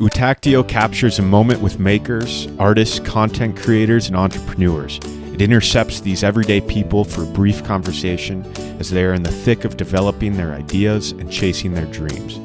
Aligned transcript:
Utactio 0.00 0.66
captures 0.66 1.18
a 1.18 1.22
moment 1.22 1.60
with 1.60 1.78
makers, 1.78 2.48
artists, 2.58 2.98
content 3.00 3.54
creators, 3.54 4.06
and 4.06 4.16
entrepreneurs. 4.16 4.98
It 5.34 5.42
intercepts 5.42 6.00
these 6.00 6.24
everyday 6.24 6.62
people 6.62 7.04
for 7.04 7.24
a 7.24 7.32
brief 7.34 7.62
conversation 7.64 8.42
as 8.80 8.88
they 8.88 9.04
are 9.04 9.12
in 9.12 9.24
the 9.24 9.30
thick 9.30 9.66
of 9.66 9.76
developing 9.76 10.38
their 10.38 10.54
ideas 10.54 11.10
and 11.10 11.30
chasing 11.30 11.74
their 11.74 11.84
dreams. 11.84 12.38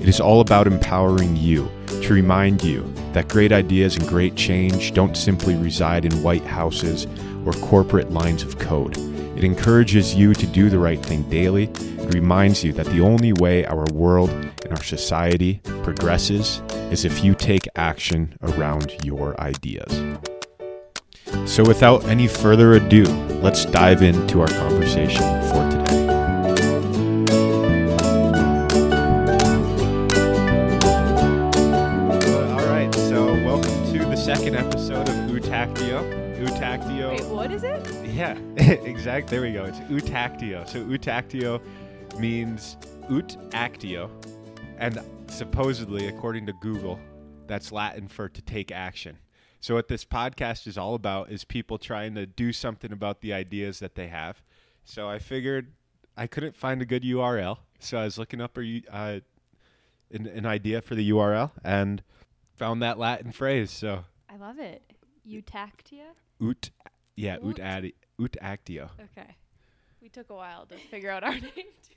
It 0.00 0.08
is 0.08 0.22
all 0.22 0.40
about 0.40 0.66
empowering 0.66 1.36
you 1.36 1.70
to 2.00 2.14
remind 2.14 2.64
you 2.64 2.90
that 3.12 3.28
great 3.28 3.52
ideas 3.52 3.96
and 3.96 4.08
great 4.08 4.34
change 4.34 4.94
don't 4.94 5.18
simply 5.18 5.54
reside 5.54 6.06
in 6.06 6.22
white 6.22 6.46
houses 6.46 7.06
or 7.44 7.52
corporate 7.52 8.10
lines 8.10 8.42
of 8.42 8.58
code. 8.58 8.96
It 9.36 9.44
encourages 9.44 10.14
you 10.14 10.32
to 10.32 10.46
do 10.46 10.70
the 10.70 10.78
right 10.78 10.98
thing 10.98 11.22
daily. 11.28 11.64
It 11.64 12.14
reminds 12.14 12.64
you 12.64 12.72
that 12.72 12.86
the 12.86 13.02
only 13.02 13.34
way 13.34 13.66
our 13.66 13.84
world 13.92 14.30
and 14.30 14.70
our 14.70 14.82
society 14.82 15.60
progresses 15.82 16.62
is 16.90 17.04
if 17.04 17.22
you 17.22 17.34
take 17.34 17.68
action 17.76 18.34
around 18.42 18.94
your 19.04 19.38
ideas. 19.38 19.92
So, 21.44 21.62
without 21.64 22.02
any 22.06 22.28
further 22.28 22.72
ado, 22.72 23.04
let's 23.42 23.66
dive 23.66 24.00
into 24.00 24.40
our 24.40 24.48
conversation 24.48 25.20
for 25.50 25.68
today. 25.68 26.06
Uh, 32.24 32.52
all 32.52 32.66
right, 32.68 32.94
so 32.94 33.34
welcome 33.44 33.92
to 33.92 33.98
the 33.98 34.16
second 34.16 34.56
episode 34.56 35.10
of 35.10 35.14
Utactio. 35.28 36.24
Utactio. 36.38 37.10
Wait, 37.10 37.26
what 37.26 37.52
is 37.52 37.64
it? 37.64 37.86
Yeah, 38.04 38.38
exact. 38.84 39.28
There 39.28 39.42
we 39.42 39.52
go. 39.52 39.64
It's 39.64 39.78
utactio. 39.78 40.68
So 40.68 40.84
utactio 40.84 41.60
means 42.18 42.76
ut 43.08 43.36
actio, 43.52 44.10
and 44.78 45.00
supposedly, 45.28 46.08
according 46.08 46.46
to 46.46 46.52
Google, 46.54 46.98
that's 47.46 47.70
Latin 47.70 48.08
for 48.08 48.28
to 48.28 48.42
take 48.42 48.72
action. 48.72 49.18
So 49.60 49.74
what 49.74 49.86
this 49.86 50.04
podcast 50.04 50.66
is 50.66 50.76
all 50.76 50.94
about 50.94 51.30
is 51.30 51.44
people 51.44 51.78
trying 51.78 52.16
to 52.16 52.26
do 52.26 52.52
something 52.52 52.92
about 52.92 53.20
the 53.20 53.32
ideas 53.32 53.78
that 53.78 53.94
they 53.94 54.08
have. 54.08 54.42
So 54.84 55.08
I 55.08 55.20
figured 55.20 55.72
I 56.16 56.26
couldn't 56.26 56.56
find 56.56 56.82
a 56.82 56.86
good 56.86 57.04
URL, 57.04 57.58
so 57.78 57.98
I 57.98 58.04
was 58.04 58.18
looking 58.18 58.40
up 58.40 58.58
a, 58.58 58.82
uh, 58.90 59.20
an, 60.10 60.26
an 60.26 60.44
idea 60.44 60.80
for 60.82 60.96
the 60.96 61.10
URL 61.10 61.52
and 61.62 62.02
found 62.56 62.82
that 62.82 62.98
Latin 62.98 63.30
phrase. 63.30 63.70
So 63.70 64.04
I 64.28 64.36
love 64.36 64.58
it. 64.58 64.82
Eutactia? 65.28 66.14
ut, 66.40 66.70
yeah, 67.14 67.36
Ut? 67.36 67.60
ut, 67.60 67.92
ut 68.20 68.36
actio. 68.40 68.90
Okay. 69.16 69.36
We 70.02 70.08
took 70.08 70.30
a 70.30 70.34
while 70.34 70.66
to 70.66 70.76
figure 70.76 71.10
out 71.10 71.24
our 71.24 71.32
name. 71.34 71.42
too. 71.54 71.94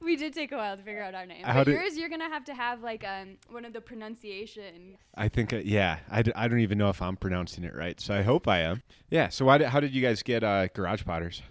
We 0.00 0.16
did 0.16 0.34
take 0.34 0.50
a 0.50 0.56
while 0.56 0.76
to 0.76 0.82
figure 0.82 1.02
out 1.02 1.14
our 1.14 1.26
name. 1.26 1.44
How 1.44 1.62
But 1.62 1.72
yours, 1.74 1.96
you're 1.96 2.08
going 2.08 2.20
to 2.22 2.28
have 2.28 2.44
to 2.46 2.54
have 2.54 2.82
like 2.82 3.04
um 3.06 3.36
one 3.50 3.64
of 3.64 3.72
the 3.72 3.80
pronunciation. 3.80 4.96
I 5.14 5.28
think, 5.28 5.52
uh, 5.52 5.58
yeah, 5.64 5.98
I, 6.10 6.22
d- 6.22 6.32
I 6.34 6.48
don't 6.48 6.58
even 6.60 6.76
know 6.78 6.88
if 6.88 7.00
I'm 7.00 7.16
pronouncing 7.16 7.62
it 7.62 7.74
right, 7.74 8.00
so 8.00 8.12
I 8.14 8.22
hope 8.22 8.48
I 8.48 8.60
am. 8.62 8.82
Yeah, 9.10 9.28
so 9.28 9.44
why 9.44 9.58
did, 9.58 9.68
how 9.68 9.78
did 9.78 9.92
you 9.94 10.02
guys 10.02 10.22
get 10.24 10.42
uh, 10.42 10.66
Garage 10.68 11.04
Potters? 11.04 11.42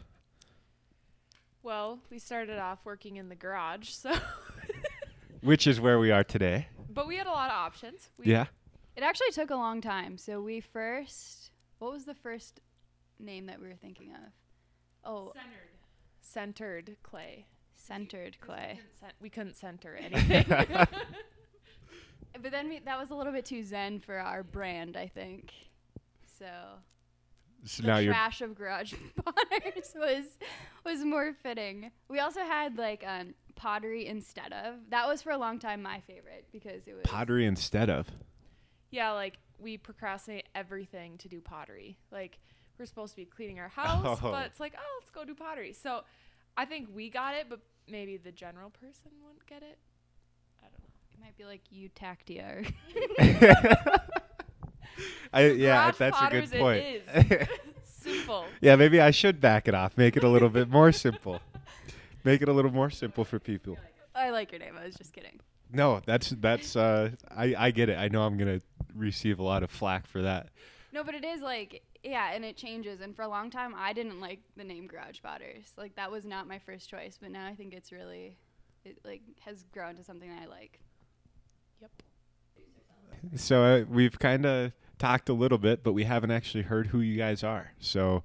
Well, 1.63 1.99
we 2.09 2.19
started 2.19 2.57
off 2.59 2.79
working 2.85 3.17
in 3.17 3.29
the 3.29 3.35
garage, 3.35 3.89
so 3.89 4.13
Which 5.41 5.65
is 5.67 5.79
where 5.79 5.99
we 5.99 6.11
are 6.11 6.23
today. 6.23 6.67
but 6.89 7.07
we 7.07 7.15
had 7.17 7.27
a 7.27 7.31
lot 7.31 7.49
of 7.49 7.55
options. 7.55 8.09
We, 8.17 8.25
Yeah. 8.25 8.45
It 8.97 9.03
actually 9.03 9.31
took 9.31 9.49
a 9.51 9.55
long 9.55 9.79
time. 9.79 10.17
So 10.17 10.41
we 10.41 10.59
first, 10.59 11.51
what 11.79 11.91
was 11.93 12.03
the 12.05 12.13
first 12.13 12.59
name 13.23 13.45
that 13.47 13.61
we 13.61 13.67
were 13.67 13.75
thinking 13.75 14.11
of? 14.11 14.31
Oh, 15.03 15.33
Centered. 15.33 16.87
Centered 16.89 16.95
clay. 17.03 17.45
centered 17.75 18.39
clay. 18.39 18.75
Couldn't 18.79 18.99
cen- 18.99 19.11
We 19.21 19.29
couldn't 19.29 19.55
center 19.55 19.95
anything. 19.99 20.45
But 22.41 22.51
then 22.51 22.69
we, 22.69 22.79
that 22.79 22.97
was 22.97 23.11
a 23.11 23.15
little 23.15 23.33
bit 23.33 23.45
too 23.45 23.61
zen 23.63 23.99
for 23.99 24.17
our 24.17 24.41
brand, 24.41 24.95
I 24.95 25.07
think. 25.07 25.51
So 26.39 26.45
So 27.65 27.83
the 27.83 27.87
now 27.89 27.97
you're 27.97 28.13
trash 28.13 28.41
of 28.41 28.55
garage 28.55 28.93
potters 29.25 29.93
was 29.95 30.25
was 30.85 31.03
more 31.03 31.33
fitting. 31.33 31.91
We 32.07 32.19
also 32.19 32.39
had 32.39 32.77
like 32.77 33.03
um, 33.05 33.33
pottery 33.55 34.07
instead 34.07 34.53
of. 34.53 34.75
That 34.89 35.07
was 35.07 35.21
for 35.21 35.31
a 35.31 35.37
long 35.37 35.59
time 35.59 35.81
my 35.83 35.99
favorite 36.07 36.45
because 36.53 36.87
it 36.87 36.93
was 36.93 37.03
pottery 37.03 37.45
instead 37.45 37.89
of. 37.89 38.07
yeah, 38.91 39.11
like 39.11 39.37
we 39.59 39.77
procrastinate 39.77 40.47
everything 40.55 41.17
to 41.19 41.27
do 41.27 41.41
pottery. 41.41 41.97
Like 42.11 42.39
we're 42.79 42.85
supposed 42.85 43.13
to 43.13 43.17
be 43.17 43.25
cleaning 43.25 43.59
our 43.59 43.67
house, 43.69 44.19
Oh. 44.23 44.31
but 44.31 44.45
it's 44.47 44.59
like, 44.59 44.73
oh, 44.77 44.99
let's 44.99 45.11
go 45.11 45.23
do 45.25 45.35
pottery. 45.35 45.73
So 45.73 46.01
I 46.57 46.65
think 46.65 46.89
we 46.93 47.09
got 47.09 47.35
it, 47.35 47.47
but 47.49 47.59
maybe 47.89 48.17
the 48.17 48.31
general 48.31 48.69
person 48.69 49.11
wouldn't 49.23 49.45
get 49.47 49.61
it. 49.63 49.77
I 50.61 50.67
don't 50.67 50.79
know. 50.79 50.89
It 51.13 51.19
might 51.21 51.37
be 51.37 51.45
like 51.45 51.61
Eutactia. 51.73 52.65
Or 52.65 54.01
I, 55.33 55.45
yeah, 55.51 55.91
Garage 55.91 55.97
that's 55.97 56.21
a 56.21 56.29
good 56.29 56.51
point. 56.59 56.83
is. 56.83 57.47
Simple. 57.83 58.45
yeah, 58.61 58.75
maybe 58.75 58.99
I 58.99 59.11
should 59.11 59.39
back 59.39 59.67
it 59.67 59.75
off, 59.75 59.95
make 59.95 60.17
it 60.17 60.23
a 60.23 60.27
little 60.27 60.49
bit 60.49 60.69
more 60.69 60.91
simple. 60.91 61.39
Make 62.23 62.41
it 62.41 62.49
a 62.49 62.53
little 62.53 62.71
more 62.71 62.89
simple 62.89 63.23
for 63.23 63.39
people. 63.39 63.77
I 64.15 64.31
like 64.31 64.51
your 64.51 64.59
name. 64.59 64.73
I 64.79 64.85
was 64.85 64.95
just 64.95 65.13
kidding. 65.13 65.39
No, 65.71 66.01
that's 66.05 66.29
that's 66.31 66.75
uh 66.75 67.11
I 67.29 67.55
I 67.57 67.71
get 67.71 67.89
it. 67.89 67.97
I 67.97 68.07
know 68.09 68.23
I'm 68.23 68.37
going 68.37 68.59
to 68.59 68.65
receive 68.95 69.39
a 69.39 69.43
lot 69.43 69.63
of 69.63 69.71
flack 69.71 70.05
for 70.05 70.21
that. 70.23 70.49
No, 70.91 71.03
but 71.03 71.15
it 71.15 71.23
is 71.23 71.41
like 71.41 71.81
yeah, 72.03 72.31
and 72.33 72.43
it 72.43 72.57
changes. 72.57 73.01
And 73.01 73.15
for 73.15 73.21
a 73.23 73.27
long 73.27 73.49
time, 73.49 73.73
I 73.77 73.93
didn't 73.93 74.19
like 74.19 74.39
the 74.57 74.63
name 74.63 74.87
Garage 74.87 75.21
Potters. 75.21 75.71
Like 75.77 75.95
that 75.95 76.11
was 76.11 76.25
not 76.25 76.47
my 76.47 76.59
first 76.59 76.89
choice. 76.89 77.17
But 77.21 77.31
now 77.31 77.45
I 77.45 77.55
think 77.55 77.73
it's 77.73 77.91
really, 77.91 78.37
it 78.83 78.97
like 79.05 79.21
has 79.41 79.65
grown 79.71 79.95
to 79.95 80.03
something 80.03 80.29
I 80.31 80.47
like. 80.47 80.79
Yep. 81.81 81.91
So 83.35 83.63
uh, 83.63 83.83
we've 83.87 84.17
kind 84.17 84.45
of 84.45 84.73
talked 84.97 85.29
a 85.29 85.33
little 85.33 85.57
bit, 85.57 85.83
but 85.83 85.93
we 85.93 86.03
haven't 86.03 86.31
actually 86.31 86.63
heard 86.63 86.87
who 86.87 87.01
you 87.01 87.17
guys 87.17 87.43
are. 87.43 87.71
So 87.79 88.23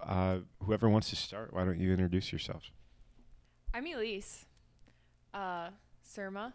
uh, 0.00 0.38
whoever 0.64 0.88
wants 0.88 1.10
to 1.10 1.16
start, 1.16 1.52
why 1.52 1.64
don't 1.64 1.78
you 1.78 1.92
introduce 1.92 2.32
yourselves? 2.32 2.70
I'm 3.72 3.86
Elise. 3.86 4.46
Uh, 5.32 5.68
Surma. 6.04 6.52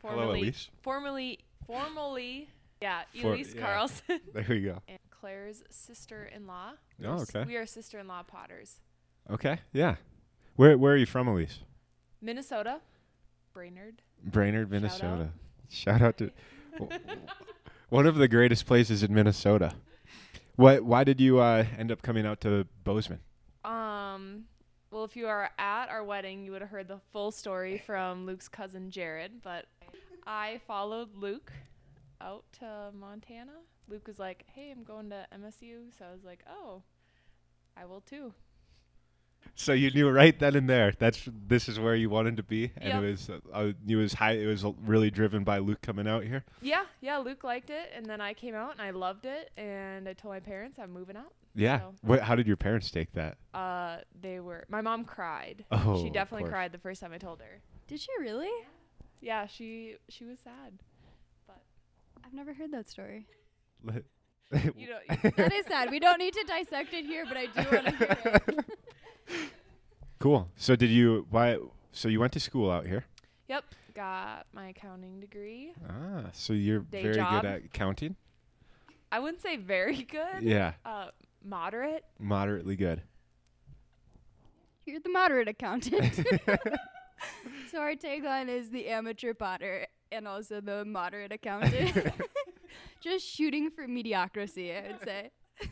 Hello, 0.00 0.16
Formerly, 0.16 0.40
Elise. 0.40 0.70
Formerly, 0.82 1.38
formally, 1.66 2.48
yeah, 2.80 3.02
For- 3.20 3.32
Elise 3.34 3.54
yeah. 3.54 3.62
Carlson. 3.62 4.20
There 4.32 4.46
we 4.48 4.60
go. 4.60 4.82
and 4.88 4.98
Claire's 5.24 5.62
sister-in-law. 5.70 6.72
Oh, 7.02 7.22
okay. 7.22 7.44
We 7.46 7.56
are 7.56 7.64
sister-in-law 7.64 8.24
potters. 8.24 8.80
Okay, 9.30 9.60
yeah. 9.72 9.94
Where 10.56 10.76
where 10.76 10.92
are 10.92 10.96
you 10.98 11.06
from, 11.06 11.28
Elise? 11.28 11.60
Minnesota. 12.20 12.80
Brainerd. 13.54 14.02
Brainerd, 14.22 14.66
out. 14.66 14.70
Minnesota. 14.70 15.30
Shout 15.70 16.02
out 16.02 16.18
to 16.18 16.30
one 17.88 18.06
of 18.06 18.16
the 18.16 18.28
greatest 18.28 18.66
places 18.66 19.02
in 19.02 19.14
Minnesota. 19.14 19.72
What? 20.56 20.82
Why 20.84 21.04
did 21.04 21.22
you 21.22 21.38
uh, 21.38 21.64
end 21.78 21.90
up 21.90 22.02
coming 22.02 22.26
out 22.26 22.42
to 22.42 22.66
Bozeman? 22.84 23.20
Um, 23.64 24.44
well, 24.90 25.04
if 25.04 25.16
you 25.16 25.26
are 25.26 25.48
at 25.58 25.88
our 25.88 26.04
wedding, 26.04 26.44
you 26.44 26.52
would 26.52 26.60
have 26.60 26.70
heard 26.70 26.88
the 26.88 27.00
full 27.14 27.32
story 27.32 27.82
from 27.86 28.26
Luke's 28.26 28.48
cousin 28.48 28.90
Jared. 28.90 29.40
But 29.42 29.64
I 30.26 30.60
followed 30.66 31.16
Luke 31.16 31.50
out 32.20 32.44
to 32.58 32.90
Montana. 32.92 33.52
Luke 33.88 34.06
was 34.06 34.18
like, 34.18 34.44
"Hey, 34.54 34.70
I'm 34.70 34.82
going 34.84 35.10
to 35.10 35.26
MSU," 35.32 35.90
so 35.98 36.04
I 36.08 36.12
was 36.12 36.24
like, 36.24 36.44
"Oh, 36.48 36.82
I 37.76 37.84
will 37.84 38.00
too." 38.00 38.32
So 39.56 39.72
you 39.72 39.90
knew 39.90 40.08
right 40.10 40.36
then 40.38 40.56
and 40.56 40.68
there 40.68 40.92
that's 40.98 41.28
this 41.46 41.68
is 41.68 41.78
where 41.78 41.94
you 41.94 42.08
wanted 42.10 42.36
to 42.38 42.42
be, 42.42 42.72
and 42.78 42.88
Yep. 42.88 43.02
it 43.02 43.06
was 43.10 43.30
uh, 43.30 43.72
it 43.86 43.96
was 43.96 44.14
high. 44.14 44.32
It 44.32 44.46
was 44.46 44.64
really 44.84 45.10
driven 45.10 45.44
by 45.44 45.58
Luke 45.58 45.82
coming 45.82 46.08
out 46.08 46.24
here. 46.24 46.44
Yeah, 46.62 46.84
yeah. 47.00 47.18
Luke 47.18 47.44
liked 47.44 47.70
it, 47.70 47.90
and 47.94 48.06
then 48.06 48.20
I 48.20 48.32
came 48.34 48.54
out 48.54 48.72
and 48.72 48.80
I 48.80 48.90
loved 48.90 49.26
it, 49.26 49.50
and 49.56 50.08
I 50.08 50.14
told 50.14 50.32
my 50.34 50.40
parents 50.40 50.78
I'm 50.78 50.92
moving 50.92 51.16
out. 51.16 51.34
Yeah. 51.54 51.80
So- 51.80 51.94
What? 52.02 52.20
How 52.22 52.34
did 52.34 52.46
your 52.46 52.56
parents 52.56 52.90
take 52.90 53.12
that? 53.12 53.36
Uh, 53.52 53.98
they 54.20 54.40
were. 54.40 54.64
My 54.68 54.80
mom 54.80 55.04
cried. 55.04 55.64
Oh, 55.70 56.02
she 56.02 56.10
definitely 56.10 56.48
cried 56.48 56.72
the 56.72 56.78
first 56.78 57.00
time 57.02 57.12
I 57.12 57.18
told 57.18 57.40
her. 57.40 57.60
Did 57.86 58.00
she 58.00 58.10
really? 58.18 58.50
Yeah, 59.20 59.46
she 59.46 59.96
she 60.08 60.24
was 60.24 60.38
sad. 60.40 60.72
But 61.46 61.62
I've 62.24 62.32
never 62.32 62.54
heard 62.54 62.72
that 62.72 62.88
story. 62.88 63.26
You 64.76 64.88
know, 64.88 65.30
that 65.36 65.52
is 65.52 65.66
sad. 65.66 65.90
We 65.90 65.98
don't 65.98 66.18
need 66.18 66.34
to 66.34 66.44
dissect 66.46 66.92
it 66.94 67.04
here, 67.06 67.24
but 67.26 67.36
I 67.36 67.46
do 67.46 67.70
want 67.74 67.86
to 67.86 67.96
hear 67.96 68.18
it. 68.46 68.64
cool. 70.20 70.48
So 70.56 70.76
did 70.76 70.90
you? 70.90 71.26
Why? 71.30 71.58
So 71.92 72.08
you 72.08 72.20
went 72.20 72.32
to 72.34 72.40
school 72.40 72.70
out 72.70 72.86
here? 72.86 73.04
Yep, 73.48 73.64
got 73.94 74.46
my 74.52 74.68
accounting 74.68 75.20
degree. 75.20 75.72
Ah, 75.88 76.24
so 76.32 76.52
you're 76.52 76.80
Day 76.80 77.02
very 77.02 77.14
job. 77.16 77.42
good 77.42 77.48
at 77.48 77.72
counting. 77.72 78.16
I 79.10 79.18
wouldn't 79.18 79.42
say 79.42 79.56
very 79.56 80.02
good. 80.02 80.42
Yeah, 80.42 80.72
Uh, 80.84 81.08
moderate. 81.44 82.04
moderately 82.18 82.76
good. 82.76 83.02
You're 84.86 85.00
the 85.00 85.08
moderate 85.10 85.48
accountant. 85.48 86.14
so 87.70 87.78
our 87.78 87.94
tagline 87.94 88.48
is 88.48 88.70
the 88.70 88.88
amateur 88.88 89.32
potter 89.34 89.86
and 90.12 90.28
also 90.28 90.60
the 90.60 90.84
moderate 90.84 91.32
accountant. 91.32 91.96
Just 93.00 93.26
shooting 93.26 93.70
for 93.70 93.86
mediocrity, 93.86 94.72
I 94.74 94.82
would 94.88 95.02
say. 95.02 95.30
Kind 95.60 95.70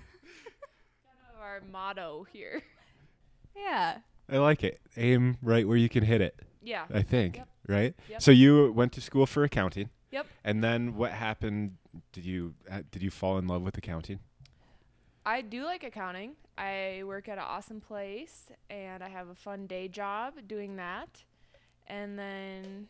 of 1.35 1.41
our 1.41 1.61
motto 1.71 2.27
here. 2.33 2.63
Yeah. 3.57 3.99
I 4.31 4.39
like 4.39 4.65
it. 4.65 4.81
Aim 4.97 5.37
right 5.43 5.67
where 5.67 5.77
you 5.77 5.89
can 5.89 6.05
hit 6.05 6.21
it. 6.21 6.41
Yeah. 6.63 6.85
I 6.93 7.03
think. 7.03 7.37
Yep. 7.37 7.49
Right. 7.69 7.95
Yep. 8.09 8.23
So 8.23 8.31
you 8.31 8.73
went 8.73 8.93
to 8.93 9.01
school 9.01 9.27
for 9.27 9.45
accounting. 9.45 9.91
Yep. 10.11 10.27
And 10.45 10.63
then 10.65 10.97
what 10.97 11.13
happened? 11.13 11.77
Did 12.13 12.25
you 12.25 12.55
uh, 12.71 12.83
did 12.91 13.03
you 13.03 13.11
fall 13.11 13.39
in 13.39 13.47
love 13.47 13.63
with 13.63 13.77
accounting? 13.77 14.21
I 15.25 15.43
do 15.43 15.65
like 15.65 15.85
accounting. 15.85 16.33
I 16.59 17.03
work 17.05 17.29
at 17.29 17.39
an 17.39 17.45
awesome 17.47 17.81
place 17.81 18.51
and 18.69 19.03
I 19.03 19.09
have 19.09 19.29
a 19.29 19.35
fun 19.35 19.67
day 19.67 19.89
job 19.89 20.35
doing 20.47 20.77
that. 20.77 21.23
And 21.87 22.19
then 22.19 22.89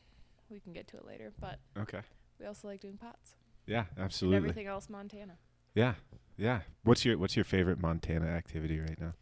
we 0.50 0.60
can 0.60 0.72
get 0.72 0.86
to 0.88 0.96
it 0.96 1.06
later, 1.06 1.32
but 1.40 1.58
Okay. 1.78 2.00
we 2.40 2.46
also 2.46 2.68
like 2.68 2.80
doing 2.80 2.96
pots 2.96 3.34
Yeah, 3.66 3.84
and 3.96 4.04
absolutely. 4.04 4.36
everything 4.38 4.66
else 4.66 4.88
Montana. 4.88 5.34
Yeah, 5.74 5.94
yeah. 6.36 6.60
What's 6.84 7.04
your 7.04 7.18
What's 7.18 7.36
your 7.36 7.44
favorite 7.44 7.80
Montana 7.80 8.26
activity 8.26 8.80
right 8.80 9.00
now? 9.00 9.14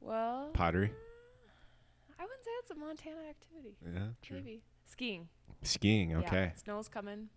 Well, 0.00 0.50
Pottery. 0.52 0.92
I 2.18 2.22
wouldn't 2.22 2.44
say 2.44 2.50
it's 2.60 2.70
a 2.70 2.74
Montana 2.74 3.20
activity. 3.28 3.76
Yeah, 3.84 4.08
true. 4.22 4.36
Maybe 4.38 4.62
skiing. 4.86 5.28
Skiing. 5.62 6.14
Okay. 6.16 6.52
Yeah, 6.54 6.62
snow's 6.62 6.88
coming. 6.88 7.28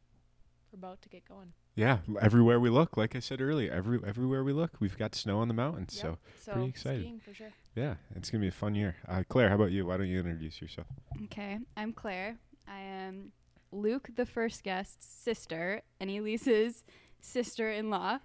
We're 0.72 0.78
about 0.78 1.01
to 1.01 1.10
get 1.10 1.28
going. 1.28 1.54
Yeah. 1.75 2.00
everywhere 2.22 2.60
we 2.60 2.69
look, 2.69 2.98
like 2.98 3.16
I 3.16 3.19
said 3.19 3.42
earlier, 3.42 3.72
every 3.72 4.00
everywhere 4.06 4.44
we 4.44 4.54
look, 4.54 4.72
we've 4.80 4.98
got 4.98 5.16
snow 5.16 5.40
on 5.40 5.48
the 5.48 5.54
mountains. 5.54 5.96
Yep. 5.96 6.04
So 6.04 6.18
So 6.46 6.51
pretty 6.54 6.69
excited. 6.69 7.01
skiing 7.01 7.19
for 7.19 7.34
sure. 7.34 7.51
yeah, 7.75 7.96
it's 8.16 8.30
gonna 8.30 8.42
be 8.42 8.50
a 8.50 8.51
fun 8.51 8.75
year. 8.75 8.96
Uh, 9.07 9.24
Claire, 9.28 9.50
how 9.50 9.56
about 9.56 9.72
you? 9.72 9.86
Why 9.88 9.98
don't 9.98 10.07
you 10.07 10.19
introduce 10.19 10.62
yourself? 10.62 10.88
Okay, 11.25 11.57
I'm 11.78 11.94
Claire. 11.94 12.38
I 12.68 12.80
am 12.81 13.31
Luke, 13.71 14.10
the 14.16 14.25
first 14.25 14.63
guest's 14.63 15.06
sister, 15.06 15.81
and 16.00 16.10
Elise's 16.10 16.83
sister-in-law, 17.21 18.19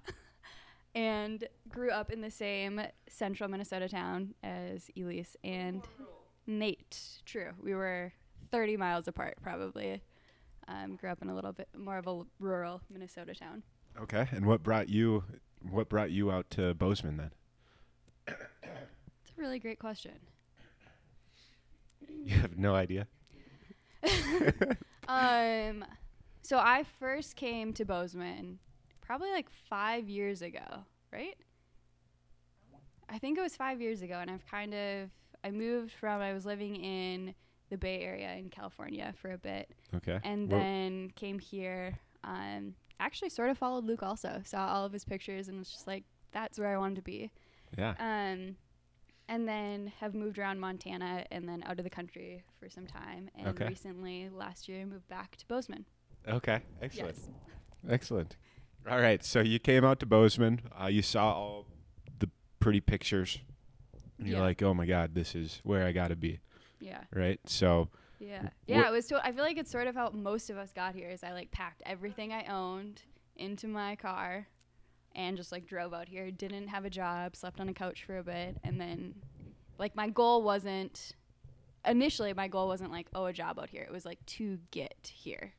and 0.95 1.47
grew 1.69 1.91
up 1.91 2.11
in 2.11 2.21
the 2.21 2.31
same 2.31 2.81
central 3.09 3.49
Minnesota 3.51 3.89
town 3.89 4.35
as 4.43 4.91
Elise 4.97 5.37
and 5.45 5.83
Nate. 6.47 6.99
True, 7.27 7.51
we 7.63 7.75
were 7.75 8.13
30 8.51 8.77
miles 8.77 9.09
apart, 9.09 9.35
probably. 9.43 10.03
Um, 10.67 10.97
grew 10.97 11.11
up 11.11 11.21
in 11.21 11.29
a 11.29 11.35
little 11.35 11.53
bit 11.53 11.69
more 11.77 11.99
of 11.99 12.07
a 12.07 12.11
l- 12.11 12.27
rural 12.39 12.81
Minnesota 12.91 13.35
town. 13.35 13.63
Okay. 14.01 14.27
And 14.33 14.47
what 14.47 14.63
brought 14.63 14.89
you 14.89 15.25
What 15.61 15.89
brought 15.91 16.11
you 16.11 16.31
out 16.31 16.49
to 16.51 16.73
Bozeman 16.75 17.17
then? 17.19 17.31
It's 18.27 19.33
a 19.37 19.41
really 19.41 19.59
great 19.59 19.79
question. 19.79 20.13
You 22.09 22.37
have 22.37 22.57
no 22.57 22.75
idea. 22.75 23.07
um, 25.09 25.85
so 26.43 26.59
I 26.59 26.85
first 26.99 27.37
came 27.37 27.73
to 27.75 27.85
Bozeman 27.85 28.59
probably 29.01 29.31
like 29.31 29.49
five 29.69 30.09
years 30.09 30.43
ago, 30.43 30.85
right? 31.13 31.37
I 33.09 33.19
think 33.19 33.39
it 33.39 33.43
was 33.43 33.55
five 33.57 33.81
years 33.81 34.03
ago, 34.03 34.15
and 34.15 34.31
I've 34.31 34.47
kind 34.47 34.75
of 34.75 35.11
I 35.45 35.51
moved 35.51 35.93
from 35.93 36.21
I 36.23 36.33
was 36.33 36.47
living 36.47 36.77
in 36.77 37.35
the 37.71 37.77
Bay 37.77 38.01
Area 38.01 38.33
in 38.35 38.49
California 38.51 39.13
for 39.21 39.33
a 39.33 39.39
bit, 39.39 39.71
Okay. 39.95 40.19
and 40.25 40.51
Well- 40.51 40.61
then 40.61 41.11
came 41.17 41.39
here. 41.39 41.99
Um, 42.25 42.75
actually, 43.01 43.29
sort 43.29 43.51
of 43.51 43.59
followed 43.59 43.85
Luke 43.85 44.03
also, 44.03 44.41
saw 44.45 44.69
all 44.69 44.85
of 44.87 44.93
his 44.93 45.05
pictures, 45.05 45.49
and 45.49 45.59
was 45.59 45.71
just 45.71 45.87
like, 45.87 46.05
that's 46.33 46.59
where 46.59 46.69
I 46.75 46.79
wanted 46.79 46.97
to 46.97 47.03
be. 47.03 47.31
Yeah. 47.77 47.95
Um, 47.99 48.57
and 49.29 49.49
then 49.49 49.93
have 50.01 50.15
moved 50.15 50.39
around 50.39 50.61
Montana 50.61 51.25
and 51.31 51.49
then 51.49 51.63
out 51.67 51.79
of 51.79 51.85
the 51.85 51.91
country 51.91 52.43
for 52.61 52.69
some 52.69 52.87
time. 52.87 53.31
And 53.37 53.49
Okay. 53.49 53.69
recently, 53.69 54.29
last 54.29 54.69
year, 54.69 54.85
moved 54.87 55.09
back 55.09 55.37
to 55.37 55.47
Bozeman. 55.47 55.85
Okay. 56.29 56.61
Excellent. 56.83 57.17
Yes. 57.17 57.29
Excellent. 57.89 58.37
All 58.89 59.01
right. 59.01 59.23
So 59.25 59.41
you 59.41 59.59
came 59.59 59.85
out 59.85 60.01
to 60.01 60.07
Bozeman. 60.07 60.61
Uh, 60.81 60.87
you 60.87 61.03
saw 61.03 61.33
all 61.33 61.67
the 62.19 62.29
pretty 62.61 62.81
pictures. 62.81 63.39
And 64.19 64.29
you're 64.29 64.39
Yeah. 64.39 64.43
like, 64.45 64.63
oh 64.63 64.75
my 64.75 64.87
God, 64.87 65.15
this 65.15 65.35
is 65.35 65.61
where 65.65 65.87
I 65.87 65.93
got 65.93 66.09
to 66.09 66.17
be. 66.17 66.41
Yeah. 66.81 67.03
Right. 67.13 67.41
So, 67.47 67.89
Yeah. 68.21 68.43
Wh- 68.43 68.71
Yeah. 68.71 68.89
It 68.89 68.93
was. 68.93 69.07
To- 69.09 69.25
I 69.27 69.33
feel 69.33 69.43
like 69.43 69.57
it's 69.59 69.71
sort 69.71 69.87
of 69.87 69.95
how 69.97 70.11
most 70.11 70.49
of 70.51 70.57
us 70.57 70.73
got 70.73 70.95
here. 70.95 71.11
Is 71.11 71.25
I 71.25 71.33
like 71.33 71.51
packed 71.51 71.83
everything 71.85 72.33
I 72.33 72.45
owned 72.45 73.03
into 73.37 73.67
my 73.69 73.97
car, 73.97 74.47
and 75.15 75.37
just 75.37 75.53
like 75.53 75.67
drove 75.67 75.95
out 75.95 76.09
here. 76.09 76.31
Didn't 76.31 76.69
have 76.69 76.85
a 76.85 76.91
job. 76.91 77.37
Slept 77.37 77.61
on 77.61 77.69
a 77.69 77.75
couch 77.75 78.05
for 78.05 78.19
a 78.19 78.23
bit, 78.25 78.57
and 78.65 78.81
then, 78.81 79.15
like, 79.79 79.95
my 79.97 80.09
goal 80.09 80.43
wasn't. 80.43 81.13
Initially, 81.87 82.33
my 82.33 82.49
goal 82.49 82.67
wasn't 82.69 82.91
like, 82.91 83.09
oh, 83.15 83.27
a 83.27 83.33
job 83.33 83.59
out 83.59 83.69
here. 83.69 83.83
It 83.83 83.93
was 83.93 84.07
like 84.07 84.25
to 84.27 84.59
get 84.71 85.11
here, 85.15 85.53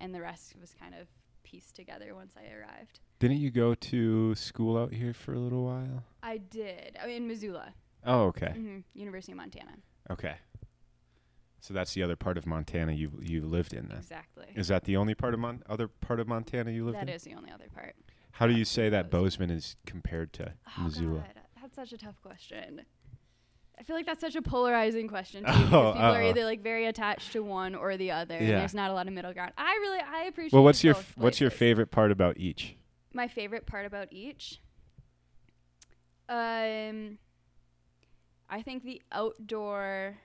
and 0.00 0.14
the 0.14 0.20
rest 0.20 0.54
was 0.60 0.72
kind 0.78 0.94
of 0.94 1.08
pieced 1.42 1.74
together 1.74 2.14
once 2.14 2.34
I 2.36 2.52
arrived. 2.54 3.00
didn't 3.18 3.38
you 3.38 3.50
go 3.50 3.74
to 3.74 4.34
school 4.36 4.76
out 4.78 4.92
here 4.92 5.12
for 5.12 5.32
a 5.34 5.38
little 5.38 5.64
while? 5.64 6.04
I 6.22 6.36
did. 6.38 6.96
I 7.02 7.06
mean, 7.06 7.16
in 7.16 7.26
Missoula, 7.26 7.72
Oh, 8.06 8.26
okay. 8.26 8.52
hmm 8.52 8.78
University 8.94 9.32
of 9.32 9.38
Montana. 9.38 9.72
Okay. 10.10 10.36
So 11.60 11.74
that's 11.74 11.92
the 11.92 12.02
other 12.04 12.14
part 12.16 12.38
of 12.38 12.46
Montana 12.46 12.92
you 12.92 13.10
you 13.20 13.42
lived 13.44 13.72
in 13.74 13.88
then. 13.88 13.98
Exactly. 13.98 14.46
Is 14.54 14.68
that 14.68 14.84
the 14.84 14.96
only 14.96 15.14
part 15.16 15.34
of 15.34 15.40
Mon- 15.40 15.62
other 15.68 15.88
part 15.88 16.20
of 16.20 16.28
Montana 16.28 16.70
you 16.70 16.84
lived 16.84 16.96
That 16.96 17.08
in? 17.08 17.14
is 17.14 17.24
the 17.24 17.34
only 17.34 17.50
other 17.50 17.66
part. 17.74 17.96
How 18.32 18.46
do 18.46 18.52
you 18.54 18.64
say 18.64 18.88
that 18.88 19.10
Bozeman. 19.10 19.50
Is 19.50 19.76
compared 19.86 20.32
to 20.34 20.52
Oh 20.78 20.82
Missoula? 20.84 21.18
God, 21.20 21.42
that's 21.60 21.74
such 21.74 21.92
a 21.92 21.98
tough 21.98 22.20
question. 22.20 22.82
I 23.78 23.84
feel 23.84 23.94
like 23.94 24.06
that's 24.06 24.20
such 24.20 24.34
a 24.36 24.42
polarizing 24.42 25.06
question 25.08 25.44
too, 25.46 25.50
Oh, 25.50 25.56
because 25.56 25.92
people 25.94 26.04
are 26.14 26.22
either 26.22 26.44
like 26.44 26.62
very 26.62 26.86
attached 26.86 27.32
to 27.32 27.40
one 27.44 27.74
or 27.74 27.96
the 27.96 28.10
other. 28.10 28.34
And 28.36 28.48
Yeah. 28.48 28.58
there's 28.58 28.74
not 28.74 28.90
a 28.90 28.94
lot 28.94 29.06
of 29.06 29.12
middle 29.12 29.32
ground. 29.32 29.52
I 29.56 29.72
really 29.80 30.00
I 30.00 30.24
appreciate. 30.24 30.52
Well, 30.52 30.64
what's 30.64 30.82
your 30.82 30.94
f- 30.96 31.14
what's 31.16 31.40
your 31.40 31.50
favorite 31.50 31.90
part 31.90 32.10
about 32.10 32.36
each? 32.38 32.76
My 33.14 33.28
favorite 33.28 33.66
part 33.66 33.86
about 33.86 34.08
each. 34.12 34.60
Um, 36.28 37.18
I 38.50 38.62
think 38.62 38.82
the 38.84 39.00
outdoor 39.12 40.16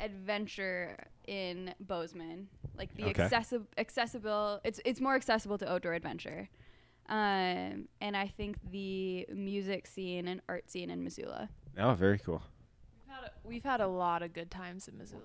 adventure 0.00 0.96
in 1.26 1.74
Bozeman, 1.80 2.48
like 2.76 2.94
the 2.96 3.04
Okay. 3.06 3.22
accessi- 3.24 3.66
accessible. 3.78 4.60
It's 4.64 4.80
it's 4.84 5.00
more 5.00 5.14
accessible 5.14 5.58
to 5.58 5.70
outdoor 5.72 5.94
adventure. 5.94 6.48
Um, 7.08 7.88
and 8.00 8.16
I 8.16 8.28
think 8.34 8.56
the 8.70 9.26
music 9.34 9.86
scene 9.86 10.26
and 10.28 10.40
art 10.48 10.70
scene 10.70 10.90
in 10.90 11.04
Missoula. 11.04 11.48
Oh, 11.78 11.92
very 11.94 12.18
cool. 12.18 12.42
We've 13.06 13.14
had 13.14 13.24
a, 13.24 13.30
we've 13.48 13.64
had 13.64 13.80
a 13.80 13.86
lot 13.88 14.22
of 14.22 14.32
good 14.32 14.50
times 14.50 14.88
in 14.88 14.96
Missoula. 14.96 15.22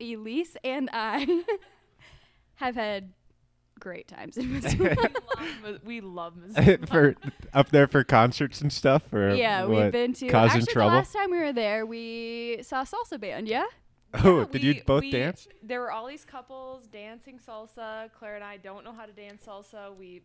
Elise 0.00 0.56
and 0.62 0.88
I 0.92 1.42
have 2.56 2.74
had 2.76 3.12
great 3.80 4.06
times 4.08 4.36
in 4.36 4.52
Missoula. 4.60 4.94
we, 4.94 5.70
love, 5.72 5.80
we 5.84 6.00
love 6.00 6.36
Missoula. 6.36 6.78
for 6.86 7.14
up 7.52 7.70
there 7.70 7.86
for 7.88 8.04
concerts 8.04 8.60
and 8.60 8.72
stuff, 8.72 9.12
or 9.12 9.34
yeah, 9.34 9.64
what? 9.64 9.70
we've 9.84 9.92
been 9.92 10.12
to. 10.14 10.28
causing 10.28 10.60
actually, 10.62 10.72
trouble? 10.72 10.90
the 10.90 10.96
last 10.98 11.12
time 11.12 11.30
we 11.30 11.38
were 11.38 11.52
there, 11.52 11.84
we 11.86 12.58
saw 12.62 12.82
a 12.82 12.84
salsa 12.84 13.18
band. 13.20 13.48
Yeah. 13.48 13.64
Oh, 14.14 14.40
Yeah, 14.40 14.44
did 14.50 14.62
you 14.62 14.82
both 14.86 15.00
we- 15.02 15.10
dance? 15.10 15.48
There 15.62 15.80
were 15.80 15.90
all 15.90 16.06
these 16.06 16.24
couples 16.24 16.86
dancing 16.86 17.38
salsa. 17.38 18.10
Claire 18.18 18.36
and 18.36 18.44
I 18.44 18.56
don't 18.56 18.84
know 18.84 18.92
how 18.92 19.04
to 19.06 19.12
dance 19.12 19.44
salsa. 19.46 19.94
We 19.96 20.22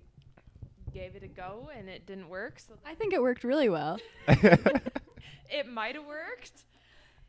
gave 0.93 1.15
it 1.15 1.23
a 1.23 1.27
go 1.27 1.69
and 1.75 1.89
it 1.89 2.05
didn't 2.05 2.29
work. 2.29 2.59
So 2.59 2.73
I 2.85 2.95
think 2.95 3.13
it 3.13 3.21
worked 3.21 3.43
really 3.43 3.69
well. 3.69 3.97
it 4.27 5.67
might 5.67 5.95
have 5.95 6.05
worked. 6.05 6.51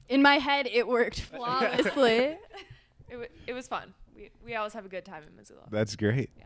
In 0.09 0.21
my 0.23 0.37
head, 0.39 0.67
it 0.71 0.87
worked 0.87 1.21
flawlessly. 1.33 2.17
It, 2.17 2.39
w- 3.11 3.29
it 3.47 3.53
was 3.53 3.69
fun. 3.69 3.95
We, 4.17 4.31
we 4.45 4.55
always 4.57 4.73
have 4.75 4.85
a 4.85 4.89
good 4.89 5.05
time 5.05 5.23
in 5.29 5.37
Missoula. 5.37 5.63
That's 5.71 5.97
great. 5.97 6.31
Yeah. 6.37 6.45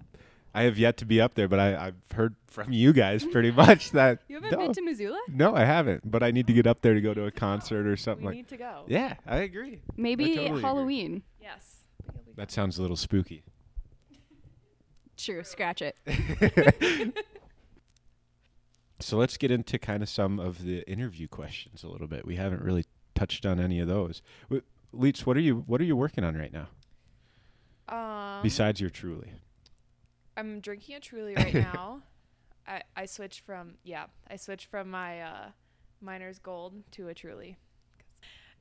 I 0.56 0.62
have 0.62 0.78
yet 0.78 0.96
to 0.98 1.04
be 1.04 1.20
up 1.20 1.34
there, 1.34 1.48
but 1.48 1.58
I, 1.60 1.86
I've 1.88 1.94
heard 2.14 2.34
from 2.48 2.72
you 2.72 2.92
guys 2.92 3.24
pretty 3.24 3.50
much 3.64 3.90
that. 3.92 4.20
you 4.28 4.36
haven't 4.36 4.52
no, 4.52 4.58
been 4.58 4.72
to 4.72 4.82
Missoula? 4.82 5.20
no, 5.28 5.54
I 5.54 5.64
haven't. 5.64 6.10
But 6.10 6.22
I 6.22 6.30
need 6.30 6.46
to 6.46 6.52
get 6.52 6.66
up 6.66 6.80
there 6.80 6.94
to 6.94 7.00
go 7.00 7.12
to 7.14 7.26
a 7.26 7.30
concert 7.30 7.86
or 7.86 7.96
something 7.96 8.24
we 8.24 8.28
like. 8.30 8.36
need 8.36 8.48
to 8.48 8.56
go. 8.56 8.84
Yeah, 8.86 9.14
I 9.26 9.38
agree. 9.38 9.80
Maybe 9.96 10.26
totally 10.34 10.46
agree. 10.48 10.62
Halloween. 10.62 11.22
Yes. 11.40 11.76
I 12.08 12.12
think 12.12 12.22
it'll 12.22 12.32
be 12.32 12.36
That 12.42 12.50
sounds 12.50 12.78
a 12.78 12.82
little 12.82 12.96
spooky. 12.96 13.44
True. 15.16 15.44
Scratch 15.44 15.82
it. 15.82 15.96
So 18.98 19.18
let's 19.18 19.36
get 19.36 19.50
into 19.50 19.78
kind 19.78 20.02
of 20.02 20.08
some 20.08 20.40
of 20.40 20.64
the 20.64 20.80
interview 20.90 21.28
questions 21.28 21.84
a 21.84 21.88
little 21.88 22.06
bit. 22.06 22.24
We 22.26 22.36
haven't 22.36 22.62
really 22.62 22.86
touched 23.14 23.44
on 23.44 23.60
any 23.60 23.78
of 23.78 23.88
those. 23.88 24.22
W- 24.44 24.62
Leets, 24.92 25.26
what 25.26 25.36
are 25.36 25.40
you 25.40 25.64
what 25.66 25.82
are 25.82 25.84
you 25.84 25.94
working 25.94 26.24
on 26.24 26.34
right 26.34 26.50
now 26.52 26.68
Um, 27.90 28.42
besides 28.42 28.80
your 28.80 28.88
Truly? 28.88 29.32
I'm 30.36 30.60
drinking 30.60 30.96
a 30.96 31.00
Truly 31.00 31.34
right 31.36 31.54
now. 31.54 32.02
I, 32.66 32.82
I 32.96 33.06
switched 33.06 33.40
from 33.44 33.74
yeah, 33.84 34.06
I 34.28 34.36
switched 34.36 34.70
from 34.70 34.90
my 34.90 35.20
uh, 35.22 35.46
Miner's 36.00 36.38
Gold 36.38 36.74
to 36.92 37.08
a 37.08 37.14
Truly. 37.14 37.56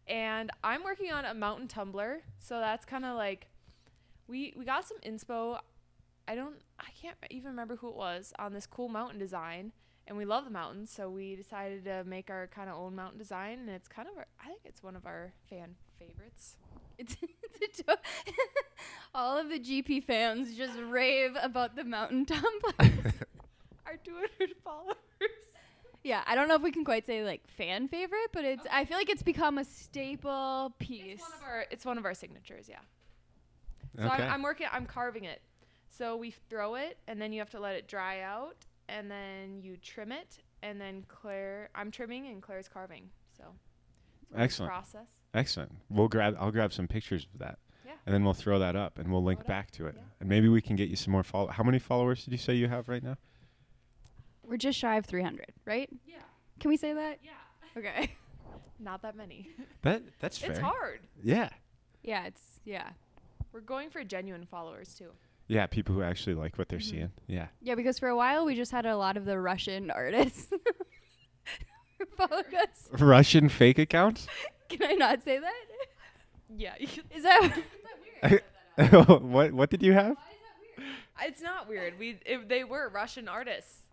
And 0.07 0.51
I'm 0.63 0.83
working 0.83 1.11
on 1.11 1.25
a 1.25 1.33
mountain 1.33 1.67
tumbler, 1.67 2.21
so 2.39 2.59
that's 2.59 2.85
kind 2.85 3.05
of 3.05 3.15
like 3.15 3.47
we 4.27 4.53
we 4.55 4.63
got 4.65 4.87
some 4.87 4.97
inspo. 4.99 5.59
I 6.27 6.35
don't 6.35 6.55
I 6.79 6.89
can't 6.99 7.17
even 7.29 7.51
remember 7.51 7.75
who 7.75 7.89
it 7.89 7.95
was 7.95 8.33
on 8.37 8.53
this 8.53 8.67
cool 8.67 8.87
mountain 8.87 9.19
design, 9.19 9.71
and 10.07 10.17
we 10.17 10.25
love 10.25 10.45
the 10.45 10.51
mountains, 10.51 10.91
so 10.91 11.09
we 11.09 11.35
decided 11.35 11.85
to 11.85 12.03
make 12.03 12.29
our 12.29 12.47
kind 12.47 12.69
of 12.69 12.75
own 12.75 12.95
mountain 12.95 13.17
design, 13.17 13.59
and 13.59 13.69
it's 13.69 13.87
kind 13.87 14.07
of 14.07 14.17
our, 14.17 14.27
I 14.39 14.47
think 14.47 14.59
it's 14.65 14.83
one 14.83 14.95
of 14.95 15.05
our 15.05 15.33
fan 15.49 15.75
favorites. 15.97 16.57
It's, 16.97 17.17
it's 17.61 17.79
a 17.79 17.83
joke. 17.83 17.99
All 19.15 19.37
of 19.37 19.49
the 19.49 19.59
GP 19.59 20.03
fans 20.03 20.55
just 20.57 20.77
rave 20.77 21.37
about 21.41 21.75
the 21.77 21.85
mountain 21.85 22.25
tumblers. 22.25 23.13
Our 23.87 23.95
200 24.03 24.55
followers. 24.61 24.95
yeah, 26.03 26.21
I 26.27 26.35
don't 26.35 26.49
know 26.49 26.55
if 26.55 26.61
we 26.61 26.71
can 26.71 26.83
quite 26.83 27.05
say 27.05 27.23
like 27.23 27.47
fan 27.47 27.87
favorite, 27.87 28.29
but 28.33 28.43
it's. 28.43 28.67
I 28.69 28.83
feel 28.83 28.97
like 28.97 29.09
it's 29.09 29.23
become 29.23 29.57
a 29.57 29.63
staple 29.63 30.73
piece. 30.79 31.21
It's 31.21 31.21
one 31.21 31.31
of 31.39 31.43
our 31.47 31.65
it's 31.71 31.85
one 31.85 31.97
of 31.97 32.03
our 32.05 32.13
signatures, 32.13 32.67
yeah. 32.69 32.79
So 33.97 34.03
Okay. 34.07 34.23
I'm, 34.23 34.33
I'm 34.33 34.41
working. 34.43 34.67
I'm 34.71 34.85
carving 34.85 35.23
it. 35.23 35.41
So 35.97 36.17
we 36.17 36.31
throw 36.49 36.75
it, 36.75 36.99
and 37.07 37.21
then 37.21 37.31
you 37.31 37.39
have 37.39 37.49
to 37.51 37.59
let 37.61 37.75
it 37.75 37.87
dry 37.87 38.19
out, 38.19 38.57
and 38.89 39.09
then 39.09 39.61
you 39.61 39.77
trim 39.77 40.11
it, 40.11 40.39
and 40.61 40.81
then 40.81 41.05
Claire. 41.07 41.69
I'm 41.73 41.89
trimming, 41.89 42.27
and 42.27 42.41
Claire's 42.41 42.67
carving. 42.67 43.09
So 43.37 43.45
Excellent. 44.35 44.71
process. 44.73 45.07
Excellent. 45.33 45.71
We'll 45.89 46.09
grab. 46.09 46.35
I'll 46.37 46.51
grab 46.51 46.73
some 46.73 46.89
pictures 46.89 47.27
of 47.33 47.39
that. 47.39 47.59
Yeah. 47.95 47.99
And 48.05 48.13
then 48.13 48.23
we'll 48.23 48.33
throw 48.33 48.59
that 48.59 48.75
up, 48.75 48.99
and 48.99 49.11
we'll 49.11 49.23
link 49.23 49.39
it 49.39 49.43
up, 49.43 49.47
back 49.47 49.71
to 49.71 49.87
it, 49.87 49.95
yeah. 49.97 50.03
and 50.19 50.29
maybe 50.29 50.47
we 50.49 50.61
can 50.61 50.75
get 50.75 50.89
you 50.89 50.95
some 50.95 51.11
more 51.11 51.23
follow. 51.23 51.47
How 51.47 51.63
many 51.63 51.79
followers 51.79 52.23
did 52.23 52.31
you 52.31 52.37
say 52.37 52.53
you 52.55 52.67
have 52.67 52.87
right 52.87 53.01
now? 53.03 53.17
We're 54.43 54.57
just 54.57 54.77
shy 54.77 54.97
of 54.97 55.05
300, 55.05 55.45
right? 55.65 55.89
Yeah. 56.05 56.17
Can 56.59 56.69
we 56.69 56.77
say 56.77 56.93
that? 56.93 57.19
Yeah. 57.23 57.31
Okay. 57.77 58.13
Not 58.79 59.01
that 59.01 59.15
many. 59.17 59.49
That 59.81 60.01
that's 60.19 60.37
fair. 60.37 60.51
it's 60.51 60.59
hard. 60.59 60.99
Yeah. 61.23 61.49
yeah, 62.03 62.25
it's 62.25 62.61
yeah. 62.63 62.89
We're 63.51 63.59
going 63.61 63.89
for 63.89 64.03
genuine 64.03 64.45
followers 64.45 64.93
too. 64.93 65.11
Yeah, 65.47 65.65
people 65.67 65.93
who 65.93 66.01
actually 66.01 66.35
like 66.35 66.57
what 66.57 66.69
they're 66.69 66.79
Mhm. 66.79 66.89
seeing. 66.89 67.11
Yeah. 67.27 67.47
Yeah, 67.61 67.75
because 67.75 67.99
for 67.99 68.07
a 68.07 68.15
while 68.15 68.45
we 68.45 68.55
just 68.55 68.71
had 68.71 68.85
a 68.85 68.95
lot 68.95 69.17
of 69.17 69.25
the 69.25 69.37
Russian 69.39 69.91
artists 69.91 70.47
following 72.17 72.45
us. 72.63 72.89
Russian 72.99 73.49
fake 73.49 73.77
accounts? 73.77 74.27
Can 74.69 74.83
I 74.83 74.93
not 74.93 75.21
say 75.23 75.37
that? 75.39 75.53
Yeah. 76.55 76.75
Is 76.79 77.23
that 77.23 77.57
what 79.21 79.51
what 79.53 79.69
did 79.69 79.81
you 79.83 79.93
have? 79.93 80.17
it's 81.23 81.41
not 81.41 81.67
weird. 81.69 81.97
We 81.99 82.19
if 82.25 82.47
they 82.47 82.63
were 82.63 82.89
Russian 82.89 83.27
artists. 83.27 83.83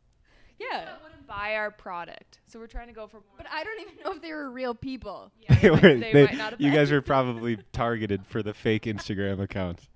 yeah? 0.58 0.84
That 0.84 1.02
wouldn't 1.02 1.26
buy 1.26 1.54
our 1.56 1.70
product. 1.70 2.40
So 2.46 2.58
we're 2.58 2.66
trying 2.66 2.88
to 2.88 2.92
go 2.92 3.06
for 3.06 3.16
more. 3.18 3.24
But 3.36 3.46
I 3.52 3.64
don't 3.64 3.80
even 3.80 3.94
know 4.04 4.12
if 4.12 4.22
they 4.22 4.32
were 4.32 4.50
real 4.50 4.74
people. 4.74 5.30
Yeah, 5.40 5.54
they 5.60 5.70
might, 5.74 5.80
they 5.82 6.12
they- 6.12 6.24
might 6.26 6.36
not 6.36 6.50
have 6.52 6.60
you 6.60 6.68
been. 6.70 6.74
guys 6.80 6.90
were 6.90 7.02
probably 7.14 7.58
targeted 7.72 8.26
for 8.26 8.42
the 8.42 8.54
fake 8.54 8.84
Instagram 8.84 9.40
accounts. 9.40 9.88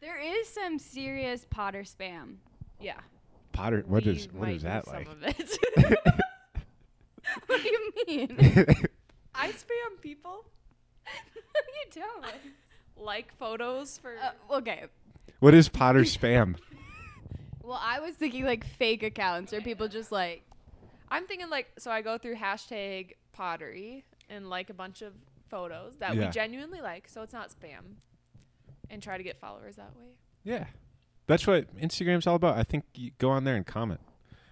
There 0.00 0.18
is 0.20 0.48
some 0.48 0.78
serious 0.78 1.46
Potter 1.48 1.82
spam. 1.84 2.36
Yeah. 2.80 2.98
Potter, 3.52 3.84
what 3.86 4.04
we 4.04 4.12
is 4.12 4.28
what 4.32 4.48
might 4.48 4.56
is 4.56 4.62
do 4.62 4.68
that 4.68 4.84
some 4.86 4.94
like? 4.94 5.06
of 5.08 5.22
it. 5.22 5.58
what 7.46 7.62
do 7.62 7.68
you 7.68 7.92
mean? 8.06 8.36
I 9.34 9.48
spam 9.50 10.00
people 10.00 10.44
you 11.06 12.00
don't. 12.02 12.24
Like 13.04 13.32
photos 13.38 13.98
for. 13.98 14.12
Uh, 14.16 14.56
okay. 14.56 14.84
what 15.40 15.54
is 15.54 15.68
Potter 15.68 16.00
spam? 16.02 16.56
Well, 17.64 17.78
I 17.80 18.00
was 18.00 18.16
thinking 18.16 18.44
like 18.44 18.66
fake 18.66 19.04
accounts 19.04 19.52
or 19.52 19.60
people 19.60 19.86
just 19.86 20.10
like 20.10 20.42
I'm 21.08 21.26
thinking 21.28 21.48
like 21.48 21.68
so 21.78 21.92
I 21.92 22.02
go 22.02 22.18
through 22.18 22.34
hashtag 22.34 23.12
pottery 23.32 24.04
and 24.28 24.50
like 24.50 24.68
a 24.68 24.74
bunch 24.74 25.00
of 25.00 25.12
photos 25.48 25.96
that 25.98 26.16
Yeah. 26.16 26.26
we 26.26 26.30
genuinely 26.32 26.80
like, 26.80 27.08
so 27.08 27.22
it's 27.22 27.32
not 27.32 27.50
spam, 27.50 27.94
and 28.90 29.00
try 29.00 29.16
to 29.16 29.22
get 29.22 29.38
followers 29.38 29.76
that 29.76 29.94
way. 29.96 30.06
Yeah. 30.42 30.66
That's 31.28 31.46
what 31.46 31.74
Instagram's 31.78 32.26
all 32.26 32.34
about. 32.34 32.58
I 32.58 32.64
think 32.64 32.84
you 32.94 33.12
go 33.18 33.30
on 33.30 33.44
there 33.44 33.54
and 33.54 33.64
comment. 33.64 34.00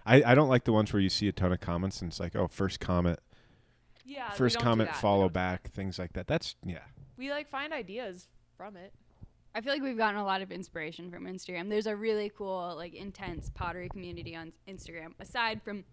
I, 0.05 0.23
I 0.23 0.33
don't 0.33 0.49
like 0.49 0.63
the 0.63 0.73
ones 0.73 0.93
where 0.93 1.01
you 1.01 1.09
see 1.09 1.27
a 1.27 1.31
ton 1.33 1.51
of 1.51 1.59
comments 1.59 2.01
and 2.01 2.09
it's 2.11 2.19
like, 2.19 2.35
oh, 2.35 2.47
first 2.47 2.79
comment, 2.79 3.19
Yeah. 4.05 4.31
first 4.31 4.57
comment, 4.57 4.95
follow 4.95 5.27
back, 5.27 5.69
things 5.71 5.99
like 5.99 6.13
that. 6.13 6.27
That's 6.27 6.55
yeah. 6.65 6.79
We 7.17 7.29
like 7.29 7.49
find 7.49 7.73
ideas 7.73 8.29
from 8.61 8.77
it. 8.77 8.93
I 9.55 9.61
feel 9.61 9.73
like 9.73 9.81
we've 9.81 9.97
gotten 9.97 10.19
a 10.19 10.23
lot 10.23 10.43
of 10.43 10.51
inspiration 10.51 11.09
from 11.09 11.25
Instagram. 11.25 11.67
There's 11.67 11.87
a 11.87 11.95
really 11.95 12.31
cool, 12.37 12.75
like, 12.77 12.93
intense 12.93 13.49
pottery 13.49 13.89
community 13.89 14.35
on 14.35 14.53
Instagram. 14.67 15.13
Aside 15.19 15.63
from 15.63 15.83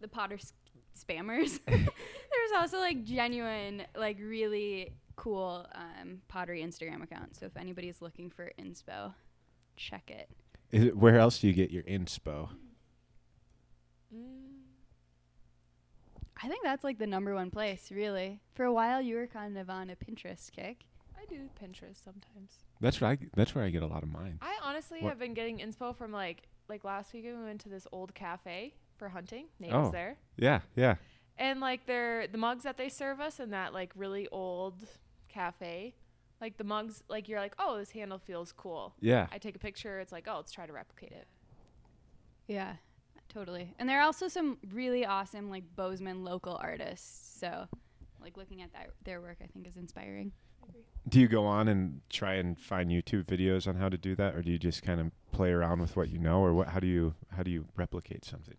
the 0.00 0.08
potter 0.08 0.36
s- 0.36 0.54
spammers, 0.98 1.60
there's 1.66 2.52
also 2.56 2.78
like 2.78 3.04
genuine, 3.04 3.82
like, 3.94 4.16
really 4.18 4.94
cool 5.16 5.66
um, 5.74 6.22
pottery 6.28 6.62
Instagram 6.62 7.02
accounts. 7.02 7.40
So 7.40 7.46
if 7.46 7.58
anybody's 7.58 8.00
looking 8.00 8.30
for 8.30 8.50
inspo, 8.58 9.12
check 9.76 10.10
it. 10.10 10.30
Is 10.72 10.84
it, 10.84 10.96
where 10.96 11.18
else 11.18 11.38
do 11.38 11.46
you 11.46 11.52
get 11.52 11.70
your 11.70 11.82
inspo? 11.82 12.48
Mm. 14.16 14.54
I 16.42 16.48
think 16.48 16.64
that's 16.64 16.84
like 16.84 16.98
the 16.98 17.06
number 17.06 17.34
one 17.34 17.50
place, 17.50 17.92
really. 17.92 18.40
For 18.54 18.64
a 18.64 18.72
while, 18.72 19.02
you 19.02 19.16
were 19.16 19.26
kind 19.26 19.58
of 19.58 19.68
on 19.68 19.90
a 19.90 19.96
Pinterest 19.96 20.50
kick. 20.50 20.86
I 21.24 21.34
do 21.34 21.48
Pinterest 21.62 22.02
sometimes. 22.02 22.58
That's 22.80 23.00
where 23.00 23.10
I 23.10 23.18
that's 23.34 23.54
where 23.54 23.64
I 23.64 23.70
get 23.70 23.82
a 23.82 23.86
lot 23.86 24.02
of 24.02 24.08
mine. 24.10 24.38
I 24.42 24.58
honestly 24.62 25.00
What- 25.00 25.10
have 25.10 25.18
been 25.18 25.34
getting 25.34 25.58
inspo 25.58 25.96
from 25.96 26.12
like 26.12 26.48
like 26.68 26.84
last 26.84 27.12
weekend 27.12 27.38
we 27.38 27.44
went 27.44 27.60
to 27.62 27.68
this 27.68 27.86
old 27.92 28.14
cafe 28.14 28.74
for 28.96 29.08
hunting. 29.08 29.48
Nate 29.58 29.72
Oh. 29.72 29.82
was 29.82 29.92
there. 29.92 30.16
Yeah, 30.36 30.60
yeah. 30.76 30.96
And 31.36 31.60
like 31.60 31.86
they're 31.86 32.26
the 32.26 32.38
mugs 32.38 32.62
that 32.64 32.76
they 32.76 32.88
serve 32.88 33.20
us 33.20 33.40
in 33.40 33.50
that 33.50 33.72
like 33.72 33.92
really 33.96 34.28
old 34.28 34.74
cafe. 35.28 35.94
Like 36.40 36.56
the 36.58 36.64
mugs 36.64 37.02
like 37.08 37.28
you're 37.28 37.40
like, 37.40 37.54
"Oh, 37.58 37.78
this 37.78 37.90
handle 37.92 38.18
feels 38.18 38.52
cool." 38.52 38.94
Yeah. 39.00 39.28
I 39.32 39.38
take 39.38 39.56
a 39.56 39.58
picture, 39.58 40.00
it's 40.00 40.12
like, 40.12 40.26
"Oh, 40.28 40.36
let's 40.36 40.52
try 40.52 40.66
to 40.66 40.72
replicate 40.72 41.12
it." 41.12 41.26
Yeah, 42.46 42.74
totally. 43.28 43.74
And 43.78 43.88
there 43.88 43.98
are 44.00 44.04
also 44.04 44.28
some 44.28 44.58
really 44.72 45.06
awesome, 45.06 45.48
like, 45.48 45.64
Bozeman 45.76 46.22
local 46.24 46.58
artists. 46.60 47.38
So, 47.40 47.66
like, 48.20 48.36
looking 48.36 48.60
at 48.60 48.72
that, 48.74 48.90
their 49.04 49.20
work, 49.22 49.38
I 49.42 49.46
think, 49.46 49.66
is 49.66 49.76
inspiring. 49.76 50.32
Do 51.08 51.20
you 51.20 51.28
go 51.28 51.44
on 51.44 51.68
and 51.68 52.00
try 52.08 52.34
and 52.34 52.58
find 52.58 52.90
YouTube 52.90 53.24
videos 53.24 53.66
on 53.68 53.76
how 53.76 53.88
to 53.90 53.98
do 53.98 54.14
that 54.16 54.34
or 54.34 54.40
do 54.42 54.50
you 54.50 54.58
just 54.58 54.82
kind 54.82 55.00
of 55.00 55.10
play 55.32 55.50
around 55.50 55.80
with 55.80 55.96
what 55.96 56.08
you 56.08 56.18
know 56.18 56.40
or 56.40 56.54
what 56.54 56.68
how 56.68 56.80
do 56.80 56.86
you 56.86 57.14
how 57.36 57.42
do 57.42 57.50
you 57.50 57.66
replicate 57.76 58.24
something? 58.24 58.56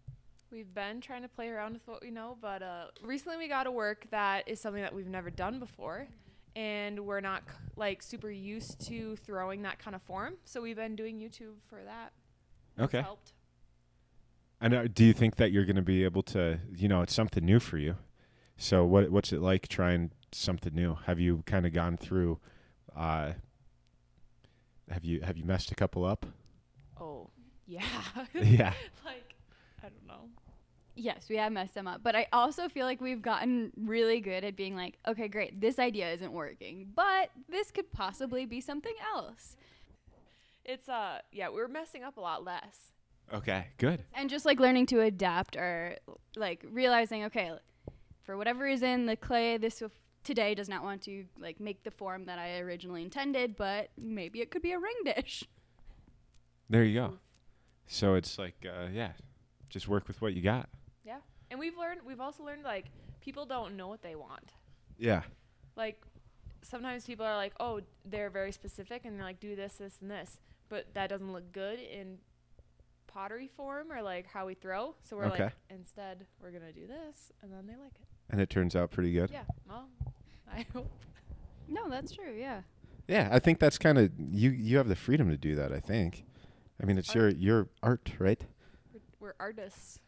We've 0.51 0.73
been 0.73 1.01
trying 1.01 1.23
to 1.23 1.27
play 1.27 1.49
around 1.49 1.73
with 1.73 1.87
what 1.87 2.01
we 2.01 2.11
know, 2.11 2.37
but 2.39 2.61
uh, 2.61 2.85
recently 3.01 3.37
we 3.37 3.47
got 3.47 3.65
a 3.67 3.71
work 3.71 4.05
that 4.11 4.47
is 4.47 4.59
something 4.59 4.81
that 4.83 4.93
we've 4.93 5.07
never 5.07 5.29
done 5.29 5.59
before, 5.59 6.07
and 6.55 6.99
we're 7.05 7.19
not 7.19 7.41
c- 7.47 7.55
like 7.75 8.01
super 8.01 8.29
used 8.31 8.79
to 8.87 9.17
throwing 9.17 9.63
that 9.63 9.79
kind 9.79 9.95
of 9.95 10.01
form. 10.03 10.35
So 10.45 10.61
we've 10.61 10.77
been 10.77 10.95
doing 10.95 11.19
YouTube 11.19 11.55
for 11.67 11.83
that. 11.83 12.13
It's 12.77 12.85
Okay. 12.85 13.01
helped. 13.01 13.33
And 14.61 14.73
uh, 14.73 14.87
do 14.87 15.03
you 15.03 15.11
think 15.13 15.35
that 15.35 15.51
you're 15.51 15.65
going 15.65 15.75
to 15.75 15.81
be 15.81 16.03
able 16.05 16.23
to, 16.23 16.59
you 16.73 16.87
know, 16.87 17.01
it's 17.01 17.13
something 17.13 17.43
new 17.43 17.59
for 17.59 17.77
you. 17.77 17.97
So 18.57 18.85
what 18.85 19.09
what's 19.11 19.33
it 19.33 19.41
like 19.41 19.67
trying 19.67 20.11
something 20.35 20.73
new? 20.73 20.97
Have 21.05 21.19
you 21.19 21.43
kind 21.45 21.65
of 21.65 21.73
gone 21.73 21.97
through 21.97 22.39
uh 22.95 23.33
have 24.89 25.03
you 25.03 25.21
have 25.21 25.37
you 25.37 25.43
messed 25.43 25.71
a 25.71 25.75
couple 25.75 26.05
up? 26.05 26.25
Oh, 26.99 27.29
yeah. 27.67 27.81
yeah. 28.33 28.73
like, 29.05 29.33
I 29.83 29.89
don't 29.89 30.07
know. 30.07 30.29
Yes, 30.95 31.27
we 31.29 31.35
have 31.37 31.51
messed 31.51 31.73
them 31.73 31.87
up. 31.87 32.01
But 32.03 32.15
I 32.15 32.27
also 32.31 32.69
feel 32.69 32.85
like 32.85 33.01
we've 33.01 33.21
gotten 33.21 33.71
really 33.75 34.21
good 34.21 34.43
at 34.43 34.55
being 34.55 34.75
like, 34.75 34.97
okay, 35.07 35.27
great, 35.27 35.59
this 35.59 35.77
idea 35.77 36.13
isn't 36.13 36.31
working, 36.31 36.87
but 36.95 37.31
this 37.49 37.71
could 37.71 37.91
possibly 37.91 38.45
be 38.45 38.61
something 38.61 38.93
else. 39.13 39.57
It's 40.63 40.87
uh, 40.87 41.19
yeah, 41.31 41.49
we're 41.49 41.67
messing 41.67 42.03
up 42.03 42.17
a 42.17 42.21
lot 42.21 42.43
less. 42.43 42.91
Okay, 43.33 43.67
good. 43.77 44.03
And 44.13 44.29
just 44.29 44.45
like 44.45 44.59
learning 44.59 44.85
to 44.87 45.01
adapt 45.01 45.55
or 45.55 45.97
like 46.35 46.63
realizing, 46.69 47.25
okay, 47.25 47.51
for 48.23 48.37
whatever 48.37 48.63
reason, 48.63 49.07
the 49.07 49.15
clay 49.15 49.57
this 49.57 49.79
w- 49.79 49.91
today 50.25 50.53
does 50.55 50.67
not 50.67 50.83
want 50.83 51.01
to 51.03 51.23
like 51.39 51.59
make 51.61 51.83
the 51.83 51.91
form 51.91 52.25
that 52.25 52.37
I 52.39 52.57
originally 52.59 53.01
intended, 53.03 53.55
but 53.55 53.89
maybe 53.97 54.41
it 54.41 54.51
could 54.51 54.61
be 54.61 54.73
a 54.73 54.79
ring 54.79 54.95
dish. 55.05 55.45
There 56.69 56.83
you 56.83 56.99
go. 56.99 57.13
So 57.87 58.15
it's 58.15 58.37
like 58.37 58.65
uh 58.65 58.87
yeah, 58.91 59.11
just 59.69 59.87
work 59.87 60.07
with 60.07 60.21
what 60.21 60.33
you 60.33 60.41
got. 60.41 60.67
Yeah, 61.05 61.19
and 61.51 61.59
we've 61.59 61.77
learned. 61.77 62.01
We've 62.05 62.19
also 62.19 62.43
learned 62.43 62.63
like 62.63 62.85
people 63.21 63.45
don't 63.45 63.77
know 63.77 63.87
what 63.87 64.01
they 64.01 64.15
want. 64.15 64.51
Yeah. 64.97 65.21
like 65.75 66.01
sometimes 66.63 67.05
people 67.05 67.25
are 67.25 67.35
like, 67.35 67.53
oh, 67.59 67.81
they're 68.05 68.31
very 68.31 68.51
specific 68.51 69.05
and 69.05 69.17
they're 69.19 69.25
like, 69.25 69.39
do 69.39 69.55
this, 69.55 69.73
this, 69.75 69.97
and 70.01 70.09
this, 70.09 70.39
but 70.67 70.91
that 70.95 71.09
doesn't 71.09 71.31
look 71.31 71.51
good 71.51 71.77
in 71.79 72.17
pottery 73.05 73.47
form 73.55 73.91
or 73.91 74.01
like 74.01 74.25
how 74.25 74.47
we 74.47 74.55
throw. 74.55 74.95
So 75.03 75.15
we're 75.15 75.25
Okay. 75.25 75.43
like, 75.43 75.53
instead, 75.69 76.25
we're 76.41 76.49
gonna 76.51 76.71
do 76.73 76.87
this, 76.87 77.31
and 77.43 77.51
then 77.53 77.67
they 77.67 77.75
like 77.75 77.93
it. 78.01 78.07
And 78.31 78.41
it 78.41 78.49
turns 78.49 78.75
out 78.75 78.89
pretty 78.89 79.11
good. 79.11 79.29
Yeah. 79.31 79.43
Well, 79.69 79.87
I 80.53 80.65
hope. 80.73 80.91
No, 81.67 81.89
that's 81.89 82.11
true. 82.11 82.33
Yeah. 82.37 82.61
Yeah, 83.07 83.29
I 83.31 83.39
think 83.39 83.59
that's 83.59 83.77
kind 83.77 83.97
of 83.97 84.11
you 84.17 84.49
you 84.49 84.77
have 84.77 84.87
the 84.87 84.95
freedom 84.95 85.29
to 85.29 85.37
do 85.37 85.55
that, 85.55 85.71
I 85.71 85.79
think. 85.79 86.23
I 86.81 86.85
mean, 86.85 86.97
it's 86.97 87.13
your 87.13 87.25
Art. 87.25 87.37
your 87.37 87.69
art, 87.83 88.11
right? 88.19 88.43
We're, 88.93 88.99
we're 89.19 89.33
artists. 89.39 89.99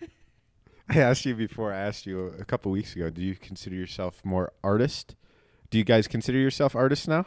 I 0.88 0.98
asked 0.98 1.24
you 1.24 1.34
before. 1.34 1.72
I 1.72 1.78
asked 1.78 2.06
you 2.06 2.26
a 2.38 2.44
couple 2.44 2.70
weeks 2.72 2.94
ago. 2.94 3.10
Do 3.10 3.22
you 3.22 3.34
consider 3.34 3.74
yourself 3.74 4.24
more 4.24 4.52
artist? 4.62 5.16
Do 5.70 5.78
you 5.78 5.84
guys 5.84 6.06
consider 6.06 6.38
yourself 6.38 6.76
artists 6.76 7.08
now? 7.08 7.26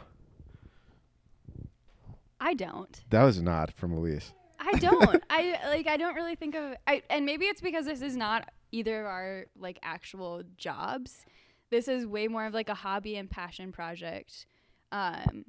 I 2.40 2.54
don't. 2.54 3.02
That 3.10 3.24
was 3.24 3.36
a 3.38 3.42
nod 3.42 3.72
from 3.74 3.92
Elise. 3.92 4.32
I 4.58 4.72
don't. 4.78 5.22
I 5.30 5.58
like 5.66 5.86
I 5.86 5.96
don't 5.96 6.14
really 6.14 6.36
think 6.36 6.54
of 6.54 6.74
I 6.86 7.02
and 7.10 7.26
maybe 7.26 7.46
it's 7.46 7.60
because 7.60 7.84
this 7.84 8.00
is 8.00 8.16
not 8.16 8.48
either 8.72 9.00
of 9.00 9.06
our 9.06 9.46
like 9.58 9.78
actual 9.82 10.42
jobs. 10.56 11.24
This 11.70 11.88
is 11.88 12.06
way 12.06 12.28
more 12.28 12.46
of 12.46 12.54
like 12.54 12.68
a 12.68 12.74
hobby 12.74 13.16
and 13.16 13.30
passion 13.30 13.72
project. 13.72 14.46
Um 14.92 15.44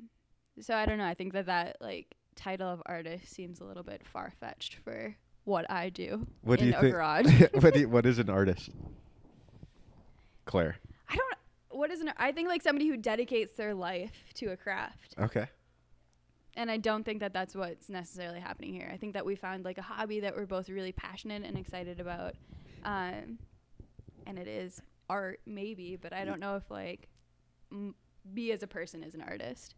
so 0.60 0.76
I 0.76 0.86
don't 0.86 0.98
know. 0.98 1.06
I 1.06 1.14
think 1.14 1.34
that 1.34 1.48
that 1.48 1.78
like 1.82 2.16
title 2.36 2.70
of 2.70 2.82
artist 2.86 3.30
seems 3.34 3.60
a 3.60 3.64
little 3.66 3.84
bit 3.84 4.02
far 4.06 4.32
fetched 4.40 4.76
for 4.84 5.16
what 5.44 5.70
I 5.72 5.90
do 5.90 6.28
What 6.42 6.60
do 6.60 6.66
in 6.66 6.72
you 6.72 6.78
a 6.78 6.82
think? 6.82 6.94
garage. 6.94 7.42
what, 7.54 7.74
do 7.74 7.80
you- 7.82 7.90
what 7.96 8.06
is 8.06 8.20
an 8.20 8.30
artist? 8.30 8.70
Claire. 10.46 10.78
I 11.10 11.16
don't 11.16 11.34
what 11.70 11.90
is 11.92 12.02
an 12.02 12.12
I 12.18 12.32
think 12.32 12.48
like 12.48 12.62
somebody 12.62 12.88
who 12.88 12.98
dedicates 12.98 13.54
their 13.54 13.74
life 13.74 14.12
to 14.36 14.48
a 14.48 14.58
craft. 14.58 15.16
Okay. 15.20 15.48
and 16.58 16.70
I 16.70 16.78
don't 16.78 17.04
think 17.04 17.22
that 17.22 17.34
that's 17.34 17.56
what's 17.56 17.90
necessarily 17.90 18.40
happening 18.40 18.74
here. 18.74 18.90
I 18.94 18.98
think 18.98 19.14
that 19.14 19.26
we 19.26 19.36
found 19.36 19.64
like 19.66 19.78
a 19.78 19.82
hobby 19.82 20.20
that 20.20 20.36
we're 20.36 20.46
both 20.46 20.70
really 20.70 20.92
passionate 20.92 21.44
and 21.44 21.58
excited 21.58 22.00
about, 22.02 22.36
um, 22.84 23.40
and 24.28 24.38
it 24.38 24.48
is 24.48 24.82
art 25.12 25.42
maybe, 25.46 25.98
but 26.02 26.14
I 26.14 26.24
don't 26.24 26.40
know 26.40 26.56
if 26.56 26.72
like 26.72 27.10
m- 27.72 27.94
me 28.34 28.52
as 28.52 28.64
a 28.64 28.68
person 28.68 29.04
is 29.04 29.14
an 29.14 29.22
artist. 29.22 29.76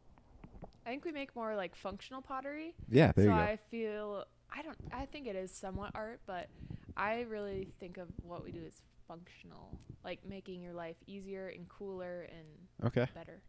I 0.86 0.90
think 0.90 1.06
we 1.06 1.12
make 1.12 1.36
more 1.36 1.56
like 1.56 1.76
functional 1.76 2.22
pottery. 2.22 2.76
Yeah, 2.88 3.12
there 3.16 3.26
so 3.26 3.32
you 3.32 3.36
go. 3.36 3.42
I 3.42 3.58
feel 3.72 4.26
I 4.56 4.62
don't 4.62 4.78
I 4.94 5.06
think 5.06 5.28
it 5.28 5.36
is 5.36 5.52
somewhat 5.52 5.92
art, 5.96 6.22
but 6.28 6.50
I 6.96 7.22
really 7.22 7.70
think 7.80 7.98
of 7.98 8.10
what 8.22 8.44
we 8.44 8.52
do 8.52 8.62
as 8.66 8.82
functional, 9.08 9.80
like 10.04 10.20
making 10.24 10.62
your 10.62 10.74
life 10.74 10.98
easier 11.08 11.48
and 11.48 11.68
cooler 11.68 12.28
and 12.30 12.88
okay. 12.88 13.08
better. 13.16 13.42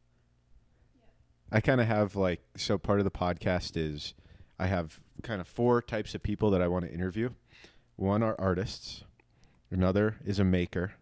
I 1.53 1.61
kind 1.61 1.81
of 1.81 1.87
have 1.87 2.17
like 2.17 2.41
so 2.57 2.79
part 2.79 2.99
of 2.99 3.05
the 3.05 3.11
podcast 3.11 3.77
is 3.77 4.15
I 4.59 4.69
have 4.69 5.01
kind 5.23 5.43
of 5.43 5.47
four 5.47 5.83
types 5.83 6.15
of 6.15 6.23
people 6.23 6.51
that 6.51 6.63
I 6.63 6.69
want 6.69 6.87
to 6.87 6.93
interview. 6.93 7.31
One 7.97 8.23
are 8.23 8.35
artists, 8.39 9.05
another 9.71 10.17
is 10.25 10.39
a 10.39 10.45
maker, 10.45 10.95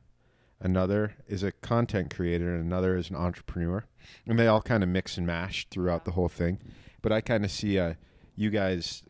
another 0.63 1.15
is 1.29 1.43
a 1.43 1.53
content 1.53 2.15
creator, 2.15 2.55
and 2.55 2.65
another 2.65 2.97
is 2.97 3.11
an 3.11 3.17
entrepreneur. 3.17 3.85
And 4.27 4.39
they 4.39 4.47
all 4.47 4.63
kind 4.63 4.83
of 4.83 4.89
mix 4.89 5.19
and 5.19 5.27
mash 5.27 5.67
throughout 5.71 6.05
the 6.05 6.13
whole 6.13 6.29
thing. 6.29 6.59
But 7.03 7.13
I 7.13 7.21
kind 7.21 7.45
of 7.45 7.51
see 7.51 7.79
uh, 7.79 7.95
you 8.37 8.51
guys 8.51 9.03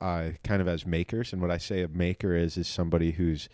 uh, 0.00 0.30
kind 0.44 0.60
of 0.60 0.68
as 0.68 0.84
makers, 0.86 1.32
and 1.32 1.40
what 1.40 1.50
I 1.50 1.58
say 1.58 1.82
a 1.82 1.88
maker 1.88 2.34
is 2.34 2.56
is 2.56 2.68
somebody 2.68 3.12
who's 3.12 3.48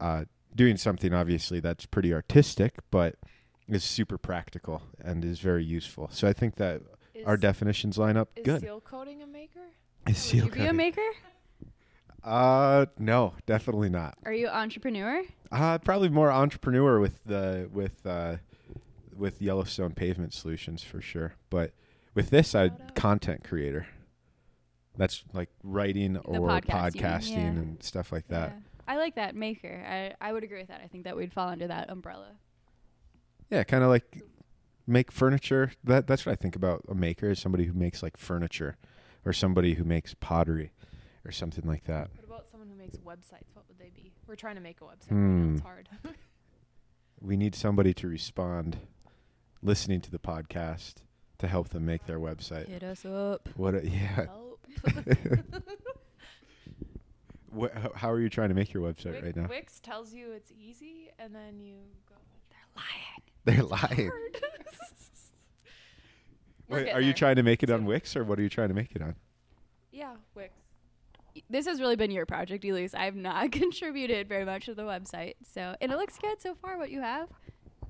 uh, 0.00 0.24
doing 0.54 0.76
something 0.76 1.12
obviously 1.12 1.60
that's 1.60 1.86
pretty 1.86 2.12
artistic, 2.12 2.76
but 2.90 3.16
is 3.68 3.84
super 3.84 4.16
practical 4.18 4.82
and 5.00 5.24
is 5.24 5.40
very 5.40 5.64
useful. 5.64 6.08
So 6.12 6.28
I 6.28 6.32
think 6.32 6.56
that 6.56 6.82
Is, 7.14 7.26
our 7.26 7.36
definitions 7.36 7.98
line 7.98 8.16
up 8.16 8.30
is 8.36 8.44
good. 8.44 8.60
seal 8.60 8.80
coating 8.80 9.22
a 9.22 9.26
maker? 9.26 9.60
Is 10.06 10.06
Would 10.06 10.16
seal 10.16 10.44
you 10.46 10.50
be 10.50 10.66
a 10.66 10.72
maker? 10.72 11.00
Uh, 12.22 12.86
no, 12.98 13.34
definitely 13.46 13.88
not. 13.88 14.16
Are 14.24 14.32
you 14.32 14.48
an 14.48 14.54
entrepreneur? 14.54 15.22
Uh, 15.52 15.78
probably 15.78 16.08
more 16.08 16.30
entrepreneur 16.30 16.98
with 17.00 17.22
the 17.24 17.68
with 17.72 18.04
uh, 18.06 18.36
with 19.16 19.40
Yellowstone 19.40 19.92
Pavement 19.92 20.32
Solutions 20.34 20.82
for 20.82 21.00
sure. 21.00 21.34
But 21.50 21.72
with 22.14 22.30
this, 22.30 22.54
I 22.54 22.70
content 22.94 23.44
creator. 23.44 23.86
That's 24.96 25.24
like 25.32 25.50
writing 25.62 26.16
or 26.16 26.48
podcast, 26.48 26.94
podcasting 26.94 27.30
yeah. 27.30 27.38
and 27.38 27.82
stuff 27.82 28.12
like 28.12 28.28
that. 28.28 28.50
Yeah. 28.50 28.60
I 28.88 28.96
like 28.96 29.16
that 29.16 29.34
maker. 29.34 29.84
I 29.86 30.14
I 30.20 30.32
would 30.32 30.44
agree 30.44 30.58
with 30.58 30.68
that. 30.68 30.80
I 30.82 30.88
think 30.88 31.04
that 31.04 31.16
we'd 31.16 31.32
fall 31.32 31.48
under 31.48 31.66
that 31.66 31.90
umbrella. 31.90 32.32
Yeah, 33.50 33.62
kind 33.64 33.84
of 33.84 33.90
like 33.90 34.22
make 34.86 35.12
furniture. 35.12 35.72
That 35.84 36.06
that's 36.06 36.24
what 36.24 36.32
I 36.32 36.36
think 36.36 36.56
about 36.56 36.84
a 36.88 36.94
maker 36.94 37.30
is 37.30 37.38
somebody 37.38 37.64
who 37.64 37.72
makes 37.72 38.02
like 38.02 38.16
furniture, 38.16 38.76
or 39.24 39.32
somebody 39.32 39.74
who 39.74 39.84
makes 39.84 40.14
pottery, 40.14 40.72
or 41.24 41.32
something 41.32 41.66
like 41.66 41.84
that. 41.84 42.10
What 42.66 42.74
about 42.74 42.78
someone 42.78 42.78
who 42.78 42.82
makes 42.82 42.98
websites? 42.98 43.54
What 43.54 43.64
would 43.68 43.78
they 43.78 43.90
be? 43.94 44.12
We're 44.26 44.34
trying 44.36 44.56
to 44.56 44.60
make 44.60 44.80
a 44.80 44.84
website. 44.84 45.10
right 45.10 45.18
now. 45.18 45.52
It's 45.52 45.60
Hmm. 45.60 45.66
hard. 45.66 45.88
We 47.18 47.36
need 47.38 47.54
somebody 47.54 47.94
to 47.94 48.08
respond, 48.08 48.76
listening 49.62 50.02
to 50.02 50.10
the 50.10 50.18
podcast 50.18 50.96
to 51.38 51.46
help 51.48 51.70
them 51.70 51.86
make 51.86 52.04
their 52.06 52.20
website. 52.20 52.68
Hit 52.68 52.82
us 52.82 53.06
up. 53.06 53.48
What? 53.56 53.74
A, 53.74 53.88
yeah. 53.88 54.26
Help. 54.26 54.66
What, 57.50 57.72
how- 57.72 57.92
how 57.94 58.10
are 58.10 58.20
you 58.20 58.28
trying 58.28 58.50
to 58.50 58.54
make 58.54 58.74
your 58.74 58.82
website 58.82 59.12
Wix, 59.12 59.22
right 59.24 59.36
now? 59.36 59.46
Wix 59.48 59.80
tells 59.80 60.12
you 60.12 60.32
it's 60.32 60.52
easy, 60.52 61.10
and 61.18 61.34
then 61.34 61.58
you 61.58 61.76
go. 62.06 62.16
They're 63.44 63.62
lying. 63.62 64.02
They're 64.02 64.34
Wait, 66.68 66.84
getting 66.86 66.94
are 66.94 67.00
you 67.00 67.14
trying 67.14 67.36
to 67.36 67.42
make 67.42 67.62
it 67.62 67.70
on 67.70 67.86
Wix 67.86 68.14
or 68.16 68.24
what 68.24 68.38
are 68.38 68.42
you 68.42 68.48
trying 68.50 68.68
to 68.68 68.74
make 68.74 68.94
it 68.94 69.00
on? 69.00 69.14
Yeah, 69.92 70.16
Wix. 70.34 70.52
This 71.48 71.66
has 71.66 71.80
really 71.80 71.96
been 71.96 72.10
your 72.10 72.26
project, 72.26 72.64
Elise. 72.64 72.94
I 72.94 73.04
have 73.04 73.14
not 73.14 73.52
contributed 73.52 74.28
very 74.28 74.44
much 74.44 74.66
to 74.66 74.74
the 74.74 74.82
website. 74.82 75.34
So, 75.42 75.76
and 75.80 75.92
it 75.92 75.96
looks 75.96 76.18
good 76.18 76.40
so 76.40 76.54
far. 76.54 76.76
What 76.78 76.90
you 76.90 77.00
have? 77.00 77.28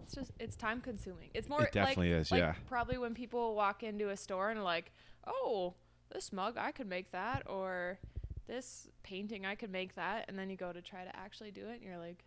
It's 0.02 0.14
just 0.14 0.32
it's 0.38 0.56
time 0.56 0.80
consuming. 0.80 1.30
It's 1.34 1.48
more 1.48 1.64
It 1.64 1.72
definitely 1.72 2.12
like, 2.12 2.20
is, 2.20 2.30
like 2.30 2.40
yeah. 2.40 2.54
Probably 2.68 2.98
when 2.98 3.14
people 3.14 3.54
walk 3.54 3.82
into 3.82 4.10
a 4.10 4.16
store 4.16 4.50
and 4.50 4.62
like, 4.62 4.92
"Oh, 5.26 5.74
this 6.12 6.32
mug 6.32 6.56
I 6.58 6.70
could 6.70 6.86
make 6.88 7.10
that," 7.12 7.42
or 7.48 7.98
"This 8.46 8.88
painting 9.02 9.44
I 9.46 9.56
could 9.56 9.72
make 9.72 9.96
that," 9.96 10.26
and 10.28 10.38
then 10.38 10.48
you 10.48 10.56
go 10.56 10.72
to 10.72 10.80
try 10.80 11.02
to 11.04 11.16
actually 11.16 11.50
do 11.50 11.66
it, 11.68 11.74
and 11.74 11.82
you're 11.82 11.98
like, 11.98 12.24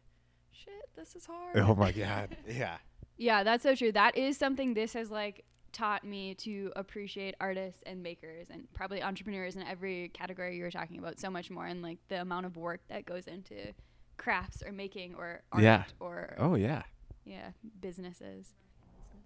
"Shit, 0.52 0.90
this 0.98 1.16
is 1.16 1.26
hard." 1.26 1.58
Oh 1.58 1.74
my 1.76 1.92
god. 1.94 2.36
Yeah. 2.48 2.78
Yeah, 3.18 3.44
that's 3.44 3.64
so 3.64 3.76
true. 3.76 3.92
That 3.92 4.18
is 4.18 4.36
something 4.38 4.74
this 4.74 4.94
has 4.94 5.10
like 5.12 5.46
taught 5.72 6.04
me 6.04 6.34
to 6.36 6.72
appreciate 6.76 7.36
artists 7.40 7.82
and 7.86 8.02
makers 8.04 8.48
and 8.50 8.68
probably 8.74 9.02
entrepreneurs 9.04 9.56
in 9.56 9.64
every 9.64 10.10
category 10.10 10.58
you 10.58 10.64
were 10.64 10.72
talking 10.72 10.98
about 11.00 11.20
so 11.20 11.30
much 11.30 11.50
more 11.50 11.66
and 11.66 11.82
like 11.82 11.98
the 12.08 12.22
amount 12.22 12.46
of 12.46 12.58
work 12.58 12.82
that 12.90 13.06
goes 13.06 13.28
into 13.28 13.74
crafts 14.18 14.62
or 14.66 14.72
making 14.72 15.16
or 15.16 15.42
art 15.52 15.64
Yeah. 15.64 15.84
or 16.00 16.36
Oh 16.38 16.56
yeah. 16.56 16.84
yeah, 17.26 17.52
businesses. 17.82 18.48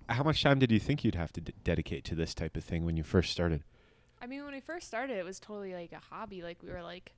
How 0.09 0.23
much 0.23 0.43
time 0.43 0.59
did 0.59 0.71
you 0.71 0.79
think 0.79 1.03
you'd 1.03 1.15
have 1.15 1.31
to 1.33 1.41
d- 1.41 1.53
dedicate 1.63 2.03
to 2.05 2.15
this 2.15 2.33
type 2.33 2.57
of 2.57 2.63
thing 2.63 2.85
when 2.85 2.97
you 2.97 3.03
first 3.03 3.31
started? 3.31 3.63
I 4.21 4.27
mean, 4.27 4.43
when 4.43 4.53
we 4.53 4.59
first 4.59 4.87
started, 4.87 5.17
it 5.17 5.25
was 5.25 5.39
totally 5.39 5.73
like 5.73 5.91
a 5.93 5.99
hobby. 6.13 6.41
Like 6.41 6.61
we 6.61 6.69
were 6.69 6.83
like 6.83 7.13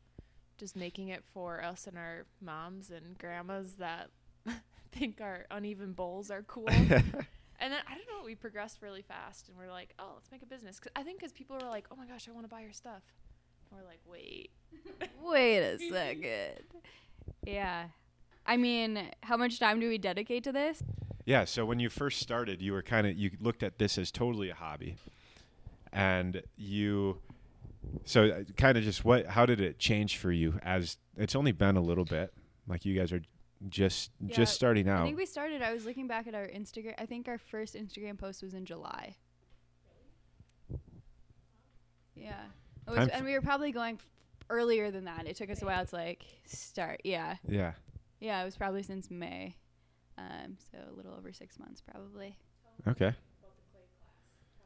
just 0.58 0.76
making 0.76 1.10
it 1.10 1.24
for 1.34 1.64
us 1.64 1.88
and 1.88 1.98
our 1.98 2.26
moms 2.42 2.92
and 2.92 3.18
grandmas 3.18 3.74
that 3.80 4.10
think 4.92 5.20
our 5.22 5.46
uneven 5.52 5.94
bowls 5.94 6.30
are 6.32 6.44
cool. 6.44 6.68
And 7.60 7.72
then 7.72 7.80
I 7.88 7.96
don't 7.96 8.08
know, 8.08 8.26
we 8.26 8.36
progressed 8.36 8.82
really 8.82 9.02
fast, 9.02 9.48
and 9.50 9.58
we're 9.58 9.72
like, 9.72 9.94
oh, 10.00 10.12
let's 10.16 10.32
make 10.32 10.42
a 10.44 10.46
business. 10.46 10.80
'Cause 10.80 10.92
I 10.96 11.04
think 11.04 11.20
because 11.20 11.32
people 11.32 11.56
were 11.56 11.68
like, 11.68 11.86
oh 11.92 11.96
my 11.96 12.06
gosh, 12.06 12.28
I 12.28 12.32
want 12.32 12.44
to 12.46 12.50
buy 12.50 12.62
your 12.62 12.74
stuff. 12.74 13.02
And 13.72 13.80
we're 13.80 13.88
like, 13.88 14.02
wait, 14.06 14.52
Wait 15.24 15.58
a 15.60 15.80
second. 15.90 16.64
Yeah. 17.46 17.86
I 18.46 18.58
mean, 18.58 19.10
how 19.22 19.38
much 19.38 19.60
time 19.60 19.80
do 19.80 19.88
we 19.90 19.98
dedicate 19.98 20.44
to 20.44 20.52
this? 20.52 20.84
Yeah, 21.26 21.46
so 21.46 21.66
when 21.66 21.80
you 21.80 21.90
first 21.90 22.20
started, 22.20 22.62
you 22.62 22.74
were 22.74 22.84
kind 22.84 23.08
of 23.08 23.16
you 23.18 23.32
looked 23.40 23.64
at 23.64 23.80
this 23.80 23.98
as 23.98 24.12
totally 24.12 24.50
a 24.50 24.56
hobby. 24.56 24.98
And 25.92 26.44
you 26.58 27.20
so 28.04 28.26
uh, 28.26 28.44
kind 28.58 28.78
of 28.78 28.84
just 28.84 29.06
what 29.06 29.26
how 29.28 29.46
did 29.46 29.62
it 29.62 29.80
change 29.80 30.18
for 30.18 30.32
you 30.32 30.60
as 30.64 30.98
it's 31.18 31.36
only 31.36 31.52
been 31.52 31.78
a 31.78 31.82
little 31.82 32.06
bit. 32.06 32.34
Like 32.68 32.86
you 32.86 32.96
guys 32.98 33.12
are 33.12 33.22
just 33.70 34.12
Yeah, 34.20 34.36
just 34.36 34.54
starting 34.54 34.88
out. 34.90 35.02
I 35.02 35.06
think 35.06 35.18
we 35.18 35.26
started. 35.26 35.62
I 35.62 35.74
was 35.74 35.86
looking 35.86 36.08
back 36.08 36.28
at 36.28 36.36
our 36.36 36.48
Instagram. 36.48 36.94
I 36.98 37.06
think 37.06 37.28
our 37.28 37.38
first 37.38 37.76
Instagram 37.76 38.18
post 38.18 38.44
was 38.44 38.54
in 38.54 38.66
July. 38.66 39.16
Yeah, 42.16 42.46
It 42.88 42.92
was- 42.92 43.10
and 43.10 43.26
we 43.26 43.34
were 43.34 43.42
probably 43.42 43.72
going 43.72 43.96
f- 43.96 44.08
earlier 44.50 44.90
than 44.92 45.06
that. 45.06 45.28
It 45.28 45.36
took 45.36 45.50
us 45.50 45.62
a 45.62 45.66
while 45.66 45.86
to 45.86 45.96
like 45.96 46.26
start. 46.46 47.02
Yeah, 47.04 47.36
yeah. 47.48 47.74
yeah. 48.20 48.42
It 48.42 48.46
was 48.46 48.56
probably 48.56 48.84
since 48.84 49.12
May, 49.12 49.56
um, 50.18 50.58
so 50.72 50.78
a 50.90 50.94
little 50.96 51.14
over 51.14 51.34
six 51.34 51.60
months 51.60 51.82
probably. 51.82 52.38
Okay. 52.88 53.14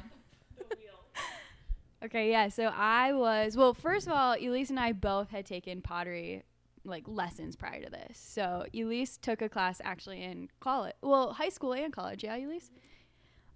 Okay, 2.03 2.31
yeah. 2.31 2.49
So 2.49 2.65
I 2.65 3.13
was 3.13 3.55
well. 3.55 3.73
First 3.73 4.07
of 4.07 4.13
all, 4.13 4.33
Elise 4.33 4.69
and 4.69 4.77
I 4.77 4.91
both 4.91 5.29
had 5.29 5.45
taken 5.45 5.81
pottery 5.81 6.43
like 6.85 7.03
lessons 7.07 7.55
prior 7.55 7.81
to 7.81 7.89
this. 7.89 8.17
So 8.17 8.65
Elise 8.73 9.17
took 9.17 9.41
a 9.41 9.49
class 9.49 9.79
actually 9.83 10.23
in 10.23 10.49
college, 10.59 10.93
well, 11.01 11.33
high 11.33 11.49
school 11.49 11.73
and 11.73 11.93
college. 11.93 12.23
Yeah, 12.23 12.35
Elise. 12.35 12.71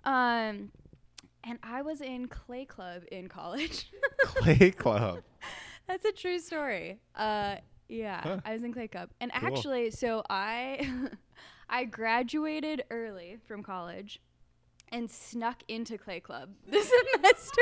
Um, 0.04 0.72
and 1.44 1.60
I 1.63 1.82
was 1.82 2.02
in 2.02 2.28
clay 2.28 2.66
club 2.66 3.04
in 3.12 3.28
college. 3.28 3.90
Clay 4.24 4.72
club. 4.72 5.20
That's 5.88 6.04
a 6.06 6.12
true 6.12 6.40
story. 6.40 7.00
Uh, 7.16 7.56
yeah, 7.88 8.22
Huh. 8.22 8.40
I 8.46 8.54
was 8.54 8.63
in 8.63 8.74
clay 8.74 8.88
club, 8.88 9.10
and 9.22 9.32
Cool. 9.32 9.48
actually, 9.48 9.92
so 9.92 10.22
I, 10.30 10.90
I 11.70 11.86
graduated 11.86 12.84
early 12.90 13.38
from 13.48 13.63
college, 13.63 14.20
and 14.92 15.10
snuck 15.10 15.63
into 15.68 15.98
clay 15.98 16.20
club 16.20 16.50
this 16.68 16.92
semester. 17.13 17.62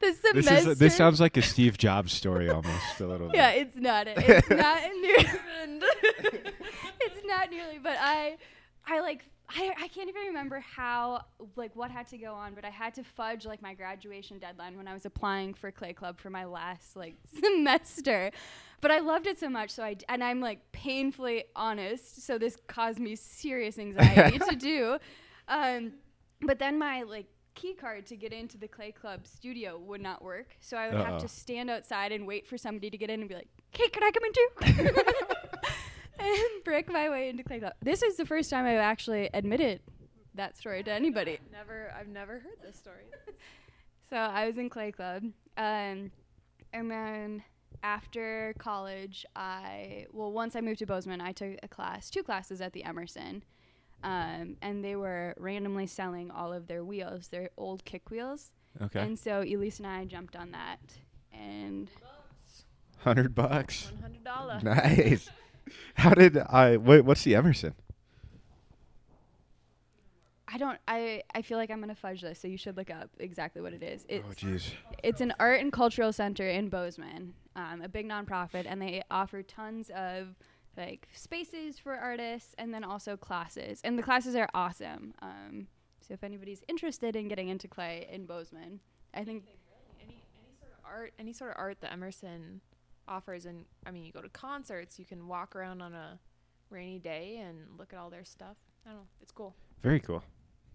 The 0.00 0.16
This 0.32 0.50
is 0.50 0.78
this 0.78 0.96
sounds 0.96 1.20
like 1.20 1.36
a 1.36 1.42
Steve 1.42 1.76
Jobs 1.76 2.12
story 2.12 2.48
almost 2.48 3.00
a 3.00 3.06
little 3.06 3.28
bit. 3.28 3.36
Yeah, 3.36 3.50
it's 3.50 3.76
not. 3.76 4.06
It. 4.08 4.16
It's 4.28 4.50
not 4.50 4.80
nearly. 5.00 5.26
it's 7.00 7.26
not 7.26 7.50
nearly. 7.50 7.78
But 7.78 7.96
I, 8.00 8.36
I 8.86 9.00
like. 9.00 9.24
I, 9.52 9.74
I 9.80 9.88
can't 9.88 10.08
even 10.08 10.26
remember 10.28 10.60
how 10.60 11.24
like 11.56 11.74
what 11.74 11.90
had 11.90 12.06
to 12.08 12.18
go 12.18 12.32
on, 12.34 12.54
but 12.54 12.64
I 12.64 12.70
had 12.70 12.94
to 12.94 13.02
fudge 13.02 13.44
like 13.44 13.60
my 13.60 13.74
graduation 13.74 14.38
deadline 14.38 14.76
when 14.76 14.86
I 14.86 14.92
was 14.92 15.06
applying 15.06 15.54
for 15.54 15.72
Clay 15.72 15.92
Club 15.92 16.20
for 16.20 16.30
my 16.30 16.44
last 16.44 16.94
like 16.96 17.16
semester. 17.42 18.30
But 18.80 18.92
I 18.92 19.00
loved 19.00 19.26
it 19.26 19.40
so 19.40 19.48
much, 19.48 19.70
so 19.70 19.82
I 19.82 19.94
d- 19.94 20.04
and 20.08 20.22
I'm 20.22 20.40
like 20.40 20.60
painfully 20.72 21.44
honest, 21.56 22.24
so 22.24 22.38
this 22.38 22.56
caused 22.68 23.00
me 23.00 23.16
serious 23.16 23.76
anxiety 23.78 24.38
to 24.38 24.54
do. 24.56 24.98
Um, 25.48 25.94
but 26.42 26.58
then 26.60 26.78
my 26.78 27.02
like 27.02 27.26
key 27.60 27.74
card 27.74 28.06
to 28.06 28.16
get 28.16 28.32
into 28.32 28.56
the 28.56 28.68
Clay 28.68 28.90
Club 28.92 29.26
studio 29.26 29.78
would 29.78 30.00
not 30.00 30.22
work, 30.22 30.56
so 30.60 30.76
I 30.76 30.88
would 30.88 30.96
Uh-oh. 31.00 31.04
have 31.04 31.20
to 31.20 31.28
stand 31.28 31.68
outside 31.68 32.10
and 32.12 32.26
wait 32.26 32.46
for 32.46 32.56
somebody 32.56 32.88
to 32.90 32.96
get 32.96 33.10
in 33.10 33.20
and 33.20 33.28
be 33.28 33.34
like, 33.34 33.48
"Hey, 33.72 33.88
can 33.88 34.02
I 34.02 34.10
come 34.10 34.24
in 34.24 34.32
too?" 34.32 35.02
and 36.18 36.64
break 36.64 36.90
my 36.90 37.08
way 37.10 37.28
into 37.28 37.42
Clay 37.42 37.60
Club. 37.60 37.74
This 37.82 38.02
is 38.02 38.16
the 38.16 38.24
first 38.26 38.50
time 38.50 38.64
I've 38.64 38.78
actually 38.78 39.28
admitted 39.34 39.80
that 40.34 40.56
story 40.56 40.82
to 40.84 40.92
anybody. 40.92 41.38
never, 41.52 41.92
I've 41.98 42.08
never 42.08 42.34
heard 42.38 42.60
this 42.62 42.76
story. 42.76 43.04
So 44.08 44.16
I 44.16 44.44
was 44.48 44.58
in 44.58 44.68
clay 44.70 44.90
club, 44.90 45.22
um, 45.56 46.10
and 46.72 46.90
then 46.90 47.44
after 47.84 48.54
college, 48.58 49.24
I 49.36 50.06
well 50.12 50.32
once 50.32 50.56
I 50.56 50.60
moved 50.62 50.80
to 50.80 50.86
Bozeman, 50.86 51.20
I 51.20 51.30
took 51.30 51.58
a 51.62 51.68
class, 51.68 52.10
two 52.10 52.24
classes 52.24 52.60
at 52.60 52.72
the 52.72 52.82
Emerson, 52.82 53.44
um, 54.02 54.56
and 54.62 54.84
they 54.84 54.96
were 54.96 55.34
randomly 55.38 55.86
selling 55.86 56.30
all 56.30 56.52
of 56.52 56.66
their 56.66 56.84
wheels, 56.84 57.28
their 57.28 57.50
old 57.56 57.84
kick 57.84 58.10
wheels, 58.10 58.50
Okay. 58.80 59.00
and 59.00 59.18
so 59.18 59.40
Elise 59.42 59.78
and 59.78 59.86
I 59.86 60.04
jumped 60.04 60.36
on 60.36 60.52
that, 60.52 60.78
and 61.32 61.88
Hundred 62.98 63.34
bucks. 63.34 63.90
One 63.92 64.02
hundred 64.02 64.24
dollar. 64.24 64.60
Nice. 64.62 65.30
How 65.94 66.12
did 66.14 66.36
I? 66.36 66.76
What, 66.76 67.04
what's 67.04 67.24
the 67.24 67.34
Emerson? 67.34 67.74
I 70.52 70.58
don't. 70.58 70.78
I 70.88 71.22
I 71.34 71.42
feel 71.42 71.58
like 71.58 71.70
I'm 71.70 71.80
gonna 71.80 71.94
fudge 71.94 72.22
this, 72.22 72.40
so 72.40 72.48
you 72.48 72.56
should 72.58 72.76
look 72.76 72.90
up 72.90 73.08
exactly 73.18 73.62
what 73.62 73.72
it 73.72 73.82
is. 73.82 74.04
It's 74.08 74.26
oh, 74.28 74.32
jeez. 74.34 74.72
it's 75.02 75.20
an 75.20 75.32
art 75.38 75.60
and 75.60 75.72
cultural 75.72 76.12
center 76.12 76.48
in 76.48 76.68
Bozeman, 76.68 77.34
um, 77.54 77.82
a 77.82 77.88
big 77.88 78.08
nonprofit, 78.08 78.64
and 78.66 78.82
they 78.82 79.02
offer 79.10 79.42
tons 79.42 79.90
of 79.94 80.34
like 80.76 81.08
spaces 81.12 81.78
for 81.78 81.94
artists 81.94 82.54
and 82.58 82.72
then 82.72 82.84
also 82.84 83.16
classes. 83.16 83.80
And 83.84 83.98
the 83.98 84.02
classes 84.02 84.34
are 84.36 84.48
awesome. 84.54 85.14
Um, 85.20 85.66
so 86.00 86.14
if 86.14 86.24
anybody's 86.24 86.62
interested 86.68 87.16
in 87.16 87.28
getting 87.28 87.48
into 87.48 87.68
clay 87.68 88.08
in 88.10 88.26
Bozeman, 88.26 88.80
I 89.14 89.24
think 89.24 89.44
Any 90.00 90.22
any 90.40 90.54
sort 90.60 90.72
of 90.72 90.78
art, 90.84 91.12
any 91.18 91.32
sort 91.32 91.50
of 91.50 91.56
art 91.58 91.80
that 91.80 91.92
Emerson 91.92 92.60
offers, 93.08 93.46
and 93.46 93.64
I 93.86 93.90
mean, 93.90 94.04
you 94.04 94.12
go 94.12 94.20
to 94.22 94.28
concerts, 94.28 94.98
you 94.98 95.04
can 95.04 95.26
walk 95.28 95.54
around 95.56 95.82
on 95.82 95.92
a 95.94 96.18
rainy 96.70 96.98
day 96.98 97.38
and 97.44 97.58
look 97.78 97.92
at 97.92 97.98
all 97.98 98.08
their 98.10 98.24
stuff. 98.24 98.56
I 98.86 98.90
don't 98.90 98.98
know, 99.00 99.06
it's 99.20 99.32
cool. 99.32 99.54
Very 99.82 100.00
cool. 100.00 100.22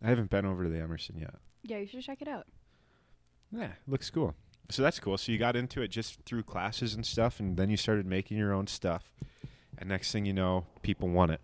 I 0.03 0.09
haven't 0.09 0.29
been 0.29 0.45
over 0.45 0.63
to 0.63 0.69
the 0.69 0.79
Emerson 0.79 1.17
yet. 1.17 1.35
yeah, 1.63 1.77
you 1.77 1.87
should 1.87 2.01
check 2.01 2.21
it 2.21 2.27
out. 2.27 2.45
Yeah, 3.51 3.69
looks 3.87 4.09
cool. 4.09 4.35
So 4.69 4.81
that's 4.81 4.99
cool. 4.99 5.17
So 5.17 5.31
you 5.31 5.37
got 5.37 5.55
into 5.55 5.81
it 5.81 5.87
just 5.89 6.21
through 6.25 6.43
classes 6.43 6.93
and 6.95 7.05
stuff, 7.05 7.39
and 7.39 7.55
then 7.55 7.69
you 7.69 7.77
started 7.77 8.05
making 8.05 8.37
your 8.37 8.51
own 8.53 8.67
stuff. 8.67 9.13
And 9.77 9.89
next 9.89 10.11
thing 10.11 10.25
you 10.25 10.33
know, 10.33 10.65
people 10.81 11.09
want 11.09 11.31
it. 11.31 11.41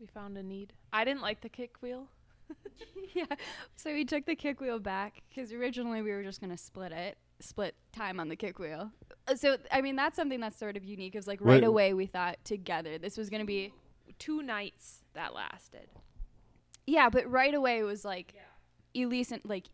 We 0.00 0.06
found 0.06 0.36
a 0.36 0.42
need. 0.42 0.72
I 0.92 1.04
didn't 1.04 1.22
like 1.22 1.40
the 1.40 1.48
kick 1.48 1.76
wheel. 1.80 2.06
yeah. 3.14 3.24
So 3.76 3.92
we 3.92 4.04
took 4.04 4.26
the 4.26 4.34
kick 4.34 4.60
wheel 4.60 4.78
back 4.78 5.22
because 5.28 5.52
originally 5.52 6.02
we 6.02 6.10
were 6.10 6.22
just 6.22 6.40
gonna 6.40 6.56
split 6.58 6.92
it, 6.92 7.16
split 7.40 7.74
time 7.92 8.18
on 8.20 8.28
the 8.28 8.36
kick 8.36 8.58
wheel. 8.58 8.90
Uh, 9.28 9.34
So 9.36 9.56
I 9.70 9.80
mean 9.80 9.96
that's 9.96 10.16
something 10.16 10.40
that's 10.40 10.58
sort 10.58 10.76
of 10.76 10.84
unique. 10.84 11.14
Is 11.14 11.26
like 11.26 11.40
right 11.40 11.62
away 11.64 11.94
we 11.94 12.06
thought 12.06 12.36
together 12.44 12.98
this 12.98 13.16
was 13.16 13.30
gonna 13.30 13.44
be 13.44 13.72
Two 14.18 14.42
nights 14.42 15.02
that 15.14 15.34
lasted. 15.34 15.88
yeah, 16.86 17.08
but 17.08 17.28
right 17.30 17.54
away 17.54 17.78
it 17.78 17.84
was 17.84 18.04
like 18.04 18.34
Elise 18.94 19.32
and 19.32 19.40
like 19.44 19.66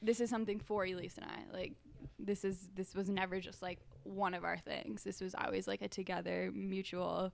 this 0.00 0.20
is 0.20 0.30
something 0.30 0.58
for 0.60 0.84
Elise 0.84 1.16
and 1.18 1.26
I. 1.26 1.56
Like 1.56 1.74
this 2.18 2.44
is 2.44 2.68
this 2.74 2.94
was 2.94 3.08
never 3.10 3.40
just 3.40 3.60
like 3.60 3.80
one 4.04 4.34
of 4.34 4.44
our 4.44 4.58
things. 4.58 5.02
This 5.02 5.20
was 5.20 5.34
always 5.34 5.66
like 5.66 5.82
a 5.82 5.88
together 5.88 6.50
mutual 6.54 7.32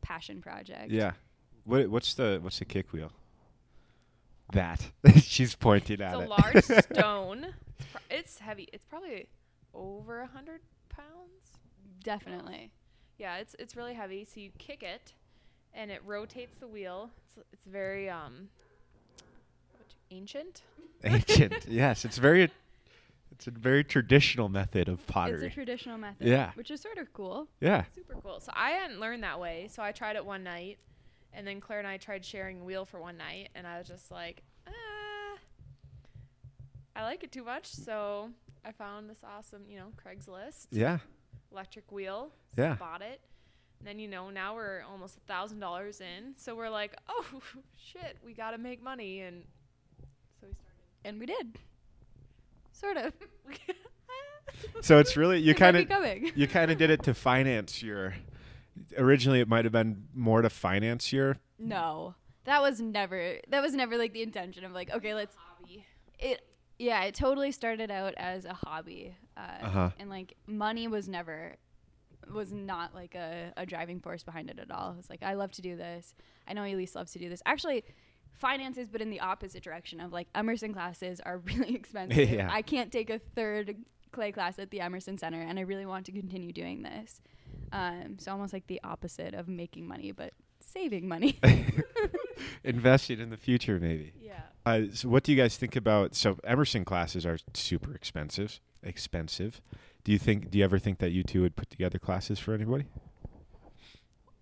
passion 0.00 0.40
project. 0.40 0.90
Yeah. 0.90 1.12
What 1.64 1.88
what's 1.88 2.14
the 2.14 2.38
what's 2.42 2.58
the 2.58 2.64
kick 2.64 2.92
wheel? 2.92 3.12
That 4.52 4.90
she's 5.16 5.54
pointing 5.54 6.00
at 6.00 6.14
It's 6.14 6.24
a 6.24 6.28
large 6.28 6.64
stone. 6.84 7.46
It's, 7.78 7.88
pro- 7.90 8.16
it's 8.18 8.38
heavy. 8.38 8.68
It's 8.72 8.84
probably 8.84 9.26
over 9.74 10.20
a 10.20 10.26
hundred 10.26 10.60
pounds. 10.88 11.58
Definitely. 12.02 12.70
Yeah, 13.18 13.36
it's 13.38 13.54
it's 13.58 13.76
really 13.76 13.94
heavy. 13.94 14.24
So 14.24 14.40
you 14.40 14.50
kick 14.58 14.82
it, 14.82 15.14
and 15.72 15.90
it 15.90 16.02
rotates 16.04 16.58
the 16.58 16.66
wheel. 16.66 17.10
It's 17.24 17.38
it's 17.52 17.66
very 17.66 18.10
um 18.10 18.48
ancient. 20.10 20.62
Ancient. 21.04 21.66
yes, 21.68 22.04
it's 22.04 22.18
very. 22.18 22.50
It's 23.32 23.46
a 23.46 23.50
very 23.50 23.82
traditional 23.82 24.48
method 24.48 24.88
of 24.88 25.04
pottery. 25.06 25.46
It's 25.46 25.52
a 25.52 25.54
traditional 25.54 25.98
method. 25.98 26.26
Yeah. 26.28 26.52
Which 26.54 26.70
is 26.70 26.80
sort 26.80 26.98
of 26.98 27.12
cool. 27.12 27.48
yeah. 27.60 27.84
Super 27.94 28.14
cool. 28.22 28.40
So 28.40 28.52
I 28.54 28.70
hadn't 28.70 29.00
learned 29.00 29.22
that 29.24 29.40
way. 29.40 29.68
So 29.70 29.82
I 29.82 29.90
tried 29.92 30.16
it 30.16 30.24
one 30.24 30.44
night, 30.44 30.78
and 31.32 31.46
then 31.46 31.60
Claire 31.60 31.78
and 31.80 31.88
I 31.88 31.96
tried 31.96 32.24
sharing 32.24 32.60
a 32.60 32.64
wheel 32.64 32.84
for 32.84 33.00
one 33.00 33.16
night, 33.16 33.48
and 33.54 33.66
I 33.66 33.78
was 33.78 33.88
just 33.88 34.10
like, 34.10 34.42
ah, 34.68 35.38
I 36.94 37.02
like 37.04 37.24
it 37.24 37.32
too 37.32 37.44
much. 37.44 37.66
So 37.66 38.30
I 38.64 38.72
found 38.72 39.08
this 39.08 39.22
awesome, 39.24 39.62
you 39.68 39.78
know, 39.78 39.88
Craigslist 40.04 40.66
Yeah. 40.70 40.98
electric 41.50 41.90
wheel. 41.90 42.30
So 42.54 42.62
Yeah. 42.62 42.74
Bought 42.74 43.02
it. 43.02 43.20
And 43.78 43.88
then 43.88 43.98
you 43.98 44.06
know 44.06 44.30
now 44.30 44.54
we're 44.54 44.82
almost 44.82 45.16
a 45.16 45.20
thousand 45.20 45.58
dollars 45.58 46.00
in, 46.00 46.34
so 46.36 46.54
we're 46.54 46.68
like, 46.70 46.94
oh 47.08 47.24
shit, 47.76 48.18
we 48.24 48.34
gotta 48.34 48.58
make 48.58 48.80
money, 48.82 49.20
and 49.22 49.42
so 50.40 50.46
we 50.48 50.52
started. 50.54 50.68
And 51.04 51.18
we 51.18 51.26
did. 51.26 51.58
Sort 52.82 52.96
of. 52.98 53.12
So 54.80 54.98
it's 54.98 55.16
really 55.16 55.38
you 55.40 55.54
kind 55.54 55.76
of 55.76 55.88
you 56.36 56.46
kind 56.46 56.70
of 56.70 56.78
did 56.78 56.90
it 56.90 57.02
to 57.04 57.14
finance 57.14 57.82
your. 57.82 58.14
Originally, 58.96 59.40
it 59.40 59.48
might 59.48 59.64
have 59.64 59.72
been 59.72 60.04
more 60.14 60.42
to 60.42 60.50
finance 60.50 61.12
your. 61.12 61.36
No. 61.58 62.14
That 62.44 62.60
was 62.62 62.80
never 62.80 63.36
that 63.48 63.62
was 63.62 63.74
never 63.74 63.96
like 63.96 64.12
the 64.12 64.22
intention 64.22 64.64
of 64.64 64.72
like, 64.72 64.90
okay, 64.92 65.14
let's 65.14 65.34
hobby. 65.36 65.84
it 66.18 66.42
yeah, 66.78 67.04
it 67.04 67.14
totally 67.14 67.52
started 67.52 67.90
out 67.90 68.14
as 68.16 68.44
a 68.44 68.52
hobby. 68.54 69.14
Uh, 69.36 69.40
Uh-huh. 69.66 69.90
and 69.98 70.10
like 70.10 70.36
money 70.46 70.88
was 70.88 71.08
never 71.08 71.56
was 72.32 72.52
not 72.52 72.94
like 72.94 73.14
a, 73.14 73.52
a 73.56 73.66
driving 73.66 74.00
force 74.00 74.22
behind 74.22 74.50
it 74.50 74.58
at 74.58 74.70
all. 74.70 74.96
It's 74.98 75.10
like 75.10 75.22
I 75.22 75.34
love 75.34 75.52
to 75.52 75.62
do 75.62 75.76
this. 75.76 76.14
I 76.46 76.52
know 76.54 76.64
Elise 76.64 76.94
loves 76.94 77.12
to 77.12 77.18
do 77.18 77.28
this. 77.28 77.42
Actually, 77.46 77.84
finances, 78.34 78.88
but 78.88 79.00
in 79.00 79.10
the 79.10 79.20
opposite 79.20 79.62
direction 79.62 80.00
of 80.00 80.12
like 80.12 80.28
Emerson 80.34 80.72
classes 80.72 81.20
are 81.20 81.38
really 81.44 81.74
expensive. 81.74 82.30
Yeah. 82.30 82.48
I 82.50 82.62
can't 82.62 82.92
take 82.92 83.10
a 83.10 83.18
third 83.18 83.76
clay 84.12 84.32
class 84.32 84.58
at 84.58 84.70
the 84.70 84.80
Emerson 84.80 85.18
Center, 85.18 85.40
and 85.40 85.58
I 85.58 85.62
really 85.62 85.86
want 85.86 86.06
to 86.06 86.12
continue 86.12 86.52
doing 86.52 86.82
this. 86.82 87.20
Um, 87.72 88.18
so 88.18 88.32
almost 88.32 88.52
like 88.52 88.66
the 88.66 88.80
opposite 88.84 89.34
of 89.34 89.48
making 89.48 89.88
money, 89.88 90.12
but 90.12 90.32
saving 90.60 91.08
money. 91.08 91.38
investing 92.64 93.18
in 93.18 93.30
the 93.30 93.36
future, 93.36 93.78
maybe. 93.78 94.12
Yeah. 94.20 94.40
Uh, 94.64 94.82
so 94.92 95.08
what 95.08 95.24
do 95.24 95.32
you 95.32 95.38
guys 95.38 95.56
think 95.56 95.76
about? 95.76 96.14
So 96.14 96.38
Emerson 96.44 96.84
classes 96.84 97.26
are 97.26 97.38
super 97.54 97.94
expensive. 97.94 98.60
Expensive. 98.82 99.60
Do 100.04 100.12
you 100.12 100.18
think? 100.18 100.50
Do 100.50 100.58
you 100.58 100.64
ever 100.64 100.78
think 100.78 100.98
that 100.98 101.10
you 101.10 101.22
two 101.22 101.42
would 101.42 101.56
put 101.56 101.70
together 101.70 101.98
classes 101.98 102.38
for 102.38 102.54
anybody? 102.54 102.86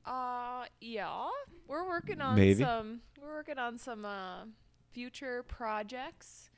Uh, 0.04 0.64
yeah. 0.80 1.28
We're 1.70 1.86
working 1.88 2.20
on 2.20 2.34
Maybe. 2.36 2.64
some. 2.64 3.00
We're 3.22 3.32
working 3.34 3.58
on 3.58 3.78
some 3.78 4.04
uh, 4.04 4.42
future 4.92 5.44
projects. 5.44 6.50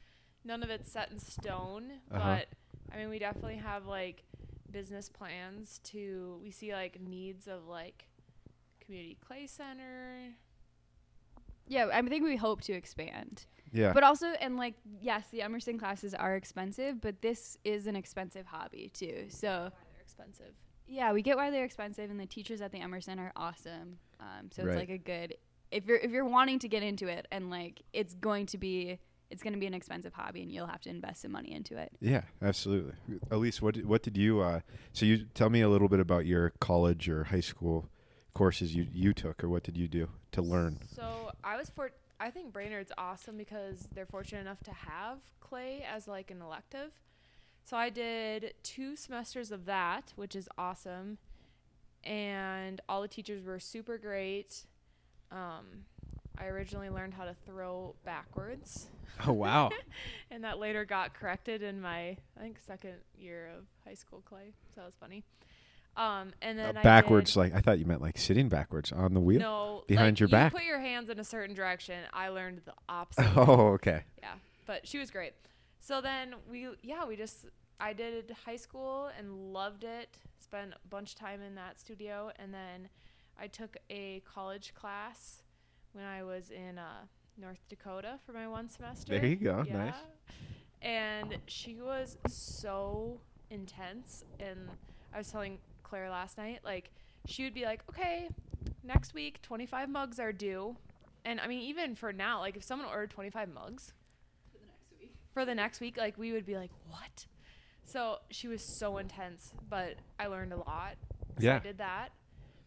None 0.45 0.63
of 0.63 0.71
it's 0.71 0.91
set 0.91 1.11
in 1.13 1.19
stone, 1.19 1.93
Uh-huh. 2.11 2.37
but 2.39 2.49
I 2.93 2.97
mean, 2.99 3.11
we 3.11 3.19
definitely 3.19 3.57
have 3.57 3.85
like 3.87 4.25
business 4.71 5.11
plans 5.11 5.81
to. 5.85 6.41
We 6.43 6.51
see 6.51 6.73
like 6.73 6.99
needs 7.01 7.47
of 7.47 7.67
like 7.69 8.09
community 8.81 9.19
clay 9.27 9.47
center. 9.47 10.17
yeah, 11.69 11.89
I 11.93 12.01
think 12.03 12.25
we 12.25 12.37
hope 12.37 12.63
to 12.63 12.73
expand. 12.73 13.45
Yeah. 13.73 13.93
But 13.93 14.03
also, 14.05 14.29
and 14.41 14.57
like, 14.57 14.75
yes, 15.01 15.29
the 15.31 15.43
Emerson 15.43 15.79
classes 15.79 16.15
are 16.15 16.37
expensive, 16.37 17.01
but 17.01 17.21
this 17.23 17.57
is 17.65 17.87
an 17.87 17.97
expensive 17.97 18.47
hobby 18.47 18.91
too. 18.95 19.27
So, 19.29 19.49
Why 19.49 19.69
they're 19.95 20.03
expensive. 20.03 20.55
yeah, 20.87 21.13
we 21.13 21.23
get 21.23 21.37
why 21.37 21.51
they're 21.51 21.65
expensive, 21.65 22.11
and 22.11 22.19
the 22.21 22.27
teachers 22.27 22.61
at 22.63 22.73
the 22.73 22.81
Emerson 22.81 23.19
are 23.19 23.33
awesome. 23.37 23.99
Um, 24.23 24.51
so 24.53 24.63
Right. 24.63 24.71
it's 24.73 24.79
like 24.79 24.91
a 24.91 24.99
good 24.99 25.35
if 25.71 25.87
you're 25.87 25.97
if 25.97 26.11
you're 26.11 26.25
wanting 26.25 26.59
to 26.61 26.69
get 26.69 26.83
into 26.83 27.09
it, 27.09 27.27
and 27.33 27.51
like 27.51 27.83
it's 27.93 28.15
going 28.15 28.47
to 28.47 28.59
be 28.59 28.99
it's 29.31 29.43
going 29.43 29.55
to 29.55 29.59
be 29.59 29.67
an 29.67 29.75
expensive 29.75 30.13
hobby, 30.13 30.43
and 30.43 30.53
you'll 30.53 30.67
have 30.67 30.83
to 30.83 30.91
invest 30.91 31.23
some 31.23 31.33
money 31.33 31.53
into 31.53 31.77
it. 31.79 31.91
yeah, 32.01 32.23
absolutely. 32.43 32.93
Elise, 33.31 33.63
what 33.63 33.75
did, 33.75 33.87
what 33.87 34.03
did 34.03 34.17
you? 34.17 34.41
Uh, 34.41 34.61
so 34.93 35.07
you 35.07 35.25
tell 35.35 35.49
me 35.49 35.63
a 35.63 35.69
little 35.71 35.89
bit 35.89 36.01
about 36.01 36.27
your 36.27 36.51
college 36.61 37.09
or 37.09 37.25
high 37.25 37.41
school 37.41 37.89
courses 38.35 38.75
you 38.75 38.87
you 38.93 39.13
took, 39.15 39.43
or 39.43 39.49
what 39.49 39.63
did 39.63 39.77
you 39.77 39.89
do 39.89 40.09
to 40.33 40.43
learn? 40.43 40.79
So 40.95 41.33
I 41.43 41.57
was 41.57 41.71
for. 41.71 41.91
I 42.21 42.31
think 42.31 42.53
Brainerd's 42.53 42.93
awesome 42.99 43.37
because 43.37 43.89
they're 43.95 44.07
fortunate 44.07 44.43
enough 44.43 44.61
to 44.65 44.73
have 44.73 45.19
clay 45.41 45.85
as 45.91 46.07
like 46.07 46.31
an 46.31 46.41
elective. 46.41 46.93
So 47.65 47.77
I 47.77 47.91
did 47.91 48.55
two 48.63 48.95
semesters 48.97 49.51
of 49.51 49.65
that, 49.65 50.13
which 50.17 50.37
is 50.37 50.49
awesome, 50.59 51.19
and 52.05 52.81
all 52.89 53.03
the 53.03 53.09
teachers 53.09 53.45
were 53.45 53.59
super 53.61 53.99
great. 53.99 54.65
Um, 55.31 55.85
I 56.39 56.47
originally 56.47 56.91
learned 56.91 57.15
how 57.15 57.25
to 57.25 57.35
throw 57.47 57.95
backwards, 58.05 58.89
Oh 59.27 59.33
wow. 59.33 59.71
and 60.31 60.45
that 60.45 60.59
later 60.59 60.85
got 60.85 61.15
corrected 61.15 61.63
in 61.63 61.81
my 61.81 62.17
I 62.37 62.41
think 62.41 62.59
second 62.67 62.95
year 63.17 63.51
of 63.57 63.65
high 63.87 63.95
school 63.95 64.23
clay. 64.25 64.53
So 64.75 64.81
that 64.81 64.87
was 64.87 64.95
funny. 64.95 65.25
Um, 65.95 66.33
and 66.41 66.59
Uh, 66.59 66.63
then 66.65 66.77
I 66.79 66.83
backwards, 66.83 67.35
did- 67.35 67.39
like 67.39 67.55
I 67.55 67.61
thought 67.61 67.79
you 67.79 67.85
meant 67.85 68.01
like 68.01 68.17
sitting 68.19 68.49
backwards 68.49 68.93
on 68.93 69.13
the 69.15 69.21
wheel. 69.21 69.41
no, 69.41 69.85
Behind 69.87 70.15
like, 70.17 70.21
your 70.21 70.29
you 70.29 70.33
back? 70.33 70.53
Put 70.53 70.65
your 70.65 70.81
hands 70.81 71.11
in 71.11 71.19
a 71.19 71.25
certain 71.25 71.55
direction. 71.55 72.03
I 72.15 72.29
learned 72.29 72.63
the 72.65 72.73
opposite. 72.89 73.27
Oh, 73.37 73.73
okay. 73.75 74.05
Yeah, 74.23 74.35
but 74.67 74.87
she 74.89 74.99
was 74.99 75.11
great. 75.11 75.35
So 75.81 76.01
then 76.01 76.35
we, 76.51 76.69
yeah, 76.83 77.05
we 77.05 77.17
just, 77.17 77.45
I 77.81 77.93
did 77.93 78.35
high 78.45 78.57
school 78.57 79.11
and 79.19 79.53
loved 79.53 79.85
it. 79.85 80.19
Spent 80.39 80.73
a 80.73 80.89
bunch 80.89 81.13
of 81.13 81.19
time 81.19 81.41
in 81.41 81.55
that 81.57 81.79
studio, 81.79 82.31
and 82.39 82.53
then 82.53 82.89
I 83.41 83.47
took 83.47 83.77
a 83.91 84.23
college 84.33 84.73
class 84.75 85.43
when 85.93 86.05
I 86.05 86.23
was 86.23 86.51
in 86.51 86.79
uh, 86.79 87.07
North 87.41 87.61
Dakota 87.69 88.19
for 88.25 88.33
my 88.33 88.47
one 88.49 88.69
semester. 88.69 89.19
There 89.19 89.27
you 89.27 89.37
go. 89.37 89.65
Nice. 89.73 89.95
And 90.81 91.39
she 91.47 91.81
was 91.81 92.17
so 92.27 93.21
intense. 93.51 94.25
And 94.41 94.69
I 95.15 95.19
was 95.19 95.31
telling 95.31 95.59
Claire 95.83 96.11
last 96.11 96.39
night, 96.39 96.61
like, 96.65 96.91
she 97.27 97.45
would 97.45 97.55
be 97.55 97.65
like, 97.65 97.83
okay, 97.89 98.29
next 98.83 99.15
week, 99.15 99.41
25 99.43 99.89
mugs 99.89 100.19
are 100.19 100.33
due. 100.33 100.77
And 101.25 101.41
I 101.41 101.47
mean, 101.47 101.61
even 101.61 101.95
for 101.95 102.13
now, 102.13 102.41
like, 102.41 102.57
if 102.57 102.65
someone 102.65 102.89
ordered 102.89 103.11
25 103.11 103.49
mugs 103.49 103.93
For 104.53 104.59
the 104.59 104.67
next 104.67 105.01
week. 105.01 105.15
for 105.33 105.45
the 105.45 105.55
next 105.55 105.81
week, 105.81 105.97
like, 105.97 106.19
we 106.19 106.33
would 106.33 106.45
be 106.45 106.57
like, 106.57 106.71
what? 106.89 107.27
So 107.93 108.19
she 108.31 108.49
was 108.49 108.63
so 108.63 108.99
intense, 108.99 109.53
but 109.69 109.97
I 110.19 110.27
learned 110.27 110.53
a 110.53 110.57
lot. 110.57 110.95
So 111.39 111.45
Yeah. 111.47 111.57
I 111.57 111.59
did 111.59 111.79
that. 111.79 112.09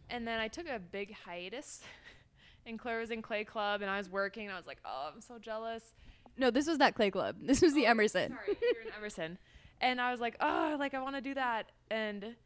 And 0.08 0.26
then 0.26 0.38
I 0.38 0.46
took 0.48 0.68
a 0.68 0.78
big 0.78 1.14
hiatus. 1.24 1.80
and 2.66 2.78
Claire 2.78 3.00
was 3.00 3.10
in 3.10 3.22
Clay 3.22 3.44
Club, 3.44 3.82
and 3.82 3.90
I 3.90 3.98
was 3.98 4.08
working, 4.08 4.44
and 4.46 4.52
I 4.54 4.56
was 4.56 4.66
like, 4.66 4.78
oh, 4.84 5.10
I'm 5.12 5.20
so 5.20 5.38
jealous. 5.38 5.92
No, 6.38 6.50
this 6.50 6.66
was 6.68 6.78
not 6.78 6.94
Clay 6.94 7.10
Club. 7.10 7.36
This 7.42 7.60
was 7.60 7.74
the 7.74 7.86
Oh, 7.86 7.90
Emerson. 7.90 8.30
Sorry, 8.32 8.56
you're 8.60 8.82
in 8.82 8.92
Emerson. 8.96 9.38
And 9.80 10.00
I 10.00 10.10
was 10.12 10.20
like, 10.20 10.36
oh, 10.40 10.76
like 10.78 10.94
I 10.94 11.00
want 11.02 11.16
to 11.16 11.20
do 11.20 11.34
that. 11.34 11.70
And 11.90 12.36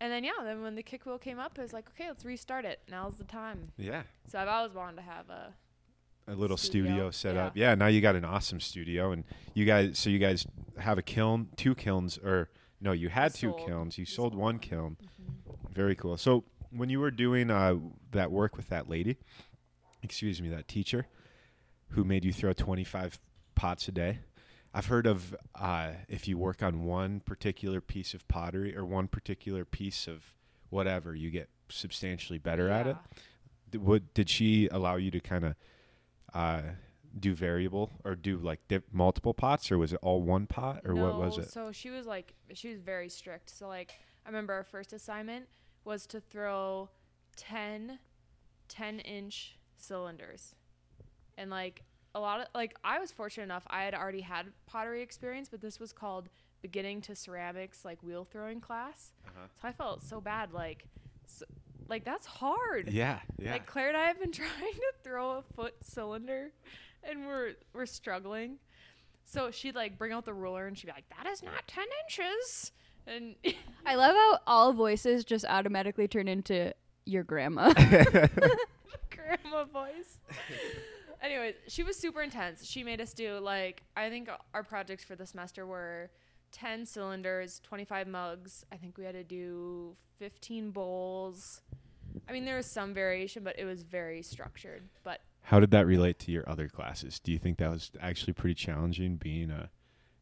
and 0.00 0.12
then 0.12 0.24
yeah, 0.24 0.32
then 0.42 0.62
when 0.62 0.74
the 0.74 0.82
kick 0.82 1.06
wheel 1.06 1.18
came 1.18 1.38
up, 1.38 1.56
it 1.58 1.62
was 1.62 1.72
like, 1.72 1.88
okay, 1.90 2.08
let's 2.08 2.24
restart 2.24 2.64
it. 2.64 2.80
Now's 2.90 3.16
the 3.16 3.24
time. 3.24 3.72
Yeah. 3.78 4.02
So 4.28 4.38
I've 4.38 4.48
always 4.48 4.74
wanted 4.74 4.96
to 4.96 5.02
have 5.02 5.30
a 5.30 5.54
A 6.26 6.34
little 6.34 6.56
studio, 6.56 6.90
Studio, 6.90 7.10
set 7.10 7.34
yeah. 7.34 7.46
up. 7.46 7.56
Yeah. 7.56 7.74
Now 7.74 7.88
you 7.88 8.00
got 8.00 8.16
an 8.16 8.24
awesome 8.24 8.60
studio, 8.60 9.12
and 9.12 9.24
you 9.52 9.64
guys. 9.66 9.98
So 9.98 10.08
you 10.08 10.18
guys 10.18 10.46
have 10.78 10.96
a 10.96 11.02
kiln, 11.02 11.48
two 11.56 11.74
kilns, 11.74 12.18
or 12.18 12.48
no? 12.80 12.92
You 12.92 13.10
had 13.10 13.34
two 13.34 13.50
sold- 13.50 13.66
kilns. 13.66 13.98
You 13.98 14.02
we 14.02 14.06
sold 14.06 14.32
sold 14.32 14.40
one 14.40 14.58
kiln. 14.58 14.96
Very 15.72 15.94
cool. 15.94 16.16
So 16.16 16.44
when 16.70 16.88
you 16.88 16.98
were 17.00 17.10
doing 17.10 17.50
uh, 17.50 17.76
that 18.12 18.30
work 18.30 18.56
with 18.56 18.68
that 18.70 18.88
lady, 18.88 19.18
excuse 20.02 20.40
me, 20.40 20.48
that 20.48 20.66
teacher, 20.66 21.06
who 21.90 22.04
made 22.04 22.24
you 22.24 22.32
throw 22.32 22.52
twenty 22.54 22.84
five 22.84 23.18
pots 23.54 23.86
a 23.88 23.92
day. 23.92 24.20
I've 24.72 24.86
heard 24.86 25.06
of 25.06 25.36
uh, 25.54 25.90
if 26.08 26.26
you 26.26 26.36
work 26.36 26.62
on 26.62 26.84
one 26.84 27.20
particular 27.20 27.80
piece 27.80 28.12
of 28.12 28.26
pottery 28.26 28.76
or 28.76 28.84
one 28.84 29.06
particular 29.06 29.64
piece 29.64 30.08
of 30.08 30.32
whatever, 30.70 31.14
you 31.14 31.30
get 31.30 31.48
substantially 31.68 32.38
better 32.38 32.68
at 32.68 32.88
it. 32.88 32.96
Yeah. 32.98 33.18
Did, 33.70 33.82
what, 33.84 34.14
did 34.14 34.28
she 34.28 34.66
allow 34.72 34.96
you 34.96 35.12
to 35.12 35.20
kind 35.20 35.44
of 35.44 35.54
uh, 36.34 36.62
do 37.18 37.34
variable 37.34 37.90
or 38.04 38.14
do 38.14 38.38
like 38.38 38.60
dip 38.68 38.84
multiple 38.92 39.34
pots, 39.34 39.70
or 39.70 39.78
was 39.78 39.92
it 39.92 40.00
all 40.02 40.20
one 40.22 40.46
pot, 40.46 40.82
or 40.84 40.94
what 40.94 41.16
was 41.16 41.38
it? 41.38 41.50
So 41.50 41.72
she 41.72 41.90
was 41.90 42.06
like, 42.06 42.34
she 42.52 42.68
was 42.68 42.80
very 42.80 43.08
strict. 43.08 43.50
So 43.50 43.68
like, 43.68 43.92
I 44.26 44.28
remember 44.28 44.52
our 44.52 44.64
first 44.64 44.92
assignment 44.92 45.46
was 45.84 46.06
to 46.08 46.20
throw 46.20 46.90
10, 47.36 47.98
10 48.68 49.00
inch 49.00 49.58
cylinders, 49.76 50.54
and 51.38 51.50
like 51.50 51.82
a 52.14 52.20
lot 52.20 52.40
of 52.40 52.46
like 52.54 52.76
I 52.84 52.98
was 52.98 53.10
fortunate 53.10 53.44
enough 53.44 53.66
I 53.68 53.84
had 53.84 53.94
already 53.94 54.20
had 54.20 54.46
pottery 54.66 55.02
experience, 55.02 55.48
but 55.48 55.60
this 55.60 55.80
was 55.80 55.92
called 55.92 56.28
beginning 56.62 57.02
to 57.02 57.14
ceramics 57.14 57.84
like 57.84 58.02
wheel 58.02 58.26
throwing 58.30 58.60
class. 58.60 59.12
Uh-huh. 59.26 59.46
So 59.60 59.68
I 59.68 59.72
felt 59.72 60.02
so 60.02 60.18
bad, 60.18 60.52
like, 60.52 60.86
so, 61.26 61.44
like 61.88 62.04
that's 62.04 62.26
hard. 62.26 62.90
Yeah, 62.90 63.18
yeah. 63.38 63.52
Like 63.52 63.66
Claire 63.66 63.88
and 63.88 63.96
I 63.96 64.06
have 64.06 64.20
been 64.20 64.32
trying 64.32 64.50
to 64.50 64.92
throw 65.02 65.38
a 65.38 65.42
foot 65.54 65.74
cylinder, 65.82 66.52
and 67.02 67.26
we're 67.26 67.52
we're 67.72 67.86
struggling. 67.86 68.58
So 69.24 69.50
she'd 69.50 69.74
like 69.74 69.98
bring 69.98 70.12
out 70.12 70.24
the 70.24 70.34
ruler 70.34 70.66
and 70.66 70.76
she'd 70.76 70.86
be 70.86 70.92
like, 70.92 71.08
"That 71.16 71.30
is 71.30 71.42
not 71.42 71.66
ten 71.66 71.86
inches," 72.04 72.72
and 73.06 73.34
I 73.86 73.94
love 73.94 74.14
how 74.14 74.38
all 74.46 74.72
voices 74.72 75.24
just 75.24 75.44
automatically 75.48 76.08
turn 76.08 76.28
into 76.28 76.72
your 77.04 77.22
grandma. 77.22 77.72
grandma 79.10 79.64
voice. 79.64 80.18
Anyways, 81.22 81.54
she 81.68 81.82
was 81.82 81.96
super 81.96 82.20
intense. 82.20 82.66
She 82.66 82.84
made 82.84 83.00
us 83.00 83.14
do 83.14 83.38
like 83.38 83.82
I 83.96 84.10
think 84.10 84.28
our 84.52 84.62
projects 84.62 85.04
for 85.04 85.16
the 85.16 85.26
semester 85.26 85.66
were 85.66 86.10
10 86.54 86.86
cylinders, 86.86 87.60
25 87.64 88.06
mugs. 88.06 88.64
I 88.72 88.76
think 88.76 88.96
we 88.96 89.04
had 89.04 89.14
to 89.14 89.24
do 89.24 89.96
15 90.18 90.70
bowls. 90.70 91.60
I 92.28 92.32
mean, 92.32 92.44
there 92.44 92.56
was 92.56 92.66
some 92.66 92.94
variation, 92.94 93.42
but 93.42 93.58
it 93.58 93.64
was 93.64 93.82
very 93.82 94.22
structured. 94.22 94.84
But 95.02 95.20
How 95.42 95.58
did 95.60 95.72
that 95.72 95.84
relate 95.86 96.18
to 96.20 96.32
your 96.32 96.48
other 96.48 96.68
classes? 96.68 97.18
Do 97.18 97.32
you 97.32 97.38
think 97.38 97.58
that 97.58 97.70
was 97.70 97.90
actually 98.00 98.34
pretty 98.34 98.54
challenging, 98.54 99.16
being 99.16 99.50
a, 99.50 99.68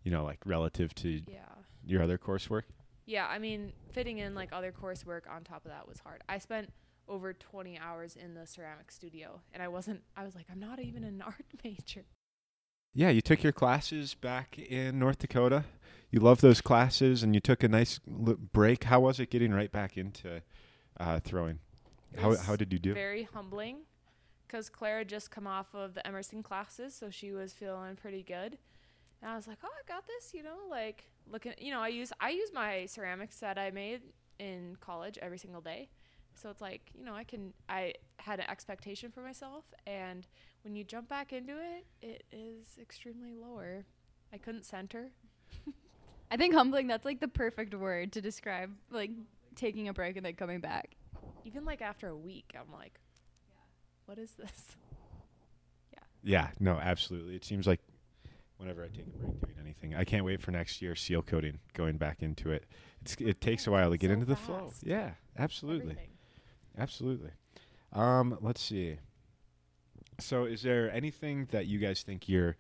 you 0.03 0.11
know, 0.11 0.25
like 0.25 0.39
relative 0.47 0.95
to 0.97 1.21
yeah. 1.29 1.41
your 1.85 2.03
other 2.03 2.17
coursework? 2.17 2.63
Yeah, 3.05 3.27
I 3.29 3.39
mean, 3.39 3.73
fitting 3.93 4.19
in 4.19 4.35
like 4.35 4.51
other 4.53 4.73
coursework 4.73 5.31
on 5.31 5.45
top 5.45 5.67
of 5.67 5.71
that 5.71 5.87
was 5.87 5.99
hard. 5.99 6.23
I 6.29 6.39
spent 6.39 6.73
over 7.09 7.35
20 7.35 7.79
hours 7.79 8.17
in 8.17 8.33
the 8.33 8.47
ceramic 8.47 8.91
studio, 8.91 9.43
and 9.53 9.63
I 9.63 9.69
wasn't, 9.69 10.01
I 10.17 10.25
was 10.25 10.35
like, 10.35 10.47
I'm 10.51 10.61
not 10.61 10.81
even 10.81 11.05
an 11.05 11.23
art 11.27 11.45
major. 11.63 12.07
Yeah, 12.95 13.11
you 13.11 13.21
took 13.23 13.43
your 13.43 13.53
classes 13.53 14.15
back 14.15 14.59
in 14.59 14.99
North 14.99 15.19
Dakota. 15.19 15.65
You 16.11 16.21
love 16.21 16.43
those 16.43 16.61
classes, 16.61 17.23
and 17.23 17.35
you 17.35 17.41
took 17.41 17.63
a 17.63 17.69
nice 17.69 18.01
l- 18.07 18.37
break. 18.53 18.85
How 18.85 19.01
was 19.01 19.19
it 19.19 19.31
getting 19.31 19.53
right 19.53 19.73
back 19.73 19.97
into 19.97 20.43
uh, 21.01 21.21
throwing? 21.21 21.59
How 22.19 22.37
how 22.37 22.57
did 22.57 22.71
you 22.73 22.79
do? 22.79 22.93
Very 22.93 23.23
humbling 23.23 23.79
because 24.47 24.69
Claire 24.69 24.99
had 24.99 25.09
just 25.09 25.31
come 25.31 25.47
off 25.47 25.75
of 25.75 25.95
the 25.95 26.07
Emerson 26.07 26.43
classes, 26.43 26.95
so 26.95 27.09
she 27.09 27.33
was 27.33 27.55
feeling 27.55 27.97
pretty 27.97 28.23
good. 28.23 28.59
And 29.23 29.31
I 29.31 29.37
was 29.37 29.47
like, 29.47 29.59
oh, 29.65 29.69
I 29.69 29.91
got 29.91 30.07
this, 30.07 30.35
you 30.35 30.43
know, 30.43 30.57
like 30.69 31.09
looking, 31.31 31.55
you 31.59 31.71
know, 31.71 31.81
I 31.81 31.89
use 31.89 32.13
I 32.21 32.31
use 32.31 32.51
my 32.53 32.85
ceramics 32.85 33.39
that 33.41 33.57
I 33.57 33.71
made 33.71 34.03
in 34.39 34.77
college 34.81 35.19
every 35.23 35.39
single 35.39 35.63
day. 35.63 35.89
So 36.35 36.51
it's 36.51 36.61
like, 36.61 36.91
you 36.99 37.05
know, 37.05 37.15
I 37.15 37.25
can 37.25 37.53
I 37.69 37.95
had 38.19 38.41
an 38.41 38.47
expectation 38.49 39.11
for 39.11 39.21
myself 39.21 39.65
and 39.87 40.27
when 40.63 40.75
you 40.77 40.85
jump 40.85 41.09
back 41.09 41.33
into 41.33 41.53
it, 41.53 41.87
it 42.01 42.25
is 42.33 42.79
extremely 42.81 43.35
lower. 43.35 43.85
I 44.33 44.39
couldn't 44.39 44.65
center. 44.65 45.11
I 46.31 46.37
think 46.37 46.55
humbling 46.55 46.87
that's 46.87 47.05
like 47.05 47.21
the 47.21 47.29
perfect 47.29 47.75
word 47.75 48.13
to 48.13 48.21
describe 48.21 48.71
like 48.91 49.11
taking 49.55 49.89
a 49.89 49.93
break 49.93 50.17
and 50.17 50.25
then 50.25 50.35
coming 50.35 50.61
back. 50.61 50.97
Even 51.45 51.65
like 51.65 51.83
after 51.83 52.09
a 52.09 52.17
week, 52.17 52.55
I'm 52.59 52.73
like, 52.73 52.99
what 54.07 54.19
is 54.19 54.31
this? 54.33 54.77
Yeah, 55.93 55.99
Yeah, 56.23 56.49
no, 56.61 56.79
absolutely. 56.79 57.35
It 57.35 57.45
seems 57.45 57.67
like 57.67 57.81
whenever 58.57 58.83
I 58.85 58.89
take 58.89 59.07
a 59.07 59.11
break 59.11 59.41
doing 59.41 59.57
anything, 59.61 59.95
I 59.95 60.05
can't 60.05 60.25
wait 60.25 60.41
for 60.41 60.53
next 60.53 60.81
year 60.81 60.95
seal 60.95 61.21
coating, 61.21 61.59
going 61.75 61.97
back 61.99 62.23
into 62.23 62.51
it. 62.51 62.65
It's, 63.03 63.17
it 63.19 63.41
takes 63.41 63.67
a 63.67 63.71
while 63.71 63.91
to 63.91 63.97
get 63.99 64.09
So 64.09 64.15
into 64.15 64.27
the 64.27 64.37
flow. 64.37 64.73
Yeah, 64.83 65.11
absolutely. 65.37 65.91
Everything. 65.93 66.12
Absolutely. 66.79 67.31
Um, 67.93 68.39
let's 68.41 68.61
see. 68.61 68.99
So, 70.19 70.45
is 70.45 70.63
there 70.63 70.91
anything 70.91 71.49
that 71.51 71.67
you 71.67 71.79
guys 71.79 72.03
think 72.03 72.29
you're 72.29 72.57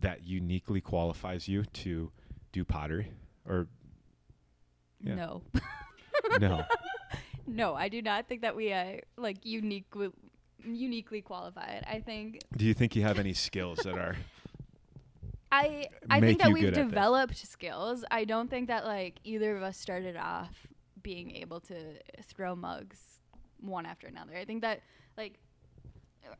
that 0.00 0.24
uniquely 0.24 0.80
qualifies 0.80 1.48
you 1.48 1.64
to 1.64 2.10
do 2.52 2.64
pottery, 2.64 3.12
or 3.48 3.66
Yeah. 5.00 5.14
No. 5.14 5.42
no? 6.40 6.64
no, 7.46 7.74
I 7.74 7.88
do 7.88 8.00
not 8.02 8.28
think 8.28 8.42
that 8.42 8.56
we 8.56 8.72
are 8.72 9.00
like 9.16 9.44
unique 9.44 9.86
uniquely 10.64 11.20
qualified. 11.20 11.84
I 11.86 12.00
think 12.00 12.40
do 12.56 12.64
you 12.64 12.74
think 12.74 12.96
you 12.96 13.02
have 13.02 13.18
any 13.18 13.34
skills 13.34 13.80
that 13.80 13.96
are? 13.96 14.16
I 15.52 15.86
I 16.10 16.20
think 16.20 16.40
that 16.40 16.52
we've 16.52 16.62
good 16.62 16.78
at 16.78 16.84
this. 16.84 16.86
developed 16.86 17.36
skills. 17.36 18.04
I 18.10 18.24
don't 18.24 18.50
think 18.50 18.68
that 18.68 18.84
like 18.84 19.20
either 19.24 19.56
of 19.56 19.62
us 19.62 19.76
started 19.76 20.16
off 20.16 20.66
being 21.02 21.32
able 21.36 21.60
to 21.60 21.76
throw 22.22 22.56
mugs 22.56 23.13
one 23.64 23.86
after 23.86 24.06
another. 24.06 24.36
I 24.36 24.44
think 24.44 24.62
that 24.62 24.80
like 25.16 25.38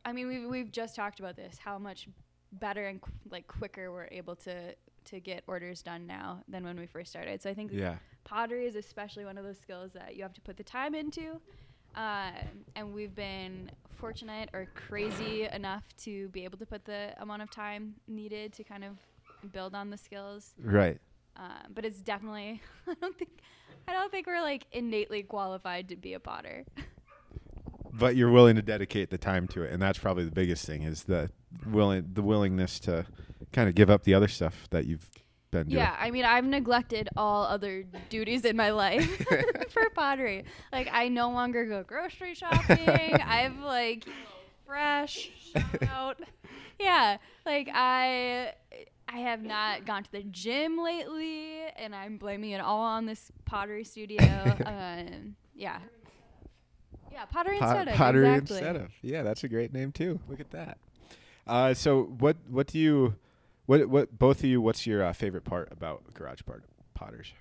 I 0.03 0.11
mean 0.13 0.27
we've 0.27 0.49
we've 0.49 0.71
just 0.71 0.95
talked 0.95 1.19
about 1.19 1.35
this 1.35 1.57
how 1.57 1.77
much 1.77 2.07
better 2.51 2.87
and 2.87 3.01
qu- 3.01 3.11
like 3.29 3.47
quicker 3.47 3.91
we're 3.91 4.07
able 4.11 4.35
to 4.37 4.75
to 5.05 5.19
get 5.19 5.43
orders 5.47 5.81
done 5.81 6.07
now 6.07 6.41
than 6.47 6.63
when 6.63 6.79
we 6.79 6.87
first 6.87 7.11
started. 7.11 7.41
So 7.41 7.49
I 7.49 7.53
think 7.53 7.71
Yeah. 7.71 7.97
pottery 8.23 8.65
is 8.65 8.75
especially 8.75 9.23
one 9.25 9.37
of 9.37 9.43
those 9.43 9.59
skills 9.59 9.93
that 9.93 10.15
you 10.15 10.23
have 10.23 10.33
to 10.33 10.41
put 10.41 10.57
the 10.57 10.63
time 10.63 10.95
into. 10.95 11.39
Um, 11.95 12.65
and 12.75 12.93
we've 12.93 13.13
been 13.15 13.71
fortunate 13.91 14.49
or 14.51 14.67
crazy 14.75 15.43
enough 15.43 15.83
to 15.99 16.27
be 16.29 16.43
able 16.43 16.57
to 16.57 16.65
put 16.65 16.83
the 16.85 17.13
amount 17.19 17.41
of 17.43 17.49
time 17.51 17.95
needed 18.07 18.51
to 18.53 18.63
kind 18.63 18.83
of 18.83 18.97
build 19.51 19.75
on 19.75 19.89
the 19.91 19.97
skills. 19.97 20.53
Right. 20.61 20.99
Um, 21.37 21.71
but 21.73 21.85
it's 21.85 22.01
definitely 22.01 22.61
I 22.87 22.95
don't 22.99 23.17
think 23.17 23.41
I 23.87 23.93
don't 23.93 24.11
think 24.11 24.25
we're 24.27 24.41
like 24.41 24.65
innately 24.71 25.21
qualified 25.23 25.89
to 25.89 25.95
be 25.95 26.13
a 26.13 26.19
potter. 26.19 26.65
But 27.97 28.15
you're 28.15 28.31
willing 28.31 28.55
to 28.55 28.61
dedicate 28.61 29.09
the 29.09 29.17
time 29.17 29.47
to 29.49 29.63
it, 29.63 29.71
and 29.71 29.81
that's 29.81 29.99
probably 29.99 30.25
the 30.25 30.31
biggest 30.31 30.65
thing 30.65 30.83
is 30.83 31.03
the 31.03 31.29
willing 31.65 32.09
the 32.13 32.21
willingness 32.21 32.79
to 32.81 33.05
kind 33.51 33.69
of 33.69 33.75
give 33.75 33.89
up 33.89 34.03
the 34.03 34.13
other 34.13 34.27
stuff 34.27 34.67
that 34.71 34.85
you've 34.85 35.09
been 35.51 35.67
doing. 35.67 35.77
Yeah, 35.77 35.95
I 35.97 36.11
mean, 36.11 36.25
I've 36.25 36.45
neglected 36.45 37.09
all 37.15 37.43
other 37.43 37.85
duties 38.09 38.45
in 38.45 38.55
my 38.57 38.71
life 38.71 39.25
for 39.69 39.89
pottery. 39.91 40.45
Like, 40.71 40.89
I 40.91 41.07
no 41.07 41.31
longer 41.31 41.65
go 41.65 41.83
grocery 41.83 42.35
shopping. 42.35 42.87
I've 42.87 43.59
like 43.59 44.05
fresh 44.65 45.29
out. 45.89 46.19
Yeah, 46.79 47.17
like 47.45 47.69
I 47.73 48.53
I 49.07 49.19
have 49.19 49.43
not 49.43 49.85
gone 49.85 50.03
to 50.03 50.11
the 50.11 50.23
gym 50.23 50.77
lately, 50.77 51.61
and 51.77 51.95
I'm 51.95 52.17
blaming 52.17 52.51
it 52.51 52.61
all 52.61 52.81
on 52.81 53.05
this 53.05 53.31
pottery 53.45 53.83
studio. 53.83 54.57
um, 54.65 55.35
yeah. 55.55 55.79
Yeah, 57.15 57.23
pottery 57.23 57.59
Pot- 57.59 57.69
instead 57.69 57.87
of 57.87 57.95
pottery 57.95 58.27
exactly. 58.27 58.57
instead 58.57 58.75
of. 58.75 58.91
Yeah, 59.01 59.23
that's 59.23 59.45
a 59.45 59.47
great 59.47 59.73
name 59.73 59.93
too. 59.93 60.19
Look 60.27 60.41
at 60.41 60.51
that. 60.51 60.77
Uh, 61.47 61.73
so 61.73 62.03
what 62.19 62.35
what 62.49 62.67
do 62.67 62.77
you 62.77 63.15
what 63.67 63.85
what 63.87 64.19
both 64.19 64.39
of 64.39 64.45
you 64.45 64.59
what's 64.59 64.85
your 64.85 65.01
uh, 65.01 65.13
favorite 65.13 65.45
part 65.45 65.71
about 65.71 66.13
garage 66.13 66.41
part 66.45 66.65
potters? 66.93 67.31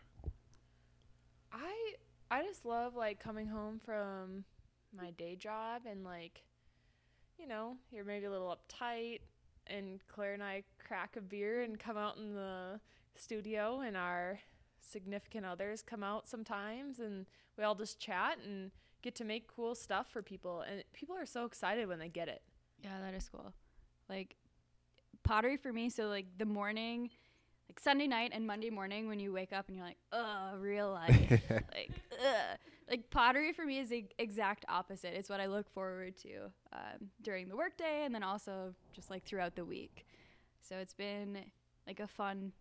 I 1.52 1.94
I 2.30 2.44
just 2.44 2.64
love 2.64 2.94
like 2.94 3.18
coming 3.18 3.48
home 3.48 3.80
from 3.84 4.44
my 4.96 5.10
day 5.10 5.34
job 5.34 5.82
and 5.90 6.04
like 6.04 6.42
you 7.36 7.48
know, 7.48 7.76
you're 7.90 8.04
maybe 8.04 8.26
a 8.26 8.30
little 8.30 8.56
uptight 8.56 9.22
and 9.66 9.98
Claire 10.06 10.34
and 10.34 10.42
I 10.44 10.62
crack 10.86 11.16
a 11.16 11.20
beer 11.20 11.62
and 11.62 11.80
come 11.80 11.96
out 11.96 12.16
in 12.16 12.34
the 12.34 12.78
studio 13.16 13.80
and 13.80 13.96
our 13.96 14.38
significant 14.80 15.44
others 15.44 15.82
come 15.82 16.04
out 16.04 16.28
sometimes 16.28 17.00
and 17.00 17.26
we 17.58 17.64
all 17.64 17.74
just 17.74 17.98
chat 17.98 18.38
and 18.46 18.70
get 19.04 19.14
to 19.16 19.24
make 19.24 19.46
cool 19.54 19.74
stuff 19.74 20.06
for 20.10 20.22
people 20.22 20.62
and 20.62 20.82
people 20.94 21.14
are 21.14 21.26
so 21.26 21.44
excited 21.44 21.86
when 21.86 21.98
they 21.98 22.08
get 22.08 22.26
it. 22.26 22.42
Yeah, 22.82 22.98
that 23.04 23.14
is 23.14 23.28
cool. 23.28 23.52
Like 24.08 24.34
pottery 25.22 25.58
for 25.58 25.72
me, 25.72 25.90
so 25.90 26.06
like 26.06 26.26
the 26.38 26.46
morning, 26.46 27.10
like 27.68 27.78
Sunday 27.78 28.06
night 28.06 28.30
and 28.34 28.46
Monday 28.46 28.70
morning 28.70 29.06
when 29.06 29.20
you 29.20 29.30
wake 29.32 29.52
up 29.52 29.68
and 29.68 29.76
you're 29.76 29.84
like, 29.86 29.98
ugh, 30.10 30.58
real 30.58 30.90
life. 30.90 31.30
like, 31.50 31.90
ugh. 32.12 32.58
Like 32.90 33.10
pottery 33.10 33.52
for 33.52 33.64
me 33.64 33.78
is 33.78 33.90
the 33.90 34.06
exact 34.18 34.64
opposite. 34.68 35.14
It's 35.14 35.28
what 35.28 35.40
I 35.40 35.46
look 35.46 35.70
forward 35.70 36.16
to 36.22 36.50
um, 36.72 37.10
during 37.22 37.48
the 37.48 37.56
workday 37.56 38.04
and 38.04 38.14
then 38.14 38.22
also 38.22 38.74
just 38.94 39.10
like 39.10 39.24
throughout 39.24 39.54
the 39.54 39.64
week. 39.64 40.06
So 40.60 40.76
it's 40.76 40.94
been 40.94 41.38
like 41.86 42.00
a 42.00 42.06
fun 42.06 42.52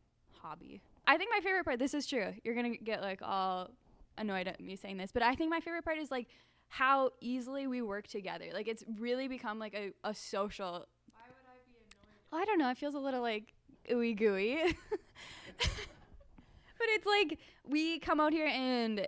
hobby. 0.41 0.81
I 1.07 1.17
think 1.17 1.31
my 1.33 1.41
favorite 1.41 1.63
part, 1.63 1.79
this 1.79 1.93
is 1.93 2.05
true. 2.05 2.33
You're 2.43 2.55
going 2.55 2.73
to 2.73 2.77
get 2.77 3.01
like 3.01 3.21
all 3.21 3.71
annoyed 4.17 4.47
at 4.47 4.59
me 4.59 4.75
saying 4.75 4.97
this, 4.97 5.11
but 5.11 5.23
I 5.23 5.35
think 5.35 5.49
my 5.49 5.59
favorite 5.59 5.85
part 5.85 5.97
is 5.97 6.11
like 6.11 6.27
how 6.67 7.11
easily 7.21 7.67
we 7.67 7.81
work 7.81 8.07
together. 8.07 8.45
Like 8.53 8.67
it's 8.67 8.83
really 8.99 9.27
become 9.27 9.59
like 9.59 9.73
a, 9.73 9.91
a 10.03 10.13
social. 10.13 10.87
Why 11.11 11.21
would 11.27 11.45
I 11.47 11.59
be 11.65 11.77
annoyed? 11.77 12.31
Well, 12.31 12.41
I 12.41 12.45
don't 12.45 12.57
know. 12.57 12.69
It 12.71 12.77
feels 12.77 12.95
a 12.95 12.99
little 12.99 13.21
like 13.21 13.53
ooey 13.91 14.17
gooey. 14.17 14.75
but 15.57 16.87
it's 16.89 17.05
like 17.05 17.39
we 17.67 17.99
come 17.99 18.19
out 18.19 18.33
here 18.33 18.47
and 18.47 19.07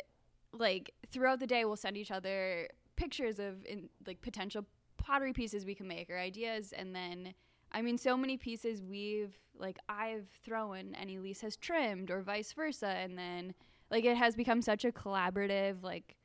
like 0.53 0.93
throughout 1.11 1.39
the 1.39 1.47
day 1.47 1.65
we'll 1.65 1.75
send 1.75 1.97
each 1.97 2.11
other 2.11 2.67
pictures 2.95 3.39
of 3.39 3.65
in, 3.65 3.89
like 4.07 4.21
potential 4.21 4.65
pottery 4.97 5.33
pieces 5.33 5.65
we 5.65 5.75
can 5.75 5.87
make 5.87 6.09
or 6.09 6.17
ideas 6.17 6.73
and 6.75 6.95
then 6.95 7.33
I 7.71 7.81
mean 7.81 7.97
so 7.97 8.15
many 8.15 8.37
pieces 8.37 8.81
we've 8.81 9.35
like 9.57 9.77
I've 9.89 10.27
thrown 10.43 10.95
and 10.99 11.09
Elise 11.09 11.41
has 11.41 11.57
trimmed 11.57 12.09
or 12.09 12.21
vice 12.21 12.53
versa 12.53 12.87
and 12.87 13.17
then 13.17 13.53
like 13.95 14.03
it 14.03 14.17
has 14.17 14.35
become 14.35 14.61
such 14.61 14.83
a 14.83 14.91
collaborative 14.91 15.81
like 15.81 16.17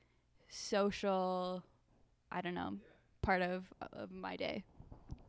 social 0.48 1.62
I 2.32 2.40
don't 2.40 2.54
know 2.54 2.78
part 3.22 3.42
of 3.42 3.64
of 3.92 4.10
my 4.10 4.34
day. 4.34 4.64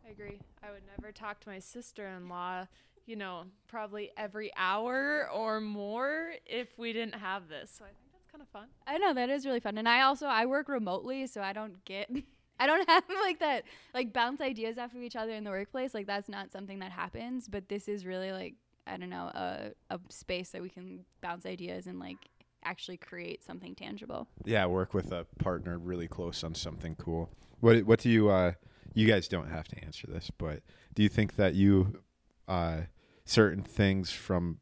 I 0.07 0.09
agree. 0.09 0.39
I 0.63 0.71
would 0.71 0.81
never 0.97 1.11
talk 1.11 1.39
to 1.41 1.49
my 1.49 1.59
sister-in-law, 1.59 2.65
you 3.05 3.15
know, 3.15 3.43
probably 3.67 4.09
every 4.17 4.51
hour 4.57 5.29
or 5.31 5.61
more 5.61 6.31
if 6.47 6.79
we 6.79 6.93
didn't 6.93 7.15
have 7.15 7.47
this. 7.47 7.75
So 7.77 7.85
I 7.85 7.89
think 7.89 8.11
that's 8.11 8.25
kind 8.31 8.41
of 8.41 8.47
fun. 8.47 8.67
I 8.87 8.97
know 8.97 9.13
that 9.13 9.29
is 9.29 9.45
really 9.45 9.59
fun. 9.59 9.77
And 9.77 9.87
I 9.87 10.01
also 10.01 10.25
I 10.25 10.47
work 10.47 10.67
remotely, 10.67 11.27
so 11.27 11.41
I 11.41 11.53
don't 11.53 11.85
get 11.85 12.09
I 12.59 12.65
don't 12.65 12.89
have 12.89 13.03
like 13.21 13.37
that 13.39 13.65
like 13.93 14.13
bounce 14.13 14.41
ideas 14.41 14.79
off 14.79 14.95
of 14.95 15.03
each 15.03 15.15
other 15.15 15.33
in 15.33 15.43
the 15.43 15.51
workplace. 15.51 15.93
Like 15.93 16.07
that's 16.07 16.27
not 16.27 16.51
something 16.51 16.79
that 16.79 16.91
happens, 16.91 17.47
but 17.47 17.69
this 17.69 17.87
is 17.87 18.03
really 18.03 18.31
like 18.31 18.55
I 18.87 18.97
don't 18.97 19.09
know, 19.09 19.31
a 19.33 19.71
a 19.89 19.99
space 20.09 20.49
that 20.49 20.61
we 20.61 20.69
can 20.69 21.05
bounce 21.21 21.45
ideas 21.45 21.87
and 21.87 21.99
like 21.99 22.17
actually 22.63 22.97
create 22.97 23.43
something 23.43 23.73
tangible. 23.75 24.27
Yeah, 24.45 24.65
work 24.65 24.93
with 24.93 25.11
a 25.11 25.25
partner 25.39 25.77
really 25.79 26.07
close 26.07 26.43
on 26.43 26.55
something 26.55 26.95
cool. 26.95 27.29
What 27.59 27.83
what 27.85 27.99
do 27.99 28.09
you 28.09 28.29
uh 28.29 28.53
you 28.93 29.07
guys 29.07 29.27
don't 29.27 29.49
have 29.49 29.67
to 29.69 29.83
answer 29.83 30.07
this, 30.07 30.29
but 30.37 30.61
do 30.93 31.03
you 31.03 31.09
think 31.09 31.35
that 31.37 31.53
you 31.55 32.01
uh 32.47 32.81
certain 33.25 33.63
things 33.63 34.11
from 34.11 34.59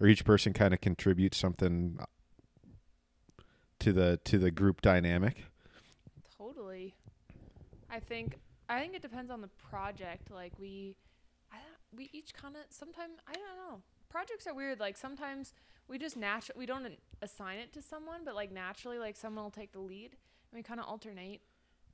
or 0.00 0.06
each 0.06 0.24
person 0.24 0.52
kind 0.52 0.72
of 0.74 0.80
contributes 0.80 1.36
something 1.38 1.98
to 3.78 3.92
the 3.92 4.20
to 4.24 4.38
the 4.38 4.50
group 4.50 4.80
dynamic? 4.80 5.44
Totally. 6.38 6.94
I 7.90 8.00
think 8.00 8.38
I 8.68 8.80
think 8.80 8.94
it 8.94 9.02
depends 9.02 9.30
on 9.30 9.40
the 9.40 9.50
project. 9.70 10.30
Like 10.30 10.52
we, 10.58 10.68
I 10.68 10.92
don't- 10.94 10.96
we 11.94 12.08
each 12.12 12.34
kind 12.34 12.56
of 12.56 12.62
sometimes 12.70 13.18
I 13.26 13.32
don't 13.32 13.70
know. 13.70 13.82
Projects 14.08 14.46
are 14.46 14.54
weird. 14.54 14.80
Like 14.80 14.96
sometimes 14.96 15.54
we 15.88 15.98
just 15.98 16.16
naturally 16.16 16.58
we 16.58 16.66
don't 16.66 16.86
assign 17.22 17.58
it 17.58 17.72
to 17.74 17.82
someone, 17.82 18.20
but 18.24 18.34
like 18.34 18.52
naturally 18.52 18.98
like 18.98 19.16
someone 19.16 19.44
will 19.44 19.50
take 19.50 19.72
the 19.72 19.80
lead 19.80 20.12
and 20.12 20.58
we 20.58 20.62
kind 20.62 20.80
of 20.80 20.86
alternate, 20.86 21.40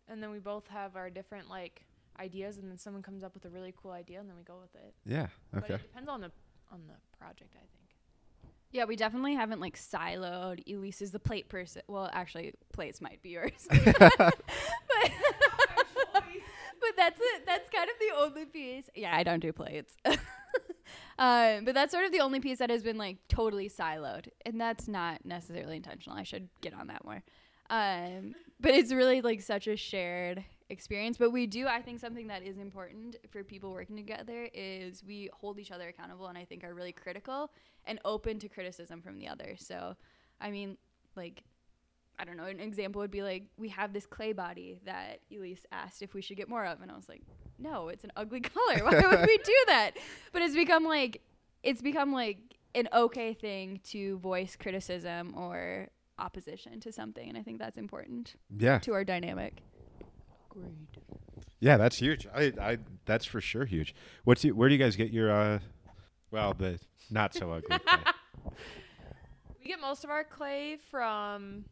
and 0.08 0.22
then 0.22 0.30
we 0.30 0.38
both 0.38 0.66
have 0.68 0.96
our 0.96 1.10
different 1.10 1.48
like 1.48 1.84
ideas, 2.18 2.58
and 2.58 2.68
then 2.70 2.78
someone 2.78 3.02
comes 3.02 3.22
up 3.22 3.34
with 3.34 3.44
a 3.44 3.48
really 3.50 3.72
cool 3.80 3.92
idea, 3.92 4.18
and 4.20 4.28
then 4.28 4.36
we 4.36 4.42
go 4.42 4.58
with 4.60 4.74
it. 4.74 4.94
Yeah. 5.06 5.22
Okay. 5.22 5.30
But 5.52 5.64
Okay. 5.64 5.74
it 5.74 5.82
depends 5.82 6.08
on 6.08 6.20
the 6.20 6.32
on 6.72 6.82
the 6.86 6.94
project. 7.18 7.54
I 7.54 7.60
think. 7.60 7.72
Yeah, 8.70 8.84
we 8.84 8.96
definitely 8.96 9.34
haven't 9.34 9.60
like 9.60 9.78
siloed. 9.78 10.60
Elise 10.70 11.00
is 11.00 11.10
the 11.10 11.18
plate 11.18 11.48
person. 11.48 11.82
Well, 11.88 12.10
actually, 12.12 12.52
plates 12.72 13.00
might 13.00 13.22
be 13.22 13.30
yours. 13.30 13.66
but, 13.84 14.08
but 14.18 15.10
that's 17.08 17.20
it. 17.20 17.46
That's 17.46 17.68
kind 17.70 17.88
of 17.88 17.96
the 17.98 18.22
only 18.22 18.46
piece. 18.46 18.90
Yeah, 18.94 19.16
I 19.16 19.22
don't 19.22 19.40
do 19.40 19.52
plates. 19.52 19.96
um, 20.04 21.64
but 21.64 21.74
that's 21.74 21.92
sort 21.92 22.04
of 22.04 22.12
the 22.12 22.20
only 22.20 22.40
piece 22.40 22.58
that 22.58 22.70
has 22.70 22.82
been 22.82 22.98
like 22.98 23.18
totally 23.28 23.68
siloed, 23.68 24.28
and 24.44 24.60
that's 24.60 24.88
not 24.88 25.24
necessarily 25.24 25.76
intentional. 25.76 26.18
I 26.18 26.22
should 26.22 26.48
get 26.60 26.74
on 26.74 26.88
that 26.88 27.04
more. 27.04 27.22
Um, 27.70 28.34
but 28.60 28.72
it's 28.72 28.92
really 28.92 29.20
like 29.20 29.40
such 29.40 29.66
a 29.66 29.76
shared 29.76 30.44
experience. 30.68 31.16
But 31.16 31.32
we 31.32 31.46
do, 31.46 31.66
I 31.66 31.80
think, 31.80 32.00
something 32.00 32.26
that 32.28 32.42
is 32.42 32.58
important 32.58 33.16
for 33.30 33.42
people 33.42 33.72
working 33.72 33.96
together 33.96 34.48
is 34.52 35.02
we 35.04 35.30
hold 35.32 35.58
each 35.58 35.70
other 35.70 35.88
accountable, 35.88 36.26
and 36.26 36.36
I 36.36 36.44
think 36.44 36.64
are 36.64 36.74
really 36.74 36.92
critical 36.92 37.50
and 37.84 37.98
open 38.04 38.38
to 38.40 38.48
criticism 38.48 39.00
from 39.00 39.18
the 39.18 39.28
other. 39.28 39.54
So, 39.56 39.96
I 40.40 40.50
mean, 40.50 40.76
like, 41.16 41.42
I 42.18 42.24
don't 42.24 42.36
know, 42.36 42.44
an 42.44 42.60
example 42.60 43.00
would 43.00 43.10
be 43.10 43.22
like, 43.22 43.44
we 43.56 43.68
have 43.68 43.92
this 43.92 44.04
clay 44.06 44.32
body 44.32 44.80
that 44.84 45.20
Elise 45.34 45.64
asked 45.70 46.02
if 46.02 46.14
we 46.14 46.20
should 46.22 46.36
get 46.36 46.48
more 46.48 46.64
of. 46.64 46.80
And 46.82 46.90
I 46.90 46.96
was 46.96 47.08
like, 47.08 47.22
no, 47.58 47.88
it's 47.88 48.02
an 48.04 48.10
ugly 48.16 48.40
color. 48.54 48.78
Why 48.84 49.00
would 49.06 49.26
we 49.26 49.38
do 49.38 49.56
that? 49.68 49.92
But 50.32 50.42
it's 50.42 50.54
become 50.54 50.84
like, 50.84 51.22
it's 51.62 51.80
become 51.82 52.12
like 52.12 52.38
an 52.74 52.88
okay 52.92 53.34
thing 53.34 53.80
to 53.90 54.18
voice 54.18 54.56
criticism 54.56 55.34
or 55.36 55.88
opposition 56.18 56.80
to 56.80 56.92
something. 56.92 57.28
And 57.28 57.38
I 57.38 57.42
think 57.42 57.58
that's 57.58 57.78
important 57.78 58.34
Yeah. 58.56 58.78
to 58.80 58.92
our 58.92 59.04
dynamic. 59.04 59.62
Great. 60.48 60.72
Yeah, 61.60 61.76
that's 61.76 61.96
huge. 61.98 62.26
I, 62.34 62.52
I 62.60 62.78
that's 63.04 63.24
for 63.24 63.40
sure 63.40 63.64
huge. 63.64 63.94
What's 64.24 64.44
you, 64.44 64.54
where 64.54 64.68
do 64.68 64.74
you 64.74 64.78
guys 64.80 64.96
get 64.96 65.10
your 65.10 65.30
uh 65.32 65.58
well, 66.30 66.52
the 66.54 66.78
not 67.10 67.34
so 67.34 67.52
ugly. 67.52 67.78
clay? 67.78 67.98
We 69.60 69.64
get 69.72 69.80
most 69.80 70.04
of 70.04 70.10
our 70.10 70.24
clay 70.24 70.78
from 70.90 71.64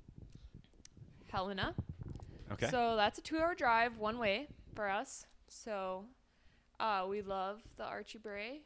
Helena. 1.30 1.74
Okay. 2.52 2.68
So 2.70 2.96
that's 2.96 3.18
a 3.18 3.22
two 3.22 3.38
hour 3.38 3.54
drive 3.54 3.98
one 3.98 4.18
way 4.18 4.48
for 4.74 4.88
us. 4.88 5.26
So 5.48 6.04
uh, 6.80 7.06
we 7.08 7.22
love 7.22 7.60
the 7.76 7.84
Archie 7.84 8.18
Bray, 8.18 8.60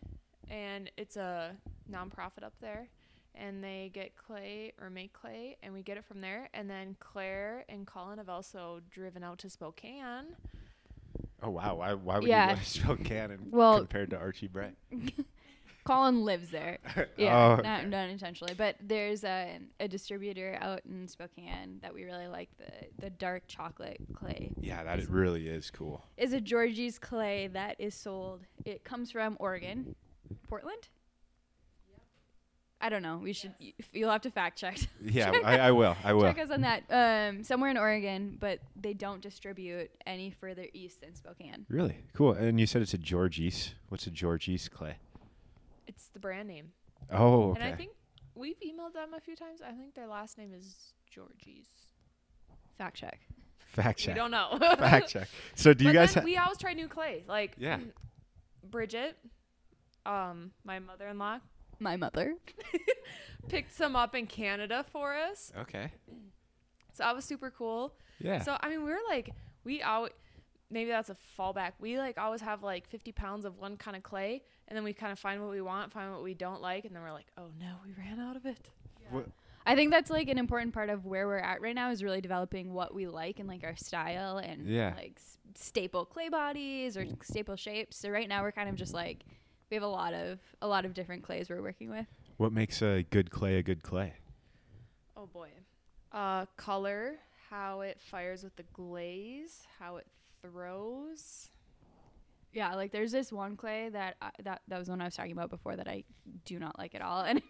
and 0.49 0.91
it's 0.97 1.17
a 1.17 1.57
nonprofit 1.91 2.43
up 2.45 2.55
there. 2.61 2.89
And 3.35 3.63
they 3.63 3.91
get 3.95 4.17
clay 4.17 4.73
or 4.81 4.91
make 4.91 5.13
clay, 5.13 5.57
and 5.63 5.73
we 5.73 5.83
get 5.83 5.97
it 5.97 6.05
from 6.05 6.21
there. 6.21 6.49
And 6.53 6.69
then 6.69 6.97
Claire 6.99 7.65
and 7.69 7.87
Colin 7.87 8.19
have 8.19 8.29
also 8.29 8.81
driven 8.91 9.23
out 9.23 9.39
to 9.39 9.49
Spokane. 9.51 10.35
oh 11.43 11.51
wow, 11.51 11.77
why 11.77 11.95
why 11.95 12.19
would 12.19 12.29
Yeah. 12.29 12.51
you 12.51 12.57
go 12.57 12.61
to 12.61 12.67
Spokane 12.69 13.31
and 13.31 13.53
Well- 13.53 13.79
compared 13.79 14.11
to 14.11 14.19
Archie 14.19 14.49
Bray? 14.49 14.73
Colin 15.85 16.25
lives 16.25 16.51
there. 16.51 16.79
Yeah, 17.17 17.37
Oh, 17.37 17.63
not, 17.63 17.81
okay. 17.81 17.89
not 17.89 18.09
intentionally, 18.09 18.55
but 18.57 18.77
there's 18.83 19.25
a, 19.25 19.59
a 19.81 19.89
distributor 19.89 20.57
out 20.61 20.81
in 20.89 21.09
Spokane 21.09 21.79
that 21.83 21.93
we 21.95 22.05
really 22.05 22.27
like 22.29 22.49
the 22.59 22.71
the 23.05 23.11
dark 23.11 23.45
chocolate 23.49 23.99
clay. 24.15 24.53
Yeah, 24.61 24.85
that 24.85 24.99
it 24.99 25.09
really 25.11 25.49
is 25.49 25.71
cool. 25.71 26.05
Is 26.17 26.33
a 26.33 26.41
Georgie's 26.41 26.99
clay 26.99 27.49
that 27.49 27.77
is 27.79 27.95
sold. 27.95 28.41
It 28.65 28.85
comes 28.85 29.11
from 29.11 29.37
Oregon, 29.41 29.95
Portland. 30.49 30.89
I 32.83 32.89
don't 32.89 33.03
know. 33.03 33.19
We 33.23 33.35
should. 33.35 33.53
y- 33.61 33.75
You'll 33.93 34.11
have 34.11 34.23
to 34.23 34.31
fact 34.31 34.59
check. 34.59 34.79
Yeah, 35.05 35.33
I, 35.45 35.59
I 35.59 35.71
will. 35.73 35.97
I 36.03 36.13
will. 36.15 36.23
Check 36.23 36.39
us 36.39 36.51
on 36.51 36.63
that. 36.63 36.85
Um, 36.91 37.45
somewhere 37.45 37.71
in 37.71 37.77
Oregon, 37.77 38.39
but 38.41 38.61
they 38.75 38.95
don't 38.95 39.21
distribute 39.21 39.91
any 40.07 40.31
further 40.31 40.65
east 40.73 41.03
than 41.03 41.15
Spokane. 41.15 41.67
Really 41.69 41.97
cool. 42.15 42.33
And 42.33 42.59
you 42.59 42.67
said 42.67 42.81
it's 42.81 42.95
a 42.95 42.99
Georgie's. 42.99 43.75
What's 43.91 44.07
a 44.07 44.11
Georgie's 44.11 44.69
clay? 44.71 44.97
It's 45.91 46.09
the 46.09 46.21
brand 46.21 46.47
name. 46.47 46.69
Oh, 47.11 47.51
okay. 47.51 47.61
And 47.65 47.73
I 47.73 47.77
think 47.77 47.91
we've 48.37 48.59
emailed 48.61 48.93
them 48.95 49.13
a 49.17 49.21
few 49.21 49.35
times. 49.35 49.61
I 49.61 49.73
think 49.73 49.95
their 49.97 50.07
last 50.07 50.39
name 50.39 50.53
is 50.55 50.93
Georgie's. 51.11 51.67
Fact 52.79 52.97
check. 52.97 53.19
Fact 53.59 53.99
check. 53.99 54.15
We 54.15 54.21
don't 54.21 54.31
know. 54.31 54.57
Fact 54.79 55.09
check. 55.15 55.29
So 55.57 55.75
do 55.75 55.83
you 55.85 55.91
but 55.91 55.95
guys? 55.95 56.15
then 56.15 56.23
Ha- 56.23 56.25
we 56.25 56.37
always 56.37 56.59
try 56.59 56.73
new 56.75 56.87
clay. 56.87 57.25
Like 57.27 57.55
Yeah. 57.59 57.79
Bridget, 58.63 59.17
um, 60.07 60.53
my 60.65 60.79
mother-in-law, 60.79 61.41
My 61.81 61.97
mother. 61.97 62.37
picked 63.49 63.75
some 63.75 63.97
up 63.97 64.15
in 64.15 64.27
Canada 64.27 64.85
for 64.93 65.15
us. 65.17 65.53
okay. 65.59 65.91
So 66.93 67.05
that 67.05 67.15
was 67.15 67.25
super 67.25 67.51
cool. 67.51 67.95
Yeah. 68.19 68.43
So 68.43 68.57
I 68.61 68.69
mean, 68.69 68.83
we're 68.83 68.99
like, 69.09 69.31
we 69.65 69.81
out. 69.81 70.13
maybe 70.71 70.91
that's 70.91 71.09
a 71.09 71.17
fallback. 71.39 71.73
We 71.79 71.99
like 71.99 72.19
always 72.19 72.41
have 72.41 72.65
like 72.65 72.89
50 72.89 73.13
pounds 73.13 73.45
of 73.45 73.57
one 73.59 73.77
kind 73.77 73.97
of 73.97 74.03
clay, 74.03 74.43
and 74.71 74.77
then 74.77 74.85
we 74.85 74.93
kind 74.93 75.13
of 75.13 75.19
find 75.19 75.41
what 75.43 75.51
we 75.51 75.61
want, 75.61 75.93
find 75.93 76.13
what 76.13 76.23
we 76.23 76.33
don't 76.33 76.63
like, 76.63 76.85
and 76.85 76.95
then 76.95 77.03
we're 77.03 77.13
like, 77.13 77.27
oh 77.37 77.49
no, 77.59 77.75
we 77.85 77.93
ran 77.93 78.19
out 78.21 78.37
of 78.37 78.47
it. 78.47 78.69
What- 79.11 79.27
I 79.67 79.75
think 79.77 79.91
that's 79.91 80.11
like 80.11 80.29
an 80.29 80.39
important 80.39 80.73
part 80.73 80.89
of 80.89 81.05
where 81.05 81.27
we're 81.27 81.37
at 81.39 81.61
right 81.61 81.75
now 81.75 81.91
is 81.91 82.03
really 82.03 82.23
developing 82.23 82.73
what 82.73 82.95
we 82.95 83.07
like 83.07 83.39
and 83.41 83.49
like 83.49 83.63
our 83.63 83.77
style 83.77 84.39
and 84.39 84.67
Yeah. 84.67 84.95
like 84.97 85.13
s- 85.17 85.37
staple 85.55 86.07
clay 86.07 86.31
bodies 86.31 86.97
or 86.97 87.05
staple 87.23 87.57
shapes. 87.57 87.99
So 87.99 88.09
right 88.09 88.27
now 88.29 88.43
we're 88.43 88.53
kind 88.53 88.71
of 88.71 88.77
just 88.77 88.95
like 88.95 89.25
we 89.71 89.75
have 89.75 89.83
a 89.85 89.87
lot 89.89 90.15
of 90.15 90.39
a 90.63 90.67
lot 90.67 90.85
of 90.87 90.95
different 90.95 91.23
clays 91.25 91.51
we're 91.51 91.61
working 91.63 91.91
with. 91.91 92.07
What 92.39 92.53
makes 92.53 92.81
a 92.81 93.03
good 93.11 93.31
clay 93.31 93.59
a 93.59 93.63
good 93.63 93.83
clay? 93.83 94.15
Oh 95.17 95.27
boy. 95.27 95.51
Uh, 96.11 96.47
color, 96.57 97.19
how 97.51 97.83
it 97.83 98.01
fires 98.01 98.43
with 98.43 98.57
the 98.57 98.65
glaze, 98.73 99.63
how 99.79 99.97
it 99.97 100.07
throws. 100.41 101.51
Yeah, 102.53 102.75
like 102.75 102.91
there's 102.91 103.13
this 103.13 103.33
one 103.33 103.57
clay 103.57 103.89
that 103.91 104.17
I, 104.21 104.31
that 104.43 104.63
that 104.69 104.79
was 104.79 104.89
one 104.89 105.01
I 105.01 105.05
was 105.05 105.15
talking 105.15 105.33
about 105.33 105.51
before 105.51 105.77
that 105.77 105.87
I 105.87 106.05
do 106.45 106.59
not 106.59 106.79
like 106.79 106.95
at 106.95 107.03
all, 107.03 107.21
and 107.25 107.41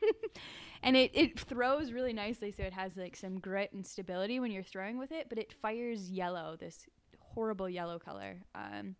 and 0.82 0.96
it 0.96 1.10
it 1.14 1.40
throws 1.40 1.92
really 1.92 2.12
nicely, 2.12 2.52
so 2.52 2.62
it 2.62 2.72
has 2.72 2.96
like 2.96 3.16
some 3.16 3.38
grit 3.38 3.72
and 3.72 3.86
stability 3.86 4.40
when 4.40 4.50
you're 4.50 4.62
throwing 4.62 4.98
with 4.98 5.12
it, 5.12 5.28
but 5.28 5.38
it 5.38 5.54
fires 5.62 6.10
yellow, 6.10 6.56
this 6.58 6.86
horrible 7.18 7.68
yellow 7.68 7.98
color. 7.98 8.42
Um, 8.54 8.96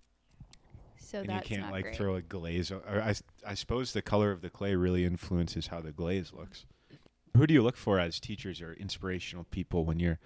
so 0.99 1.19
and 1.19 1.33
you 1.33 1.41
can't 1.41 1.71
like 1.71 1.85
great. 1.85 1.97
throw 1.97 2.15
a 2.15 2.23
glaze. 2.23 2.71
Or 2.71 2.83
I, 3.03 3.15
I 3.47 3.55
suppose 3.55 3.93
the 3.93 4.03
color 4.03 4.31
of 4.31 4.43
the 4.43 4.51
clay 4.51 4.75
really 4.77 5.05
influences 5.05 5.67
how 5.67 5.81
the 5.81 5.93
glaze 5.93 6.33
looks. 6.33 6.67
Who 7.37 7.47
do 7.47 7.55
you 7.55 7.63
look 7.63 7.77
for 7.77 7.99
as 7.99 8.21
teachers 8.21 8.61
or 8.61 8.75
inspirational 8.75 9.45
people 9.51 9.85
when 9.85 9.99
you're? 9.99 10.19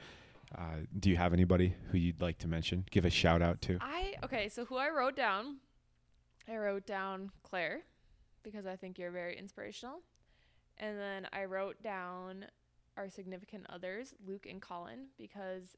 Uh, 0.56 0.86
do 0.98 1.10
you 1.10 1.16
have 1.16 1.32
anybody 1.32 1.74
who 1.90 1.98
you'd 1.98 2.20
like 2.20 2.38
to 2.38 2.48
mention? 2.48 2.84
Give 2.90 3.04
a 3.04 3.10
shout 3.10 3.42
out 3.42 3.60
to. 3.62 3.78
I 3.80 4.14
okay, 4.22 4.48
so 4.48 4.64
who 4.64 4.76
I 4.76 4.90
wrote 4.90 5.16
down, 5.16 5.56
I 6.48 6.56
wrote 6.56 6.86
down 6.86 7.30
Claire 7.42 7.82
because 8.42 8.66
I 8.66 8.76
think 8.76 8.98
you're 8.98 9.10
very 9.10 9.36
inspirational. 9.36 10.00
And 10.78 10.98
then 10.98 11.28
I 11.32 11.44
wrote 11.44 11.82
down 11.82 12.46
our 12.96 13.08
significant 13.08 13.66
others, 13.68 14.14
Luke 14.24 14.46
and 14.48 14.60
Colin, 14.60 15.06
because 15.18 15.76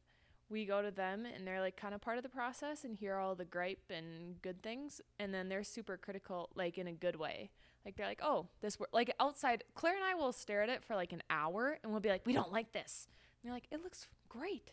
we 0.49 0.65
go 0.65 0.81
to 0.81 0.91
them 0.91 1.27
and 1.27 1.47
they're 1.47 1.61
like 1.61 1.77
kind 1.77 1.95
of 1.95 2.01
part 2.01 2.19
of 2.19 2.23
the 2.23 2.29
process 2.29 2.85
and 2.85 2.95
hear 2.95 3.17
all 3.17 3.35
the 3.35 3.45
gripe 3.45 3.91
and 3.91 4.41
good 4.43 4.63
things 4.63 5.01
and 5.19 5.35
then 5.35 5.49
they're 5.49 5.65
super 5.65 5.97
critical 5.97 6.51
like 6.55 6.79
in 6.79 6.87
a 6.87 6.93
good 6.93 7.17
way. 7.17 7.51
Like 7.85 7.97
they're 7.97 8.07
like, 8.07 8.21
"Oh, 8.23 8.49
this 8.61 8.79
wor-. 8.79 8.89
like 8.93 9.13
outside 9.21 9.65
Claire 9.75 9.97
and 9.97 10.05
I 10.05 10.15
will 10.15 10.33
stare 10.33 10.63
at 10.63 10.69
it 10.69 10.85
for 10.85 10.95
like 10.95 11.13
an 11.13 11.23
hour 11.31 11.79
and 11.83 11.93
we'll 11.93 12.01
be 12.01 12.09
like, 12.09 12.27
"We 12.27 12.33
don't 12.33 12.53
like 12.53 12.73
this." 12.73 13.09
And 13.41 13.49
you're 13.49 13.55
like, 13.55 13.69
"It 13.71 13.83
looks 13.83 14.07
great." 14.29 14.73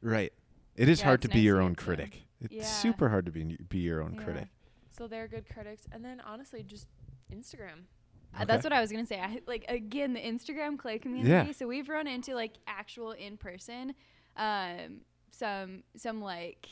Right. 0.00 0.32
It 0.74 0.88
is 0.88 1.00
Yeah, 1.00 1.06
hard 1.06 1.22
to 1.22 1.28
it's 1.28 1.34
be 1.34 1.40
your 1.40 1.60
own 1.60 1.74
critic. 1.74 2.22
It's 2.40 2.52
Yeah. 2.54 2.64
super 2.64 3.08
hard 3.08 3.26
to 3.26 3.30
be 3.32 3.56
be 3.68 3.78
your 3.78 4.02
own 4.02 4.14
Yeah. 4.14 4.22
critic. 4.24 4.48
So 4.90 5.06
they're 5.06 5.28
good 5.28 5.48
critics. 5.48 5.86
And 5.92 6.04
then 6.04 6.20
honestly, 6.20 6.62
just 6.62 6.88
Instagram. 7.30 7.84
Uh, 8.34 8.44
That's 8.46 8.64
what 8.64 8.72
I 8.72 8.80
was 8.80 8.90
gonna 8.90 9.06
say. 9.06 9.20
I, 9.20 9.40
like 9.46 9.64
again, 9.68 10.14
the 10.14 10.20
Instagram 10.20 10.78
clay 10.78 10.98
community. 10.98 11.30
Yeah. 11.30 11.52
So 11.52 11.66
we've 11.68 11.88
run 11.88 12.06
into 12.06 12.34
like 12.34 12.54
actual 12.66 13.12
in 13.12 13.36
person, 13.36 13.94
um, 14.36 15.02
some 15.30 15.82
some 15.96 16.20
like 16.22 16.66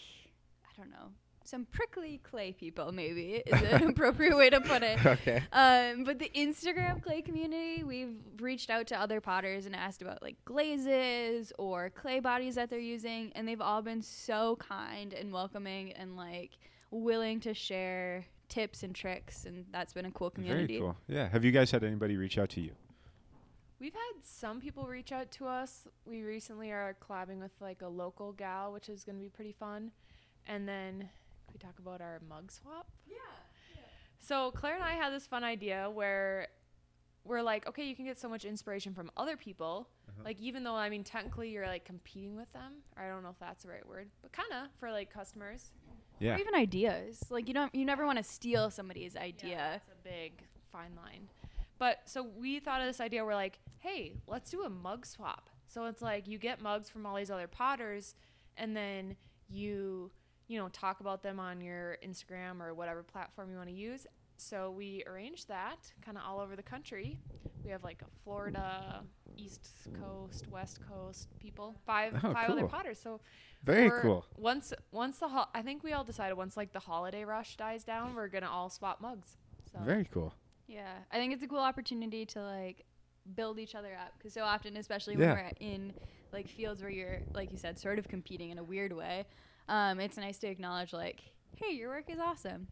I 0.65 0.77
don't 0.81 0.91
know, 0.91 1.13
some 1.45 1.67
prickly 1.67 2.21
clay 2.23 2.53
people. 2.53 2.93
Maybe 2.93 3.43
is 3.47 3.63
an 3.63 3.83
appropriate 3.91 4.37
way 4.37 4.51
to 4.51 4.61
put 4.61 4.83
it. 4.83 5.05
okay. 5.05 5.43
Um, 5.53 6.05
but 6.05 6.19
the 6.19 6.31
Instagram 6.35 7.03
clay 7.03 7.23
community, 7.23 7.83
we've 7.85 8.17
reached 8.41 8.71
out 8.71 8.87
to 8.89 9.01
other 9.01 9.21
potters 9.21 9.67
and 9.67 9.75
asked 9.75 10.03
about 10.03 10.23
like 10.23 10.37
glazes 10.45 11.53
or 11.59 11.91
clay 11.91 12.21
bodies 12.21 12.55
that 12.55 12.71
they're 12.71 12.79
using, 12.79 13.33
and 13.35 13.47
they've 13.47 13.61
all 13.61 13.83
been 13.83 14.03
so 14.03 14.57
kind 14.57 15.13
and 15.13 15.33
welcoming 15.33 15.93
and 15.93 16.17
like 16.17 16.59
willing 16.91 17.41
to 17.41 17.55
share 17.55 18.27
tips 18.49 18.83
and 18.83 18.95
tricks, 18.95 19.45
and 19.45 19.65
that's 19.71 19.93
been 19.93 20.07
a 20.07 20.11
cool 20.11 20.31
community. 20.31 20.79
Very 20.79 20.81
cool. 20.81 20.97
Yeah. 21.09 21.29
Have 21.29 21.45
you 21.45 21.53
guys 21.53 21.71
had 21.71 21.85
anybody 21.85 22.17
reach 22.17 22.37
out 22.37 22.51
to 22.51 22.61
you? 22.61 22.73
We've 23.81 23.95
had 23.95 24.23
some 24.23 24.61
people 24.61 24.87
reach 24.87 25.11
out 25.11 25.31
to 25.33 25.47
us. 25.47 25.87
We 26.05 26.23
recently 26.23 26.71
are 26.71 26.95
collabing 27.01 27.41
with 27.41 27.53
like 27.61 27.81
a 27.81 27.89
local 27.89 28.33
gal, 28.33 28.73
which 28.73 28.91
is 28.91 29.05
going 29.05 29.17
to 29.17 29.23
be 29.23 29.31
pretty 29.31 29.53
fun. 29.53 29.93
And 30.47 30.69
then 30.69 30.99
can 30.99 31.09
we 31.53 31.59
talk 31.59 31.79
about 31.79 32.01
our 32.01 32.21
mug 32.29 32.51
swap? 32.51 32.91
Yeah. 33.07 33.17
So 34.19 34.51
Claire 34.51 34.75
and 34.75 34.85
I 34.85 34.93
had 34.93 35.13
this 35.13 35.27
fun 35.27 35.45
idea 35.45 35.89
where 35.91 36.49
we're 37.25 37.43
like, 37.43 37.67
okay, 37.69 37.85
you 37.85 37.95
can 37.95 38.05
get 38.05 38.19
so 38.19 38.29
much 38.29 38.45
inspiration 38.45 38.95
from 38.95 39.11
other 39.17 39.37
people. 39.37 39.89
Uh-huh. 40.09 40.23
Like 40.25 40.41
even 40.41 40.65
though 40.65 40.75
I 40.75 40.89
mean 40.89 41.05
technically 41.05 41.51
you're 41.51 41.67
like 41.67 41.85
competing 41.85 42.37
with 42.37 42.53
them, 42.53 42.75
or 42.97 43.05
I 43.05 43.09
don't 43.09 43.23
know 43.23 43.31
if 43.31 43.39
that's 43.39 43.63
the 43.65 43.71
right 43.71 43.87
word, 43.87 44.09
but 44.23 44.33
kind 44.33 44.51
of 44.53 44.71
for 44.79 44.91
like 44.91 45.13
customers. 45.13 45.73
Yeah. 46.19 46.35
Or 46.35 46.39
even 46.39 46.55
ideas. 46.55 47.25
Like 47.31 47.49
you 47.49 47.55
don't 47.55 47.75
you 47.75 47.85
never 47.85 48.05
want 48.05 48.19
to 48.19 48.25
steal 48.25 48.71
somebody's 48.71 49.17
idea. 49.17 49.81
It's 49.83 49.89
a 49.89 50.09
big 50.09 50.33
fine 50.71 50.95
line. 50.97 51.29
But 51.79 52.03
so 52.05 52.23
we 52.23 52.61
thought 52.61 52.83
of 52.83 52.87
this 52.87 53.01
idea. 53.01 53.25
We're 53.25 53.35
like, 53.35 53.59
hey, 53.79 54.13
let's 54.27 54.51
do 54.51 54.65
a 54.65 54.71
mug 54.71 55.07
swap. 55.07 55.49
So 55.67 55.87
it's 55.87 56.03
like 56.03 56.29
you 56.29 56.37
get 56.37 56.61
mugs 56.61 56.91
from 56.91 57.07
all 57.07 57.17
these 57.17 57.31
other 57.31 57.47
potters, 57.47 58.15
and 58.57 58.77
then 58.77 59.17
you, 59.49 60.11
you 60.51 60.59
know, 60.59 60.69
talk 60.71 60.99
about 60.99 61.23
them 61.23 61.39
on 61.39 61.61
your 61.61 61.97
Instagram 62.05 62.61
or 62.61 62.75
whatever 62.75 63.05
platform 63.05 63.51
you 63.53 63.57
want 63.57 63.69
to 63.69 63.75
use. 63.75 64.05
So 64.37 64.73
we 64.77 65.05
arranged 65.07 65.47
that 65.47 65.93
kind 66.05 66.17
of 66.19 66.25
all 66.27 66.41
over 66.41 66.57
the 66.57 66.63
country. 66.63 67.21
We 67.65 67.71
have 67.71 67.85
like 67.85 68.03
a 68.03 68.07
Florida, 68.25 69.03
East 69.37 69.69
Coast, 70.03 70.49
West 70.49 70.81
Coast 70.89 71.29
people, 71.39 71.77
five 71.87 72.15
Oh, 72.25 72.33
five 72.33 72.51
other 72.51 72.67
potters. 72.67 72.99
So 72.99 73.21
Very 73.63 73.91
cool. 74.03 74.25
Once 74.37 74.73
once 74.91 75.19
the 75.19 75.29
ho- 75.29 75.49
I 75.55 75.63
think 75.63 75.85
we 75.85 75.93
all 75.93 76.03
decided 76.05 76.35
once 76.37 76.57
like 76.57 76.73
the 76.73 76.81
holiday 76.81 77.25
rush 77.25 77.57
dies 77.57 77.85
down, 77.85 78.15
we're 78.17 78.29
gonna 78.29 78.51
all 78.51 78.71
swap 78.71 79.01
mugs. 79.01 79.37
So 79.73 79.79
Very 79.85 80.07
cool. 80.11 80.35
Yeah, 80.67 80.95
I 81.13 81.17
think 81.19 81.33
it's 81.33 81.45
a 81.45 81.49
cool 81.49 81.59
opportunity 81.59 82.27
to 82.27 82.43
like 82.43 82.85
build 83.37 83.59
each 83.61 83.75
other 83.77 83.95
up 83.95 84.15
because 84.19 84.33
so 84.33 84.43
often, 84.43 84.77
especially 84.79 85.15
Yeah. 85.15 85.35
when 85.35 85.45
we're 85.45 85.53
in 85.61 85.93
like 86.33 86.49
fields 86.49 86.81
where 86.83 86.91
you're, 86.91 87.21
like 87.35 87.53
you 87.53 87.59
said, 87.59 87.79
sort 87.79 87.99
of 88.01 88.09
competing 88.09 88.51
in 88.51 88.59
a 88.59 88.63
weird 88.65 88.93
way, 88.93 89.27
um, 89.71 90.01
it's 90.01 90.17
nice 90.17 90.37
to 90.39 90.49
acknowledge 90.49 90.93
like, 90.93 91.21
hey, 91.57 91.73
your 91.75 91.89
work 91.89 92.11
is 92.11 92.19
awesome. 92.19 92.67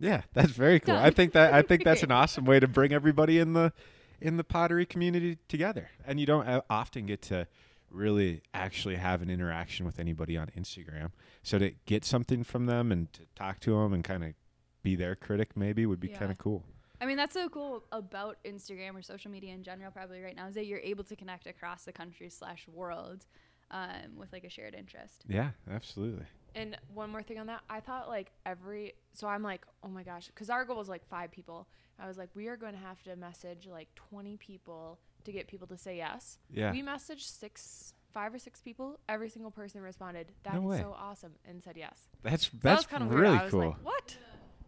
Yeah, 0.00 0.22
that's 0.34 0.50
very 0.50 0.80
cool. 0.80 0.96
I 0.96 1.10
think 1.10 1.32
that 1.32 1.54
I 1.54 1.62
think 1.62 1.84
that's 1.84 2.02
an 2.02 2.10
awesome 2.20 2.44
way 2.44 2.60
to 2.60 2.66
bring 2.68 2.92
everybody 2.92 3.38
in 3.38 3.52
the 3.52 3.72
in 4.20 4.36
the 4.36 4.44
pottery 4.44 4.84
community 4.84 5.38
together. 5.48 5.88
And 6.06 6.18
you 6.18 6.26
don't 6.26 6.46
uh, 6.46 6.62
often 6.68 7.06
get 7.06 7.22
to 7.22 7.46
really 7.90 8.42
actually 8.52 8.96
have 8.96 9.22
an 9.22 9.30
interaction 9.30 9.86
with 9.86 10.00
anybody 10.00 10.36
on 10.36 10.48
Instagram. 10.58 11.12
So 11.42 11.58
to 11.58 11.70
get 11.86 12.04
something 12.04 12.42
from 12.42 12.66
them 12.66 12.90
and 12.90 13.12
to 13.12 13.22
talk 13.36 13.60
to 13.60 13.70
them 13.80 13.92
and 13.92 14.02
kind 14.02 14.24
of 14.24 14.34
be 14.82 14.96
their 14.96 15.14
critic 15.14 15.56
maybe 15.56 15.86
would 15.86 16.00
be 16.00 16.08
Yeah. 16.08 16.18
kind 16.18 16.32
of 16.32 16.38
cool. 16.38 16.64
I 17.00 17.06
mean, 17.06 17.16
that's 17.16 17.34
so 17.34 17.48
cool 17.48 17.84
about 17.92 18.38
Instagram 18.44 18.96
or 18.96 19.02
social 19.02 19.30
media 19.30 19.52
in 19.52 19.62
general, 19.62 19.90
probably 19.92 20.22
right 20.22 20.34
now, 20.34 20.46
is 20.48 20.54
that 20.54 20.66
you're 20.66 20.80
able 20.80 21.04
to 21.04 21.14
connect 21.16 21.46
across 21.46 21.84
the 21.84 21.92
country 21.92 22.28
slash 22.30 22.66
world 22.72 23.26
um, 23.70 24.16
with 24.16 24.32
like 24.32 24.44
a 24.44 24.48
shared 24.50 24.74
interest. 24.74 25.24
Yeah, 25.28 25.50
absolutely. 25.70 26.24
And 26.54 26.76
one 26.92 27.10
more 27.10 27.22
thing 27.22 27.38
on 27.38 27.46
that, 27.48 27.62
I 27.68 27.80
thought 27.80 28.08
like 28.08 28.30
every 28.46 28.94
so 29.12 29.26
I'm 29.26 29.42
like, 29.42 29.62
oh 29.82 29.88
my 29.88 30.02
gosh, 30.02 30.26
because 30.28 30.50
our 30.50 30.64
goal 30.64 30.76
was 30.76 30.88
like 30.88 31.04
five 31.08 31.30
people. 31.30 31.66
I 31.98 32.08
was 32.08 32.18
like, 32.18 32.30
we 32.34 32.48
are 32.48 32.56
going 32.56 32.72
to 32.72 32.78
have 32.80 33.02
to 33.04 33.14
message 33.16 33.68
like 33.70 33.88
20 33.94 34.36
people 34.36 34.98
to 35.24 35.32
get 35.32 35.46
people 35.46 35.66
to 35.68 35.78
say 35.78 35.96
yes. 35.96 36.38
Yeah. 36.52 36.72
We 36.72 36.82
messaged 36.82 37.22
six, 37.22 37.94
five 38.12 38.34
or 38.34 38.38
six 38.38 38.60
people. 38.60 38.98
Every 39.08 39.28
single 39.28 39.50
person 39.50 39.80
responded, 39.80 40.32
"That's 40.42 40.56
No 40.56 40.62
way. 40.62 40.78
so 40.78 40.94
awesome," 40.98 41.32
and 41.48 41.62
said 41.62 41.76
yes. 41.76 42.08
That's 42.22 42.44
So 42.46 42.50
that 42.54 42.62
that's 42.62 42.78
was 42.80 42.86
kind 42.86 43.02
of 43.04 43.10
really 43.10 43.28
weird. 43.30 43.40
I 43.40 43.44
was 43.44 43.50
cool. 43.52 43.60
like, 43.60 43.84
what? 43.84 44.16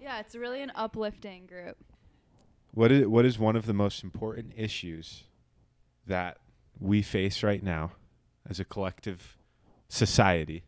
Yeah, 0.00 0.20
it's 0.20 0.34
really 0.34 0.62
an 0.62 0.72
uplifting 0.74 1.46
group. 1.46 1.76
What 2.72 2.92
is 2.92 3.06
what 3.06 3.24
is 3.24 3.38
one 3.38 3.56
of 3.56 3.66
the 3.66 3.74
most 3.74 4.02
important 4.04 4.52
issues 4.56 5.24
that 6.06 6.38
we 6.78 7.02
face 7.02 7.42
right 7.42 7.62
now 7.62 7.92
as 8.48 8.60
a 8.60 8.64
collective 8.64 9.36
society? 9.88 10.64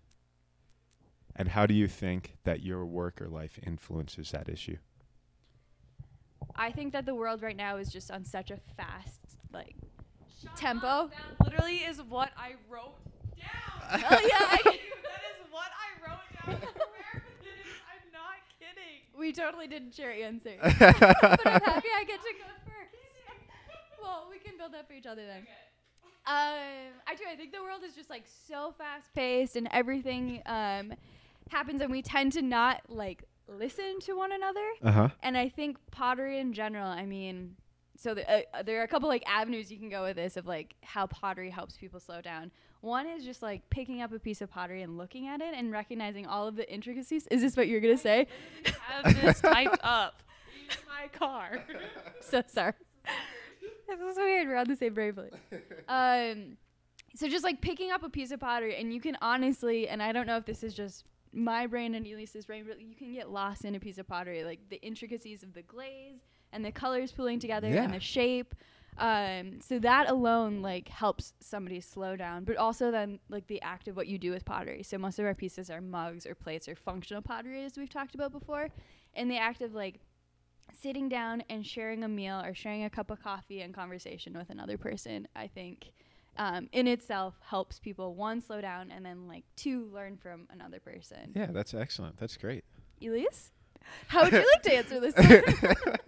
And 1.36 1.48
how 1.50 1.66
do 1.66 1.74
you 1.74 1.86
think 1.86 2.36
that 2.44 2.62
your 2.62 2.84
work 2.84 3.22
or 3.22 3.28
life 3.28 3.60
influences 3.64 4.32
that 4.32 4.48
issue? 4.48 4.78
I 6.56 6.72
think 6.72 6.92
that 6.92 7.06
the 7.06 7.14
world 7.14 7.42
right 7.42 7.56
now 7.56 7.76
is 7.76 7.88
just 7.88 8.10
on 8.10 8.24
such 8.24 8.50
a 8.50 8.58
fast 8.76 9.20
like 9.52 9.76
tempo. 10.56 11.10
That 11.38 11.44
literally 11.44 11.78
is 11.78 12.02
what 12.02 12.30
I 12.36 12.54
wrote 12.68 12.96
down. 13.36 13.46
Oh 13.90 14.20
yeah, 14.20 14.46
I, 14.50 14.58
that 14.64 15.22
is 15.32 15.46
what 15.50 15.70
I 15.72 15.88
wrote 16.04 16.28
down. 16.44 16.68
I'm 16.68 18.12
not 18.12 18.38
kidding. 18.58 19.18
we 19.18 19.32
totally 19.32 19.66
didn't 19.66 19.94
share 19.94 20.12
answers. 20.12 20.58
but 20.62 21.46
I'm 21.46 21.62
happy 21.62 21.88
I 21.96 22.04
get 22.04 22.20
to 22.20 22.32
go 22.36 22.44
first. 22.66 22.96
well, 24.02 24.26
we 24.30 24.38
can 24.38 24.58
build 24.58 24.74
up 24.74 24.88
for 24.88 24.94
each 24.94 25.06
other 25.06 25.24
then. 25.24 25.46
Um, 26.28 26.92
I 27.06 27.14
do. 27.16 27.24
I 27.30 27.36
think 27.36 27.52
the 27.52 27.62
world 27.62 27.80
is 27.82 27.94
just 27.94 28.10
like 28.10 28.24
so 28.46 28.74
fast 28.76 29.14
paced, 29.14 29.56
and 29.56 29.66
everything 29.70 30.42
um, 30.44 30.92
happens, 31.48 31.80
and 31.80 31.90
we 31.90 32.02
tend 32.02 32.32
to 32.32 32.42
not 32.42 32.82
like 32.90 33.24
listen 33.48 33.98
to 34.00 34.12
one 34.12 34.32
another. 34.32 34.66
Uh 34.82 34.92
huh. 34.92 35.08
And 35.22 35.38
I 35.38 35.48
think 35.48 35.78
pottery 35.90 36.38
in 36.38 36.52
general, 36.52 36.86
I 36.86 37.06
mean, 37.06 37.56
so 37.96 38.14
the, 38.14 38.30
uh, 38.30 38.42
uh, 38.52 38.62
there 38.62 38.80
are 38.80 38.84
a 38.84 38.88
couple 38.88 39.08
like 39.08 39.24
avenues 39.26 39.72
you 39.72 39.78
can 39.78 39.88
go 39.88 40.02
with 40.02 40.16
this 40.16 40.36
of 40.36 40.46
like 40.46 40.74
how 40.82 41.06
pottery 41.06 41.50
helps 41.50 41.76
people 41.76 41.98
slow 41.98 42.20
down. 42.20 42.52
One 42.80 43.08
is 43.08 43.24
just 43.24 43.42
like 43.42 43.68
picking 43.70 44.02
up 44.02 44.12
a 44.12 44.18
piece 44.18 44.40
of 44.40 44.50
pottery 44.50 44.82
and 44.82 44.98
looking 44.98 45.26
at 45.28 45.40
it 45.40 45.54
and 45.54 45.72
recognizing 45.72 46.26
all 46.26 46.46
of 46.46 46.56
the 46.56 46.70
intricacies. 46.72 47.26
Is 47.28 47.40
this 47.40 47.56
what 47.56 47.68
you're 47.68 47.80
gonna 47.80 47.96
say? 47.96 48.26
I 48.66 49.02
have 49.02 49.22
this 49.22 49.40
typed 49.40 49.80
up 49.82 50.22
in 50.70 50.76
my 50.86 51.08
car. 51.08 51.64
so 52.20 52.42
sorry. 52.46 52.74
This 53.97 54.12
is 54.12 54.16
weird. 54.16 54.49
We're 54.49 54.57
on 54.57 54.68
the 54.68 54.76
same 54.76 54.95
wavelength. 54.95 55.34
Um, 55.89 56.57
so 57.14 57.26
just 57.28 57.43
like 57.45 57.61
picking 57.61 57.91
up 57.91 58.03
a 58.03 58.09
piece 58.11 58.30
of 58.30 58.41
pottery, 58.41 58.76
and 58.76 58.93
you 58.93 59.01
can 59.01 59.16
honestly, 59.22 59.89
and 59.89 60.03
I 60.03 60.12
don't 60.12 60.26
know 60.26 60.36
if 60.36 60.45
this 60.45 60.62
is 60.62 60.74
just 60.74 61.05
my 61.32 61.66
brain 61.66 61.95
and 61.95 62.07
Elise's 62.07 62.47
brain, 62.47 62.64
but 62.68 62.80
you 62.80 62.95
can 62.95 63.12
get 63.14 63.30
lost 63.30 63.64
in 63.64 63.74
a 63.74 63.80
piece 63.80 63.99
of 63.99 64.07
pottery, 64.07 64.45
like 64.45 64.61
the 64.68 64.80
intricacies 64.82 65.43
of 65.43 65.55
the 65.55 65.62
glaze 65.62 66.20
and 66.53 66.64
the 66.64 66.70
colors 66.72 67.11
pooling 67.12 67.39
together 67.41 67.68
Yeah. 67.68 67.82
and 67.84 67.95
the 67.95 68.01
shape. 68.01 68.55
Um, 68.99 69.61
so 69.61 69.78
that 69.78 70.11
alone 70.11 70.61
like 70.61 70.89
helps 70.89 71.32
somebody 71.41 71.80
slow 71.80 72.16
down, 72.16 72.45
but 72.45 72.57
also 72.57 72.91
then 72.91 73.20
like 73.28 73.47
the 73.47 73.62
act 73.62 73.89
of 73.89 73.97
what 73.97 74.07
you 74.09 74.18
do 74.18 74.30
with 74.32 74.45
pottery. 74.45 74.82
So 74.82 74.99
most 74.99 75.18
of 75.18 75.24
our 75.24 75.34
pieces 75.34 75.70
are 75.70 75.80
mugs 75.80 76.26
or 76.26 76.34
plates 76.34 76.68
or 76.68 76.74
functional 76.74 77.22
pottery, 77.22 77.64
as 77.64 77.76
we've 77.78 77.89
talked 77.91 78.14
about 78.14 78.32
before. 78.32 78.68
And 79.14 79.30
the 79.30 79.39
act 79.39 79.61
of 79.62 79.72
like 79.74 80.01
sitting 80.80 81.08
down 81.08 81.42
and 81.48 81.66
sharing 81.66 82.04
a 82.04 82.08
meal 82.08 82.40
or 82.44 82.54
sharing 82.54 82.84
a 82.84 82.90
cup 82.90 83.10
of 83.10 83.22
coffee 83.22 83.60
and 83.62 83.74
conversation 83.74 84.36
with 84.36 84.50
another 84.50 84.78
person, 84.78 85.26
I 85.34 85.46
think 85.46 85.92
um, 86.36 86.68
in 86.72 86.86
itself 86.86 87.34
helps 87.44 87.78
people 87.78 88.14
one 88.14 88.40
slow 88.40 88.60
down 88.60 88.90
and 88.90 89.04
then 89.04 89.26
like 89.26 89.44
two 89.56 89.90
learn 89.92 90.16
from 90.16 90.46
another 90.50 90.78
person. 90.80 91.32
Yeah, 91.34 91.46
that's 91.50 91.74
excellent. 91.74 92.16
That's 92.18 92.36
great. 92.36 92.64
Elise, 93.02 93.50
how 94.08 94.24
would 94.24 94.32
you 94.32 94.46
like 94.54 94.62
to 94.64 94.74
answer 94.74 95.00
this? 95.00 95.14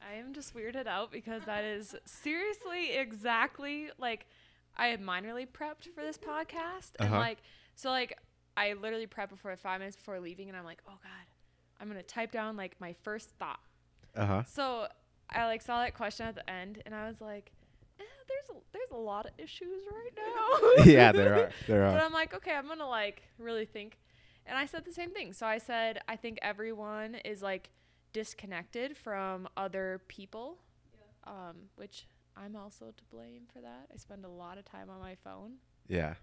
I 0.00 0.14
am 0.18 0.32
just 0.32 0.54
weirded 0.54 0.86
out 0.86 1.10
because 1.10 1.42
that 1.46 1.64
is 1.64 1.94
seriously 2.04 2.92
exactly 2.92 3.88
like 3.98 4.26
I 4.76 4.86
had 4.88 5.00
minorly 5.02 5.46
prepped 5.46 5.92
for 5.94 6.02
this 6.02 6.16
podcast 6.18 6.92
and 6.98 7.08
Uh-huh. 7.08 7.18
like 7.18 7.38
so 7.74 7.90
like 7.90 8.16
I 8.56 8.72
literally 8.74 9.06
prepped 9.06 9.30
before 9.30 9.54
five 9.56 9.80
minutes 9.80 9.96
before 9.96 10.18
leaving 10.20 10.48
and 10.48 10.56
I'm 10.56 10.64
like, 10.64 10.80
oh 10.88 10.98
god, 11.02 11.26
I'm 11.80 11.88
gonna 11.88 12.02
type 12.02 12.32
down 12.32 12.56
like 12.56 12.80
my 12.80 12.92
first 13.02 13.30
thought. 13.38 13.60
Uh 14.16 14.26
huh. 14.26 14.42
So 14.46 14.86
I 15.30 15.46
like 15.46 15.62
saw 15.62 15.82
that 15.82 15.94
question 15.94 16.26
at 16.26 16.34
the 16.34 16.48
end 16.48 16.82
and 16.86 16.94
I 16.94 17.08
was 17.08 17.20
like, 17.20 17.52
eh, 18.00 18.04
there's 18.28 18.56
a, 18.56 18.60
there's 18.72 18.90
a 18.90 18.96
lot 18.96 19.26
of 19.26 19.32
issues 19.38 19.82
right 19.90 20.12
now. 20.16 20.84
yeah, 20.84 21.12
there 21.12 21.34
are. 21.34 21.50
There 21.66 21.84
are. 21.84 21.92
But. 21.92 22.02
I'm 22.02 22.12
like, 22.12 22.34
okay, 22.34 22.52
I'm 22.52 22.66
gonna 22.66 22.88
like 22.88 23.22
really 23.38 23.66
think. 23.66 23.98
And 24.46 24.56
I 24.56 24.66
said 24.66 24.84
the 24.84 24.92
same 24.92 25.10
thing. 25.10 25.32
So 25.32 25.44
I 25.46 25.58
said, 25.58 26.00
I 26.08 26.16
think 26.16 26.38
everyone 26.40 27.16
is 27.16 27.42
like 27.42 27.70
disconnected 28.12 28.96
from 28.96 29.48
other 29.56 30.00
people, 30.06 30.58
um, 31.26 31.68
which 31.74 32.06
I'm 32.36 32.54
also 32.54 32.86
to 32.96 33.04
blame 33.10 33.42
for 33.52 33.60
that. 33.60 33.88
I 33.92 33.96
spend 33.96 34.24
a 34.24 34.28
lot 34.28 34.56
of 34.56 34.64
time 34.64 34.88
on 34.88 35.00
my 35.00 35.16
phone. 35.16 35.54
Yeah. 35.88 36.14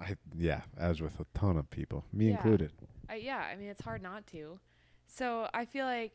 I 0.00 0.16
yeah, 0.36 0.62
as 0.76 1.00
with 1.00 1.18
a 1.20 1.26
ton 1.34 1.56
of 1.56 1.70
people, 1.70 2.04
me 2.12 2.26
Yeah. 2.28 2.36
included. 2.36 2.72
I, 3.08 3.16
yeah, 3.16 3.38
I 3.38 3.56
mean, 3.56 3.68
it's 3.68 3.82
hard 3.82 4.02
not 4.02 4.26
to. 4.28 4.58
So 5.06 5.48
I 5.54 5.64
feel 5.64 5.86
like, 5.86 6.12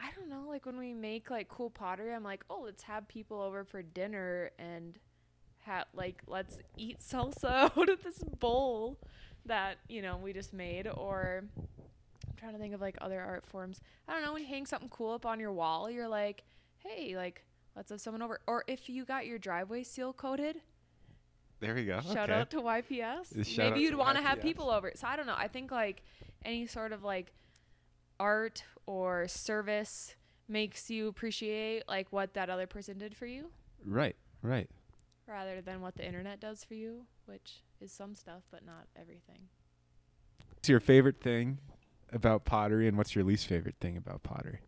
I 0.00 0.10
don't 0.16 0.28
know, 0.30 0.48
like 0.48 0.64
when 0.64 0.78
we 0.78 0.92
make 0.94 1.30
like 1.30 1.48
cool 1.48 1.70
pottery, 1.70 2.14
I'm 2.14 2.22
like, 2.24 2.44
oh, 2.48 2.62
let's 2.64 2.82
have 2.84 3.08
people 3.08 3.40
over 3.40 3.64
for 3.64 3.82
dinner 3.82 4.50
and 4.58 4.98
ha- 5.66 5.84
like 5.94 6.22
let's 6.26 6.58
eat 6.76 6.98
salsa 7.00 7.70
out 7.76 7.88
of 7.88 8.02
this 8.02 8.18
bowl 8.38 8.98
that 9.46 9.78
you 9.88 10.00
know 10.02 10.16
we 10.16 10.32
just 10.32 10.52
made. 10.54 10.86
Or 10.86 11.44
I'm 11.56 12.34
trying 12.36 12.52
to 12.52 12.58
think 12.58 12.72
of 12.74 12.80
like 12.80 12.96
other 13.00 13.20
art 13.20 13.44
forms. 13.46 13.80
I 14.08 14.12
don't 14.14 14.22
know. 14.22 14.32
When 14.32 14.42
you 14.42 14.48
hang 14.48 14.66
something 14.66 14.88
cool 14.88 15.12
up 15.12 15.26
on 15.26 15.40
your 15.40 15.52
wall, 15.52 15.90
you're 15.90 16.08
like, 16.08 16.44
hey, 16.78 17.16
like 17.16 17.44
let's 17.76 17.90
have 17.90 18.00
someone 18.00 18.22
over. 18.22 18.40
Or 18.46 18.64
if 18.66 18.88
you 18.88 19.04
got 19.04 19.26
your 19.26 19.38
driveway 19.38 19.82
seal 19.82 20.12
coated, 20.12 20.60
There 21.60 21.74
we 21.74 21.84
go. 21.84 22.00
Shout 22.00 22.30
okay. 22.30 22.32
out 22.32 22.50
to 22.50 22.56
YPS. 22.62 23.46
Shout 23.46 23.72
Maybe 23.72 23.80
you'd 23.80 23.94
want 23.94 24.16
to 24.16 24.22
have 24.22 24.40
people 24.40 24.70
over. 24.70 24.92
So 24.94 25.06
I 25.06 25.16
don't 25.16 25.26
know. 25.26 25.34
I 25.36 25.46
think 25.48 25.70
like 25.70 26.02
any 26.44 26.66
sort 26.66 26.92
of 26.92 27.02
like 27.04 27.32
art 28.18 28.64
or 28.86 29.28
service 29.28 30.14
makes 30.48 30.90
you 30.90 31.08
appreciate 31.08 31.84
like 31.86 32.08
what 32.10 32.34
that 32.34 32.50
other 32.50 32.66
person 32.66 32.98
did 32.98 33.16
for 33.16 33.26
you 33.26 33.50
Right. 33.84 34.16
Right. 34.42 34.68
rather 35.28 35.60
than 35.60 35.80
what 35.80 35.96
the 35.96 36.04
internet 36.06 36.40
does 36.40 36.64
for 36.64 36.74
you, 36.74 37.06
which 37.26 37.62
is 37.80 37.92
some 37.92 38.14
stuff 38.14 38.42
but 38.50 38.64
not 38.66 38.86
everything. 38.98 39.48
What's 40.54 40.68
your 40.68 40.80
favorite 40.80 41.20
thing 41.22 41.58
about 42.12 42.44
pottery, 42.44 42.88
and 42.88 42.98
what's 42.98 43.14
your 43.14 43.24
least 43.24 43.46
favorite 43.46 43.76
thing 43.80 43.96
about 43.96 44.22
pottery? 44.22 44.60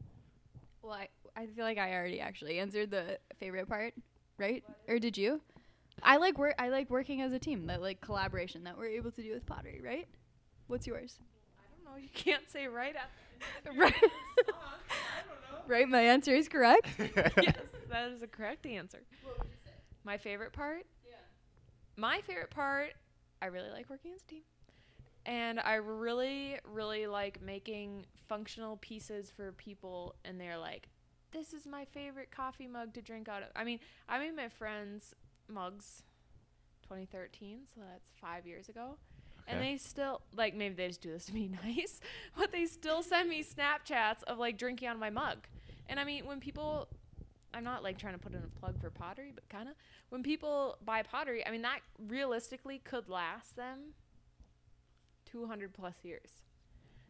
well, 0.83 0.93
I, 0.93 1.09
I 1.37 1.47
feel 1.47 1.65
like 1.65 1.79
I 1.79 1.93
already 1.95 2.21
actually 2.21 2.59
answered 2.59 2.91
the 2.91 3.19
favorite 3.39 3.69
part, 3.69 3.95
right? 4.39 4.63
Or 4.89 4.99
did 4.99 5.17
you? 5.19 5.41
I 6.03 6.17
like 6.17 6.39
work. 6.39 6.55
I 6.59 6.69
like 6.69 6.91
working 6.91 7.21
as 7.21 7.33
a 7.33 7.39
team. 7.39 7.67
That 7.67 7.81
like 7.81 8.01
collaboration 8.01 8.65
that 8.65 8.77
we're 8.77 8.89
able 8.89 9.11
to 9.13 9.23
do 9.23 9.33
with 9.33 9.47
pottery, 9.47 9.81
right? 9.85 10.09
What's 10.67 10.87
yours? 10.87 11.19
I 11.59 11.63
don't 11.75 11.95
know. 11.95 12.03
You 12.03 12.09
can't 12.15 12.49
say 12.51 12.67
right 12.67 12.95
after. 12.97 13.79
right. 13.79 13.95
right. 15.67 15.89
My 15.89 16.03
answer 16.03 16.35
is 16.35 16.49
correct. 16.49 16.89
yes, 16.99 17.57
that 17.91 18.11
is 18.11 18.23
a 18.23 18.27
correct 18.27 18.67
answer. 18.67 19.01
My 20.05 20.19
favorite 20.19 20.53
part? 20.53 20.85
Yeah. 21.05 21.17
My 21.97 22.21
favorite 22.23 22.51
part, 22.51 22.93
I 23.41 23.47
really 23.47 23.71
like 23.71 23.89
working 23.89 24.13
as 24.15 24.23
a 24.23 24.27
team. 24.27 24.43
And 25.25 25.61
I 25.61 25.75
really, 25.75 26.59
really 26.65 27.07
like 27.07 27.41
making 27.41 28.07
functional 28.29 28.79
pieces 28.79 29.31
for 29.31 29.53
people, 29.53 30.17
and 30.25 30.41
they're 30.41 30.59
like, 30.59 30.89
this 31.33 31.53
is 31.53 31.67
my 31.67 31.85
favorite 31.85 32.31
coffee 32.31 32.67
mug 32.67 32.93
to 32.95 33.03
drink 33.03 33.29
out 33.29 33.43
of. 33.43 33.49
I 33.55 33.63
mean, 33.65 33.79
I 34.09 34.19
made 34.19 34.35
my 34.35 34.49
friends 34.49 35.15
mugs 35.53 36.03
2013, 36.83 37.61
so 37.75 37.81
that's 37.91 38.11
five 38.21 38.47
years 38.47 38.69
ago. 38.69 38.97
And 39.49 39.61
they 39.61 39.77
still, 39.77 40.21
like, 40.37 40.55
maybe 40.55 40.75
they 40.77 40.87
just 40.89 41.01
do 41.01 41.11
this 41.11 41.25
to 41.27 41.33
be 41.33 41.49
nice, 41.65 42.01
but 42.37 42.53
they 42.53 42.65
still 42.67 43.03
send 43.03 43.29
me 43.29 43.43
Snapchats 43.45 44.23
of, 44.25 44.39
like, 44.39 44.57
drinking 44.57 44.89
of 44.89 44.99
my 44.99 45.11
mug. 45.11 45.39
And 45.89 45.99
I 45.99 46.05
mean, 46.05 46.27
when 46.27 46.39
people, 46.41 46.87
I'm 47.53 47.65
not 47.65 47.83
like 47.83 47.99
trying 47.99 48.15
to 48.15 48.19
put 48.21 48.33
in 48.35 48.39
a 48.39 48.61
plug 48.61 48.81
for 48.81 48.89
pottery, 48.91 49.33
but 49.35 49.49
kind 49.49 49.69
of, 49.69 49.75
when 50.11 50.23
people 50.23 50.79
buy 50.85 51.03
pottery, 51.03 51.45
I 51.47 51.51
mean, 51.51 51.63
that 51.63 51.81
realistically 52.09 52.79
could 52.79 53.09
last 53.09 53.57
them 53.57 53.95
200 55.27 55.73
plus 55.73 55.95
years. 56.03 56.31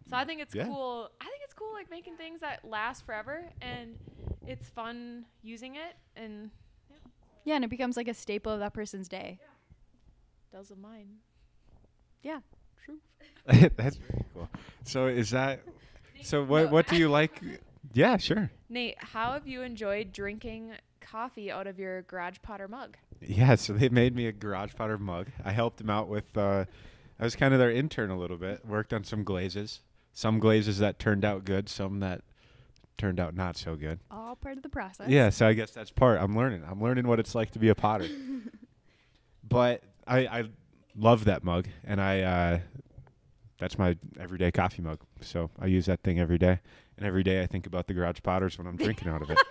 So 0.08 0.16
I 0.16 0.24
think 0.24 0.40
it's 0.40 0.54
Yeah. 0.54 0.66
cool. 0.66 1.10
I 1.20 1.24
think 1.24 1.40
it's 1.44 1.54
cool, 1.54 1.72
like 1.74 1.90
making 1.90 2.16
things 2.16 2.40
that 2.40 2.64
last 2.64 3.04
forever, 3.04 3.44
and 3.60 3.98
it's 4.46 4.68
fun 4.68 5.26
using 5.42 5.76
it, 5.76 5.96
and 6.16 6.50
Yeah, 7.44 7.56
and 7.56 7.64
it 7.64 7.70
becomes 7.70 7.96
like 7.96 8.08
a 8.08 8.14
staple 8.14 8.52
of 8.52 8.60
that 8.60 8.72
person's 8.72 9.08
day. 9.08 9.38
does 10.52 10.70
of 10.70 10.78
mine. 10.78 11.16
Yeah. 12.22 12.40
True. 12.84 12.98
That's 13.76 13.96
very 13.96 14.24
cool. 14.32 14.48
So 14.84 15.06
is 15.06 15.30
that? 15.30 15.60
So 16.22 16.44
what? 16.44 16.64
No, 16.66 16.68
What 16.70 16.86
do 16.86 16.96
you 16.96 17.08
like? 17.08 17.40
Yeah, 17.92 18.16
sure. 18.16 18.50
Nate, 18.68 18.96
how 18.98 19.32
have 19.32 19.46
you 19.46 19.62
enjoyed 19.62 20.12
drinking 20.12 20.72
coffee 21.00 21.50
out 21.50 21.66
of 21.66 21.78
your 21.78 22.02
garage 22.02 22.36
potter 22.42 22.68
mug? 22.68 22.96
Yeah, 23.20 23.56
so 23.56 23.72
they 23.72 23.88
made 23.88 24.14
me 24.14 24.26
a 24.26 24.32
garage 24.32 24.74
potter 24.74 24.98
mug. 24.98 25.28
I 25.44 25.52
helped 25.52 25.78
them 25.78 25.90
out 25.90 26.08
with. 26.08 26.36
Uh, 26.36 26.64
I 27.18 27.24
was 27.24 27.36
kind 27.36 27.52
of 27.54 27.60
their 27.60 27.70
intern 27.70 28.10
a 28.10 28.18
little 28.18 28.36
bit. 28.36 28.64
Worked 28.66 28.92
on 28.92 29.04
some 29.04 29.24
glazes. 29.24 29.80
Some 30.12 30.38
glazes 30.38 30.78
that 30.78 30.98
turned 30.98 31.24
out 31.24 31.44
good. 31.44 31.68
Some 31.68 32.00
that 32.00 32.22
turned 33.02 33.18
out 33.18 33.34
not 33.34 33.56
so 33.56 33.74
good. 33.74 33.98
All 34.12 34.36
part 34.36 34.56
of 34.56 34.62
the 34.62 34.68
process. 34.68 35.08
Yeah, 35.08 35.30
so 35.30 35.48
I 35.48 35.54
guess 35.54 35.72
that's 35.72 35.90
part. 35.90 36.20
I'm 36.20 36.36
learning. 36.36 36.62
I'm 36.70 36.80
learning 36.80 37.08
what 37.08 37.18
it's 37.18 37.34
like 37.34 37.50
to 37.50 37.58
be 37.58 37.68
a 37.68 37.74
potter. 37.74 38.06
but 39.48 39.82
I, 40.06 40.18
I 40.20 40.44
love 40.96 41.24
that 41.24 41.42
mug, 41.42 41.66
and 41.82 42.00
I 42.00 42.20
uh, 42.20 42.58
that's 43.58 43.76
my 43.76 43.96
everyday 44.20 44.52
coffee 44.52 44.82
mug. 44.82 45.00
So 45.20 45.50
I 45.58 45.66
use 45.66 45.86
that 45.86 46.04
thing 46.04 46.20
every 46.20 46.38
day, 46.38 46.60
and 46.96 47.04
every 47.04 47.24
day 47.24 47.42
I 47.42 47.46
think 47.46 47.66
about 47.66 47.88
the 47.88 47.94
garage 47.94 48.18
potters 48.22 48.56
when 48.56 48.68
I'm 48.68 48.76
drinking 48.76 49.08
out 49.08 49.22
of 49.22 49.30
it. 49.30 49.38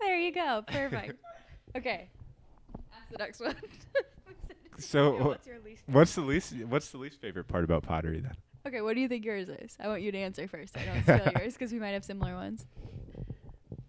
There 0.00 0.18
you 0.18 0.32
go. 0.32 0.64
Perfect. 0.66 1.20
okay. 1.76 2.08
Ask 2.96 3.10
the 3.10 3.18
next 3.18 3.38
one. 3.38 3.54
So 4.78 5.12
what's 5.22 5.46
your 5.46 5.58
least? 5.62 5.82
what's 5.86 6.14
the 6.14 6.22
least 6.22 6.54
what's 6.68 6.88
the 6.88 6.96
least 6.96 7.20
favorite 7.20 7.48
part 7.48 7.64
about 7.64 7.82
pottery 7.82 8.20
then? 8.20 8.34
Okay, 8.66 8.80
what 8.80 8.94
do 8.94 9.00
you 9.00 9.08
think 9.08 9.24
yours 9.24 9.48
is? 9.48 9.76
I 9.80 9.88
want 9.88 10.02
you 10.02 10.12
to 10.12 10.18
answer 10.18 10.46
first. 10.48 10.76
I 10.76 10.84
don't 10.84 11.02
steal 11.02 11.32
yours 11.40 11.54
because 11.54 11.72
we 11.72 11.78
might 11.78 11.90
have 11.90 12.04
similar 12.04 12.34
ones. 12.34 12.66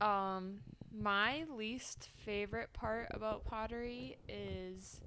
Um, 0.02 0.62
my 0.92 1.44
least 1.56 2.10
favorite 2.26 2.74
part 2.74 3.08
about 3.12 3.46
pottery 3.46 4.18
is 4.28 5.00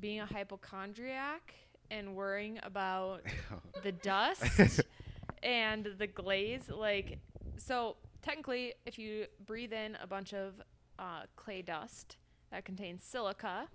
being 0.00 0.18
a 0.18 0.26
hypochondriac 0.26 1.54
and 1.92 2.16
worrying 2.16 2.58
about 2.64 3.22
the 3.84 3.92
dust 3.92 4.80
and 5.44 5.88
the 5.96 6.08
glaze. 6.08 6.68
Like, 6.68 7.18
so 7.56 7.96
technically, 8.20 8.74
if 8.84 8.98
you 8.98 9.26
breathe 9.46 9.72
in 9.72 9.96
a 10.02 10.08
bunch 10.08 10.34
of 10.34 10.54
uh, 10.98 11.22
clay 11.36 11.62
dust 11.62 12.16
that 12.50 12.64
contains 12.64 13.04
silica, 13.04 13.68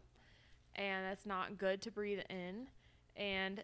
and 0.76 1.06
that's 1.06 1.26
not 1.26 1.58
good 1.58 1.82
to 1.84 1.92
breathe 1.92 2.20
in, 2.30 2.68
and 3.16 3.64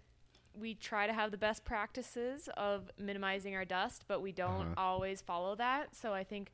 we 0.60 0.74
try 0.76 1.06
to 1.08 1.14
have 1.14 1.32
the 1.32 1.38
best 1.38 1.66
practices 1.66 2.50
of 2.58 2.90
minimizing 2.98 3.56
our 3.56 3.66
dust, 3.66 4.06
but 4.08 4.22
we 4.22 4.32
don't 4.32 4.62
Uh-huh. 4.68 4.74
always 4.78 5.22
follow 5.22 5.56
that. 5.56 5.96
So 5.96 6.14
I 6.14 6.24
think 6.24 6.52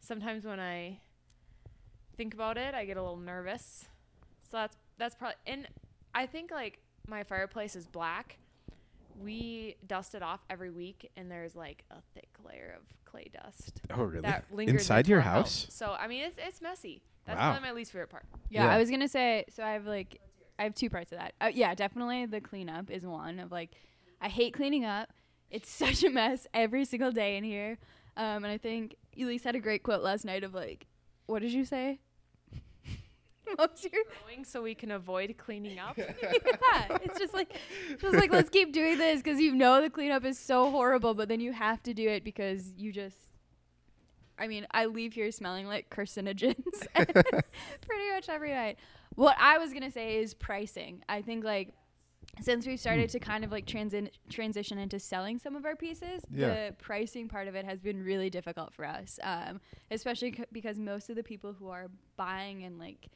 sometimes 0.00 0.44
when 0.44 0.60
I 0.60 1.00
think 2.16 2.34
about 2.34 2.56
it, 2.58 2.74
I 2.74 2.84
get 2.84 2.96
a 2.96 3.02
little 3.02 3.16
nervous. 3.16 3.86
So 4.50 4.56
that's 4.58 4.76
that's 4.98 5.14
probably 5.14 5.36
and 5.46 5.66
I 6.14 6.26
think 6.26 6.50
like 6.50 6.80
my 7.06 7.22
fireplace 7.24 7.74
is 7.76 7.86
black. 7.86 8.38
We 9.18 9.76
dust 9.86 10.14
it 10.14 10.22
off 10.22 10.40
every 10.48 10.70
week, 10.70 11.10
and 11.16 11.30
there's 11.30 11.54
like 11.56 11.84
a 11.90 11.96
thick 12.14 12.28
layer 12.44 12.74
of 12.76 12.82
clay 13.04 13.30
dust 13.32 13.80
Oh, 13.90 14.04
really? 14.04 14.22
that 14.22 14.44
lingers 14.52 14.82
Inside 14.82 15.08
your 15.08 15.18
our 15.18 15.24
house? 15.24 15.66
So 15.70 15.96
I 15.98 16.06
mean, 16.06 16.24
it's 16.24 16.38
it's 16.38 16.60
messy. 16.62 17.02
That's 17.26 17.38
Wow. 17.38 17.50
probably 17.52 17.68
my 17.68 17.72
least 17.74 17.92
favorite 17.92 18.08
part. 18.10 18.24
Yeah, 18.48 18.64
Yeah. 18.64 18.70
I 18.74 18.78
was 18.78 18.90
gonna 18.90 19.08
say. 19.08 19.44
So 19.50 19.62
I 19.62 19.72
have 19.72 19.86
like, 19.86 20.20
I 20.60 20.64
have 20.64 20.74
two 20.74 20.90
parts 20.90 21.10
of 21.10 21.18
that. 21.18 21.32
Uh, 21.40 21.50
yeah, 21.52 21.74
definitely 21.74 22.26
the 22.26 22.42
cleanup 22.42 22.90
is 22.90 23.06
one 23.06 23.38
of 23.38 23.50
like, 23.50 23.70
I 24.20 24.28
hate 24.28 24.52
cleaning 24.52 24.84
up. 24.84 25.08
It's 25.50 25.70
such 25.74 26.04
a 26.04 26.10
mess 26.10 26.46
every 26.52 26.84
single 26.84 27.10
day 27.10 27.38
in 27.38 27.44
here. 27.44 27.78
Um, 28.16 28.44
and 28.44 28.48
I 28.48 28.58
think 28.58 28.96
Elise 29.18 29.42
had 29.42 29.54
a 29.56 29.58
great 29.58 29.82
quote 29.82 30.02
last 30.02 30.26
night 30.26 30.44
of 30.44 30.52
like, 30.52 30.86
what 31.24 31.40
did 31.40 31.52
you 31.52 31.64
say? 31.64 32.00
what 33.54 33.72
was 33.72 33.84
your 33.90 34.04
Growing 34.22 34.44
so 34.44 34.62
we 34.62 34.74
can 34.74 34.90
avoid 34.90 35.34
cleaning 35.38 35.78
up. 35.78 35.96
yeah, 35.98 36.98
it's 37.02 37.18
just 37.18 37.32
like, 37.32 37.56
just 37.98 38.14
like 38.14 38.30
let's 38.30 38.50
keep 38.50 38.74
doing 38.74 38.98
this 38.98 39.22
because 39.22 39.40
you 39.40 39.54
know 39.54 39.80
the 39.80 39.88
cleanup 39.88 40.26
is 40.26 40.38
so 40.38 40.70
horrible, 40.70 41.14
but 41.14 41.28
then 41.28 41.40
you 41.40 41.54
have 41.54 41.82
to 41.84 41.94
do 41.94 42.06
it 42.06 42.22
because 42.22 42.74
you 42.76 42.92
just. 42.92 43.16
I 44.38 44.46
mean, 44.46 44.66
I 44.70 44.86
leave 44.86 45.12
here 45.12 45.30
smelling 45.32 45.66
like 45.66 45.90
carcinogens 45.90 46.86
pretty 46.94 48.10
much 48.10 48.28
every 48.28 48.54
night. 48.54 48.78
What 49.16 49.36
I 49.38 49.58
was 49.58 49.72
gonna 49.72 49.90
say 49.90 50.18
is 50.18 50.34
pricing. 50.34 51.02
I 51.08 51.22
think 51.22 51.44
like 51.44 51.74
since 52.40 52.66
we've 52.66 52.78
started 52.78 53.10
to 53.10 53.18
kind 53.18 53.44
of 53.44 53.50
like 53.50 53.66
transi- 53.66 54.10
transition 54.28 54.78
into 54.78 54.98
selling 55.00 55.38
some 55.38 55.56
of 55.56 55.64
our 55.64 55.74
pieces, 55.74 56.22
Yeah. 56.30 56.48
the 56.68 56.74
pricing 56.78 57.28
part 57.28 57.48
of 57.48 57.54
it 57.56 57.64
has 57.64 57.80
been 57.80 58.02
really 58.02 58.30
difficult 58.30 58.72
for 58.72 58.84
us, 58.84 59.18
um, 59.22 59.60
especially 59.90 60.32
c- 60.32 60.44
because 60.52 60.78
most 60.78 61.10
of 61.10 61.16
the 61.16 61.22
people 61.24 61.52
who 61.52 61.68
are 61.68 61.88
buying 62.16 62.62
and 62.64 62.78
like 62.78 63.08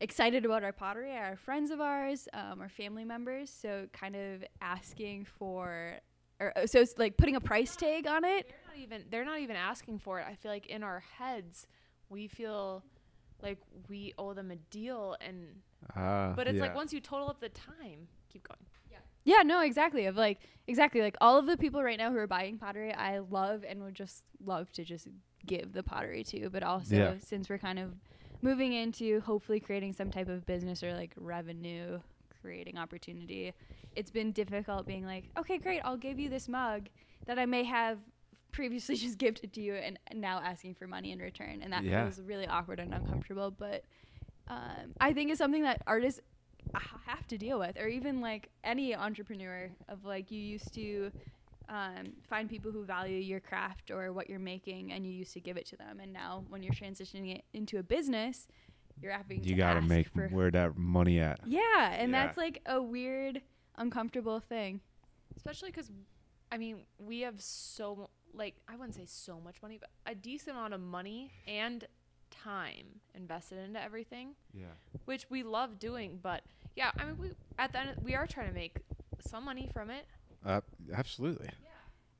excited 0.00 0.44
about 0.44 0.62
our 0.62 0.72
pottery 0.72 1.16
are 1.16 1.36
friends 1.36 1.70
of 1.70 1.80
ours 1.80 2.28
um, 2.34 2.60
or 2.62 2.68
family 2.68 3.04
members. 3.04 3.48
So 3.50 3.86
kind 3.92 4.14
of 4.14 4.44
asking 4.60 5.24
for, 5.24 5.94
or 6.38 6.52
uh, 6.56 6.66
so 6.66 6.80
it's 6.80 6.98
like 6.98 7.16
putting 7.16 7.36
a 7.36 7.40
price 7.40 7.74
tag 7.74 8.06
on 8.06 8.22
it. 8.24 8.48
They're 8.48 8.66
not 8.68 8.78
even 8.82 9.04
they're 9.10 9.24
not 9.24 9.38
even 9.40 9.56
asking 9.56 10.00
for 10.00 10.20
it. 10.20 10.26
I 10.28 10.34
feel 10.34 10.52
like 10.52 10.66
in 10.66 10.82
our 10.82 11.00
heads 11.18 11.66
we 12.10 12.28
feel 12.28 12.84
like 13.42 13.58
we 13.88 14.12
owe 14.18 14.34
them 14.34 14.50
a 14.50 14.56
deal 14.56 15.16
and 15.20 15.46
Ah, 15.94 16.32
but 16.34 16.46
it's 16.46 16.56
yeah. 16.56 16.62
like 16.62 16.74
once 16.74 16.92
you 16.92 17.00
total 17.00 17.28
up 17.28 17.40
the 17.40 17.48
time, 17.50 18.08
keep 18.32 18.46
going. 18.46 18.58
Yeah, 19.24 19.42
no, 19.42 19.60
exactly. 19.60 20.06
Of 20.06 20.16
like 20.16 20.38
exactly 20.68 21.02
like 21.02 21.16
all 21.20 21.38
of 21.38 21.44
the 21.46 21.58
people 21.58 21.82
right 21.82 21.98
now 21.98 22.10
who 22.10 22.16
are 22.16 22.26
buying 22.26 22.56
pottery, 22.56 22.94
I 22.94 23.18
love 23.18 23.62
and 23.68 23.82
would 23.82 23.94
just 23.94 24.24
love 24.42 24.72
to 24.72 24.84
just 24.84 25.06
give 25.44 25.74
the 25.74 25.82
pottery 25.82 26.24
to. 26.24 26.48
But 26.48 26.62
also 26.62 26.96
Yeah. 26.96 27.14
since 27.22 27.50
we're 27.50 27.58
kind 27.58 27.78
of 27.78 27.94
moving 28.40 28.72
into 28.72 29.20
hopefully 29.20 29.60
creating 29.60 29.92
some 29.92 30.10
type 30.10 30.28
of 30.28 30.46
business 30.46 30.82
or 30.82 30.94
like 30.94 31.12
revenue 31.16 32.00
creating 32.40 32.78
opportunity, 32.78 33.52
it's 33.94 34.10
been 34.10 34.32
difficult 34.32 34.86
being 34.86 35.04
like, 35.04 35.24
okay, 35.38 35.58
great, 35.58 35.80
I'll 35.84 35.96
give 35.98 36.18
you 36.18 36.30
this 36.30 36.48
mug 36.48 36.88
that 37.26 37.38
I 37.38 37.44
may 37.44 37.64
have 37.64 37.98
previously 38.58 38.96
just 39.06 39.16
gifted 39.18 39.52
to 39.54 39.60
you 39.60 39.74
and 39.74 39.98
now 40.12 40.40
asking 40.44 40.74
for 40.74 40.86
money 40.86 41.12
in 41.12 41.18
return, 41.20 41.60
and 41.62 41.72
that 41.72 41.84
Yeah. 41.84 42.02
feels 42.04 42.20
really 42.20 42.46
awkward 42.46 42.80
and 42.80 42.92
uncomfortable. 42.92 43.50
But 43.50 43.84
um, 44.48 44.94
I 45.00 45.12
think 45.12 45.30
it's 45.30 45.38
something 45.38 45.62
that 45.62 45.82
artists 45.86 46.20
have 47.06 47.26
to 47.28 47.38
deal 47.38 47.58
with, 47.58 47.76
or 47.78 47.86
even 47.86 48.20
like 48.20 48.50
any 48.64 48.94
entrepreneur 48.94 49.70
of 49.88 50.04
like 50.04 50.30
you 50.30 50.40
used 50.40 50.74
to 50.74 51.10
um, 51.68 52.14
find 52.28 52.48
people 52.48 52.72
who 52.72 52.82
value 52.84 53.18
your 53.18 53.40
craft 53.40 53.90
or 53.90 54.12
what 54.12 54.28
you're 54.28 54.38
making, 54.54 54.92
and 54.92 55.06
you 55.06 55.12
used 55.12 55.32
to 55.34 55.40
give 55.40 55.56
it 55.56 55.66
to 55.66 55.76
them, 55.76 56.00
and 56.02 56.12
now 56.12 56.44
when 56.48 56.62
you're 56.62 56.74
transitioning 56.74 57.34
it 57.36 57.44
into 57.52 57.78
a 57.78 57.82
business, 57.82 58.48
you're 59.00 59.12
having 59.12 59.38
you 59.44 59.50
to 59.50 59.54
gotta 59.54 59.78
ask 59.78 59.88
make 59.88 60.08
for 60.08 60.28
where 60.28 60.50
that 60.50 60.76
money 60.76 61.20
at. 61.20 61.38
yeah, 61.46 61.92
and 61.92 62.10
Yeah. 62.10 62.26
that's 62.26 62.36
like 62.36 62.60
a 62.66 62.82
weird, 62.82 63.40
uncomfortable 63.76 64.40
thing. 64.40 64.80
Especially 65.36 65.70
cuz 65.70 65.90
I 66.50 66.56
mean, 66.56 66.84
we 66.98 67.20
have 67.20 67.38
so 67.42 67.94
mu- 67.96 68.06
like 68.34 68.56
I 68.68 68.76
wouldn't 68.76 68.94
say 68.94 69.04
so 69.06 69.40
much 69.40 69.56
money, 69.62 69.78
but 69.80 69.90
a 70.06 70.14
decent 70.14 70.56
amount 70.56 70.74
of 70.74 70.80
money 70.80 71.30
and 71.46 71.86
time 72.30 73.00
invested 73.14 73.58
into 73.58 73.82
everything, 73.82 74.34
Yeah. 74.52 74.66
which 75.06 75.28
we 75.30 75.42
love 75.42 75.78
doing, 75.78 76.18
but 76.22 76.42
yeah, 76.76 76.90
I 76.98 77.04
mean 77.04 77.18
we 77.18 77.30
at 77.58 77.72
the 77.72 77.80
end 77.80 77.96
we 78.02 78.14
are 78.14 78.26
trying 78.26 78.48
to 78.48 78.54
make 78.54 78.78
some 79.20 79.44
money 79.44 79.68
from 79.72 79.90
it. 79.90 80.06
Uh, 80.44 80.60
absolutely. 80.92 81.50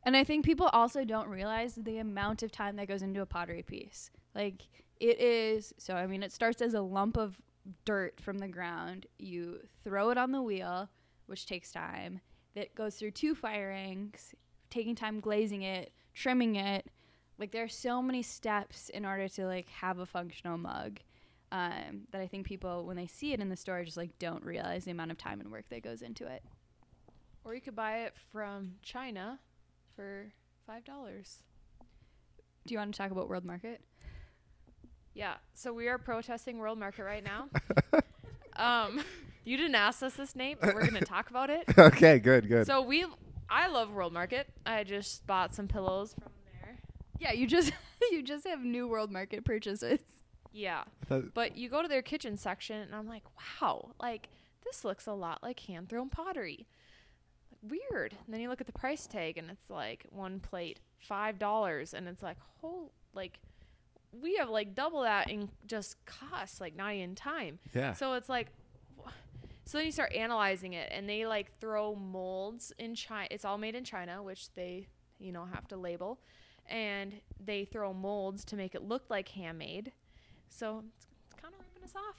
And 0.05 0.17
I 0.17 0.25
think 0.25 0.45
people 0.45 0.67
also 0.73 1.05
don't 1.05 1.29
realize 1.29 1.75
the 1.75 1.99
amount 1.99 2.43
of 2.43 2.51
time 2.51 2.77
that 2.77 2.89
goes 2.89 3.03
into 3.03 3.21
a 3.21 3.27
pottery 3.27 3.63
piece. 3.63 4.11
Like 4.35 4.63
it 5.01 5.21
is 5.21 5.73
so 5.79 5.95
I 5.95 6.07
mean 6.07 6.23
it 6.23 6.33
starts 6.33 6.63
as 6.63 6.75
a 6.75 6.81
lump 6.81 7.17
of 7.17 7.41
dirt 7.85 8.19
from 8.21 8.39
the 8.39 8.49
ground. 8.49 9.07
You 9.19 9.61
throw 9.85 10.11
it 10.11 10.17
on 10.19 10.33
the 10.33 10.41
wheel, 10.43 10.89
which 11.27 11.47
takes 11.47 11.71
time. 11.71 12.21
That 12.55 12.75
goes 12.75 12.97
through 12.97 13.11
two 13.13 13.35
firings, 13.35 14.35
taking 14.71 14.95
time 14.95 15.21
glazing 15.21 15.63
it, 15.63 15.93
trimming 16.19 16.57
it. 16.57 16.87
Like 17.39 17.53
there 17.53 17.65
are 17.65 17.69
so 17.69 18.03
many 18.03 18.23
steps 18.23 18.89
in 18.89 19.05
order 19.05 19.29
to 19.29 19.47
like 19.47 19.69
have 19.69 19.99
a 19.99 20.07
functional 20.07 20.59
mug. 20.59 21.01
Um, 21.51 22.03
that 22.13 22.21
I 22.21 22.27
think 22.27 22.45
people 22.45 22.85
when 22.85 22.97
they 22.97 23.07
see 23.07 23.33
it 23.33 23.41
in 23.41 23.49
the 23.49 23.57
store 23.57 23.83
just 23.83 23.97
like 23.97 24.19
don't 24.19 24.45
realize 24.45 24.85
the 24.85 24.91
amount 24.91 25.13
of 25.13 25.17
time 25.17 25.41
and 25.41 25.51
work 25.51 25.65
that 25.71 25.83
goes 25.83 26.03
into 26.03 26.27
it. 26.27 26.43
Or 27.43 27.55
you 27.55 27.63
could 27.63 27.77
buy 27.77 28.01
it 28.01 28.15
from 28.31 28.75
China 28.83 29.39
for 29.97 30.31
$5. 30.69 30.83
Do 32.67 32.75
you 32.75 32.79
want 32.79 32.93
to 32.93 32.99
talk 32.99 33.11
about 33.11 33.31
World 33.31 33.47
Market? 33.47 33.81
Yeah. 35.15 35.35
So 35.55 35.73
we 35.73 35.89
are 35.89 35.97
protesting 35.97 36.59
World 36.59 36.79
Market 36.79 37.05
right 37.05 37.25
now. 37.25 37.49
um, 38.57 39.03
you 39.45 39.57
didn't 39.57 39.75
ask 39.75 40.03
us 40.03 40.15
this, 40.15 40.37
name, 40.37 40.59
but 40.61 40.75
we're 40.75 40.85
gonna 40.85 41.01
talk 41.01 41.31
about 41.31 41.51
it. 41.51 41.65
okay, 41.79 42.19
good, 42.19 42.47
good. 42.49 42.67
So 42.67 42.83
we, 42.83 43.07
I 43.51 43.69
love 43.69 43.91
World 43.93 44.13
Market. 44.13 44.49
I 44.67 44.85
just 44.85 45.27
bought 45.27 45.55
some 45.55 45.69
pillows 45.69 46.15
from 46.15 46.33
there. 46.63 46.79
Yeah, 47.19 47.33
you 47.33 47.47
just 47.47 47.73
you 48.11 48.23
just 48.23 48.47
have 48.47 48.61
new 48.61 48.87
world 48.89 49.11
market 49.11 49.45
purchases. 49.45 50.01
Yeah. 50.53 50.85
That- 51.09 51.35
But 51.35 51.57
you 51.57 51.69
go 51.69 51.83
to 51.83 51.89
their 51.89 52.03
kitchen 52.03 52.37
section, 52.37 52.77
and 52.81 52.95
I'm 52.95 53.07
like, 53.09 53.25
wow, 53.61 53.91
like 54.01 54.29
this 54.65 54.85
looks 54.85 55.07
a 55.07 55.13
lot 55.13 55.43
like 55.43 55.61
hand 55.61 55.89
thrown 55.89 56.09
pottery. 56.11 56.67
Like, 57.63 57.73
weird. 57.91 58.15
And 58.27 58.35
then 58.35 58.41
you 58.41 58.49
look 58.49 58.61
at 58.61 58.67
the 58.67 58.73
price 58.73 59.07
tag, 59.07 59.39
and 59.39 59.51
it's 59.51 59.71
like 59.71 60.07
one 60.11 60.41
plate 60.41 60.81
five 60.99 61.39
dollars, 61.39 61.95
and 61.95 62.09
it's 62.09 62.23
like, 62.23 62.37
whole 62.61 62.93
like. 63.15 63.39
We 64.11 64.37
have 64.37 64.49
like 64.49 64.75
double 64.75 65.03
that 65.03 65.29
in 65.29 65.51
just 65.67 65.97
cost, 66.07 66.63
like 66.63 66.75
not 66.75 66.95
in 66.95 67.15
time. 67.15 67.59
yeah. 67.75 67.93
So 67.93 68.15
it's 68.15 68.31
like, 68.31 68.47
wh- 68.49 68.58
so 69.69 69.77
then 69.77 69.85
you 69.85 69.93
start 69.93 70.15
analyzing 70.15 70.73
it, 70.73 70.89
and 70.91 71.07
they 71.07 71.27
like 71.27 71.53
throw 71.61 71.95
molds 71.95 72.73
in 72.79 72.95
China. 72.95 73.29
It's 73.31 73.45
all 73.45 73.59
made 73.59 73.75
in 73.75 73.85
China, 73.85 74.23
which 74.23 74.51
they, 74.55 74.87
you 75.19 75.31
know, 75.31 75.45
have 75.45 75.69
to 75.69 75.77
label, 75.77 76.21
and 76.71 77.13
they 77.39 77.67
throw 77.67 77.93
molds 77.93 78.47
to 78.47 78.57
make 78.57 78.75
it 78.75 78.83
look 78.83 79.11
like 79.11 79.29
handmade. 79.29 79.93
So 80.49 80.85
it's, 80.97 81.07
it's 81.27 81.43
kind 81.43 81.53
of 81.53 81.61
ripping 81.61 81.85
us 81.85 81.95
off. 81.95 82.17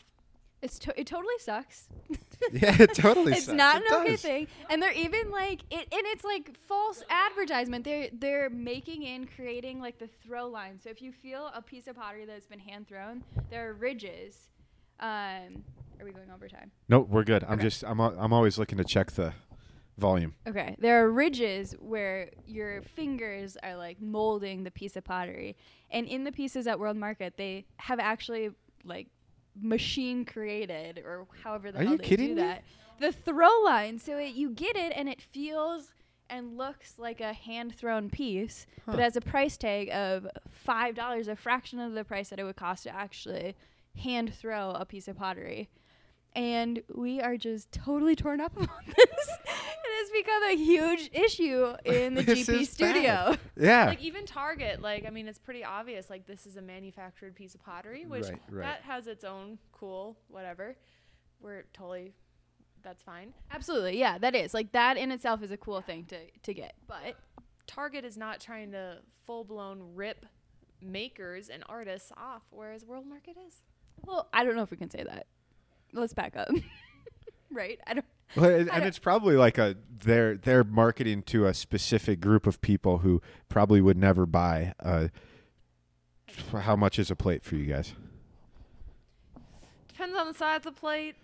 It's 0.62 0.78
to- 0.78 1.00
it 1.00 1.08
totally 1.08 1.40
sucks. 1.40 1.88
yeah, 2.52 2.76
it 2.80 2.94
totally. 2.94 3.32
Sucks. 3.32 3.38
It's 3.38 3.46
sucks. 3.48 3.58
not 3.58 3.82
It 3.82 3.88
an 3.90 4.02
okay 4.02 4.16
thing, 4.16 4.48
and 4.70 4.80
they're 4.80 4.92
even 4.92 5.32
like 5.32 5.62
it, 5.72 5.88
and 5.92 6.04
it's 6.06 6.24
like 6.24 6.56
false 6.68 7.02
advertisement. 7.10 7.84
They're 7.84 8.10
they're 8.14 8.52
making 8.52 9.08
and 9.08 9.28
creating 9.28 9.80
like 9.82 9.98
the 9.98 10.10
throw 10.24 10.46
line. 10.48 10.80
So 10.80 10.92
if 10.92 11.02
you 11.02 11.12
feel 11.12 11.50
a 11.56 11.64
piece 11.64 11.88
of 11.88 11.96
pottery 11.96 12.26
that's 12.26 12.46
been 12.46 12.60
hand 12.60 12.88
thrown, 12.88 13.24
there 13.50 13.70
are 13.70 13.74
ridges. 13.74 14.38
Um, 15.00 15.64
are 16.00 16.06
we 16.06 16.12
going 16.12 16.32
over 16.32 16.48
time? 16.48 16.72
No, 16.88 17.02
we're 17.02 17.24
good. 17.24 17.44
I'm 17.44 17.54
Okay. 17.54 17.64
just. 17.64 17.84
I'm. 17.84 18.00
I'm 18.00 18.34
always 18.34 18.58
looking 18.58 18.78
to 18.78 18.84
check 18.84 19.12
the 19.12 19.34
volume. 19.98 20.34
Okay, 20.48 20.76
there 20.80 21.04
are 21.04 21.12
ridges 21.12 21.76
where 21.80 22.30
your 22.46 22.82
fingers 22.82 23.58
are 23.64 23.76
like 23.76 24.02
molding 24.02 24.64
the 24.64 24.72
piece 24.72 24.96
of 24.96 25.04
pottery, 25.04 25.58
and 25.92 26.08
in 26.08 26.24
the 26.24 26.32
pieces 26.32 26.68
at 26.68 26.80
World 26.80 26.98
Market, 26.98 27.36
they 27.38 27.66
have 27.78 28.00
actually 28.00 28.52
like 28.84 29.08
machine 29.62 30.24
created 30.24 31.00
or 31.00 31.28
however 31.44 31.72
the 31.72 31.80
Are 31.80 31.84
hell 31.84 31.92
you 31.94 31.98
they 31.98 32.04
kidding 32.06 32.28
do 32.30 32.36
me? 32.36 32.42
that. 32.42 32.64
The 33.00 33.12
throw 33.12 33.50
line, 33.64 34.00
so 34.00 34.18
it, 34.18 34.36
you 34.36 34.50
get 34.52 34.76
it 34.76 34.94
and 34.96 35.10
it 35.10 35.22
feels 35.22 35.92
and 36.30 36.58
looks 36.58 36.96
like 37.00 37.20
a 37.22 37.34
hand 37.34 37.74
thrown 37.76 38.10
piece, 38.10 38.68
but 38.86 39.00
has 39.00 39.16
a 39.16 39.22
price 39.22 39.58
tag 39.58 39.90
of 39.90 40.28
five 40.50 40.96
dollars, 40.96 41.28
a 41.28 41.36
fraction 41.36 41.80
of 41.80 41.94
the 41.94 42.04
price 42.06 42.30
that 42.30 42.40
it 42.40 42.44
would 42.44 42.56
cost 42.56 42.84
to 42.84 42.96
actually 42.96 43.56
hand 43.98 44.34
throw 44.34 44.72
a 44.72 44.86
piece 44.86 45.08
of 45.08 45.18
pottery 45.18 45.70
and 46.36 46.82
we 46.94 47.20
are 47.22 47.38
just 47.38 47.72
totally 47.72 48.16
torn 48.16 48.40
up 48.42 48.56
about 48.62 48.86
this. 48.86 48.96
it 48.98 49.48
has 49.48 50.10
become 50.12 50.44
a 50.44 50.56
huge 50.56 51.10
issue 51.14 51.74
in 51.86 52.14
the 52.16 52.24
GP 52.26 52.62
is 52.62 52.70
studio. 52.70 53.04
bad. 53.04 53.40
Yeah. 53.58 53.86
Like 53.88 54.02
even 54.02 54.26
Target, 54.26 54.82
like 54.82 55.06
I 55.06 55.10
mean, 55.10 55.28
it's 55.28 55.40
pretty 55.40 55.64
obvious. 55.64 56.10
Like 56.10 56.26
this 56.28 56.46
is 56.46 56.56
a 56.56 56.62
manufactured 56.62 57.36
piece 57.36 57.56
of 57.56 57.64
pottery, 57.64 58.06
which 58.06 58.24
Right, 58.24 58.40
right. 58.50 58.62
that 58.66 58.82
has 58.84 59.08
its 59.08 59.24
own 59.24 59.58
cool 59.72 60.18
whatever. 60.30 60.76
We're 61.42 61.64
totally, 61.74 62.14
that's 62.84 63.02
fine. 63.04 63.34
Absolutely, 63.52 63.98
yeah, 64.00 64.18
that 64.18 64.36
is 64.36 64.54
like 64.54 64.72
that 64.74 64.98
in 64.98 65.12
itself 65.12 65.42
is 65.44 65.52
a 65.52 65.58
cool 65.58 65.82
thing 65.82 66.06
to 66.06 66.18
to 66.44 66.54
get. 66.54 66.74
But 66.88 67.16
Target 67.68 68.06
is 68.06 68.18
not 68.18 68.40
trying 68.40 68.72
to 68.72 69.00
full 69.26 69.44
blown 69.44 69.92
rip 69.96 70.26
makers 70.82 71.50
and 71.50 71.64
artists 71.68 72.12
off, 72.16 72.44
whereas 72.50 72.86
World 72.86 73.06
Market 73.06 73.36
is. 73.48 73.62
Well, 74.06 74.30
I 74.32 74.44
don't 74.46 74.56
know 74.56 74.62
if 74.64 74.72
we 74.72 74.78
can 74.78 74.90
say 74.90 75.04
that. 75.04 75.28
Let's 75.94 76.14
back 76.14 76.36
up. 76.38 76.50
right? 77.52 77.80
I 77.88 77.94
don't. 77.96 78.06
Well, 78.36 78.46
and, 78.50 78.56
I 78.56 78.58
and 78.76 78.82
don't- 78.82 78.88
it's 78.88 79.00
probably 79.00 79.36
like 79.36 79.58
a 79.58 79.76
they're 80.04 80.38
they're 80.38 80.64
marketing 80.64 81.24
to 81.24 81.46
a 81.48 81.54
specific 81.54 82.20
group 82.20 82.46
of 82.48 82.62
people 82.62 83.00
who 83.00 83.22
probably 83.50 83.82
would 83.82 83.98
never 83.98 84.26
buy. 84.26 84.74
Uh, 84.80 85.08
how 86.60 86.76
much 86.76 87.00
is 87.00 87.10
a 87.10 87.16
plate 87.16 87.44
for 87.44 87.56
you 87.56 87.66
guys? 87.66 87.94
Depends 89.88 90.16
on 90.18 90.28
the 90.28 90.34
size 90.34 90.58
of 90.58 90.64
the 90.64 90.72
plate. 90.72 91.16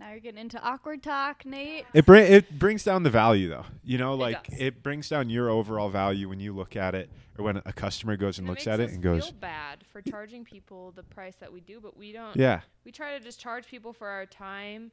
Now 0.00 0.10
you're 0.10 0.20
getting 0.20 0.40
into 0.40 0.60
awkward 0.62 1.02
talk, 1.02 1.44
Nate. 1.44 1.84
It 1.92 2.06
bring 2.06 2.32
it 2.32 2.58
brings 2.58 2.84
down 2.84 3.02
the 3.02 3.10
value 3.10 3.48
though. 3.48 3.66
You 3.82 3.98
know, 3.98 4.14
like 4.14 4.48
does. 4.48 4.60
it 4.60 4.82
brings 4.82 5.08
down 5.08 5.28
your 5.28 5.50
overall 5.50 5.88
value 5.88 6.28
when 6.28 6.38
you 6.40 6.54
look 6.54 6.76
at 6.76 6.94
it, 6.94 7.10
or 7.36 7.44
when 7.44 7.56
a 7.56 7.72
customer 7.72 8.16
goes 8.16 8.38
and 8.38 8.46
it 8.46 8.50
looks 8.50 8.66
at 8.66 8.78
it 8.80 8.90
and 8.90 9.02
goes, 9.02 9.24
feel 9.26 9.34
bad 9.40 9.84
for 9.92 10.00
charging 10.02 10.44
people 10.44 10.92
the 10.92 11.02
price 11.02 11.34
that 11.40 11.52
we 11.52 11.60
do, 11.60 11.80
but 11.80 11.96
we 11.96 12.12
don't. 12.12 12.36
"Yeah, 12.36 12.60
We 12.84 12.92
try 12.92 13.18
to 13.18 13.24
just 13.24 13.40
charge 13.40 13.66
people 13.66 13.92
for 13.92 14.08
our 14.08 14.24
time, 14.26 14.92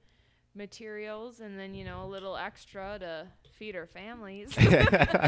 materials, 0.55 1.39
and 1.39 1.59
then 1.59 1.75
you 1.75 1.85
know 1.85 2.03
a 2.03 2.07
little 2.07 2.35
extra 2.35 2.97
to 2.99 3.27
feed 3.59 3.75
our 3.75 3.85
families. 3.87 4.55
yeah, 4.59 5.27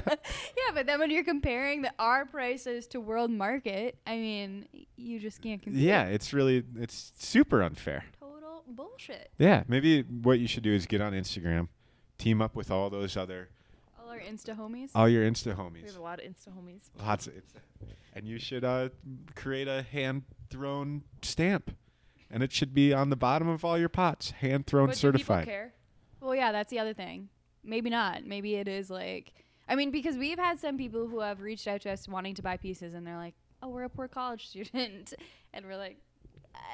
but 0.74 0.86
then 0.86 1.00
when 1.00 1.12
you're 1.12 1.24
comparing 1.24 1.82
the 1.82 1.94
our 2.00 2.26
prices 2.26 2.88
to 2.88 3.00
world 3.00 3.32
market, 3.32 3.98
I 4.08 4.18
mean, 4.18 4.68
you 4.96 5.20
just 5.20 5.42
can't 5.42 5.62
compare. 5.62 5.80
yeah." 5.82 6.06
It's 6.06 6.34
really 6.34 6.64
it's 6.78 7.12
super 7.18 7.62
unfair. 7.62 8.06
Total 8.68 8.86
bullshit. 8.86 9.32
Yeah, 9.38 9.64
maybe 9.68 10.02
what 10.04 10.40
you 10.40 10.48
should 10.48 10.64
do 10.64 10.74
is 10.74 10.86
get 10.86 11.02
on 11.02 11.14
Instagram, 11.14 11.68
team 12.18 12.42
up 12.42 12.56
with 12.56 12.70
all 12.72 12.90
those 12.90 13.16
other 13.18 13.50
All 14.00 14.10
our 14.12 14.20
Insta 14.20 14.58
homies. 14.58 14.90
all 14.96 15.08
your 15.10 15.30
Insta 15.30 15.56
homies. 15.56 15.82
we 15.84 15.88
have 15.88 15.98
a 15.98 16.02
lot 16.02 16.20
of 16.20 16.26
Insta 16.26 16.50
homies. 16.50 16.90
Lots 17.00 17.28
of 17.28 17.38
it's, 17.38 17.54
and 18.14 18.28
you 18.28 18.40
should 18.40 18.64
uh, 18.64 18.90
create 19.36 19.68
a 19.68 19.84
hand 19.84 20.24
thrown 20.50 21.04
stamp, 21.22 21.72
and 22.30 22.44
it 22.44 22.52
should 22.52 22.74
be 22.74 22.94
on 22.94 23.10
the 23.10 23.16
bottom 23.16 23.48
of 23.48 23.64
all 23.64 23.78
your 23.78 23.90
pots, 23.90 24.32
hand 24.32 24.68
thrown 24.68 24.88
But 24.88 24.96
do 24.96 25.00
people 25.12 25.20
certified. 25.20 25.46
care? 25.46 25.74
Well, 26.20 26.36
yeah, 26.36 26.52
that's 26.52 26.70
the 26.72 26.80
other 26.80 26.94
thing. 26.94 27.30
Maybe 27.64 27.90
not. 27.90 28.26
Maybe 28.26 28.56
it 28.56 28.68
is 28.68 28.90
like, 28.90 29.34
I 29.70 29.76
mean, 29.76 29.92
because 29.92 30.18
we've 30.18 30.40
had 30.40 30.60
some 30.60 30.78
people 30.78 31.08
who 31.08 31.20
have 31.20 31.42
reached 31.42 31.68
out 31.68 31.82
to 31.82 31.92
us 31.92 32.08
wanting 32.08 32.36
to 32.36 32.42
buy 32.42 32.58
pieces, 32.58 32.94
and 32.94 33.06
they're 33.06 33.18
like, 33.18 33.36
"Oh, 33.62 33.70
we're 33.70 33.84
a 33.84 33.90
poor 33.90 34.08
college 34.08 34.48
student," 34.50 35.14
and 35.54 35.66
we're 35.66 35.78
like, 35.78 35.98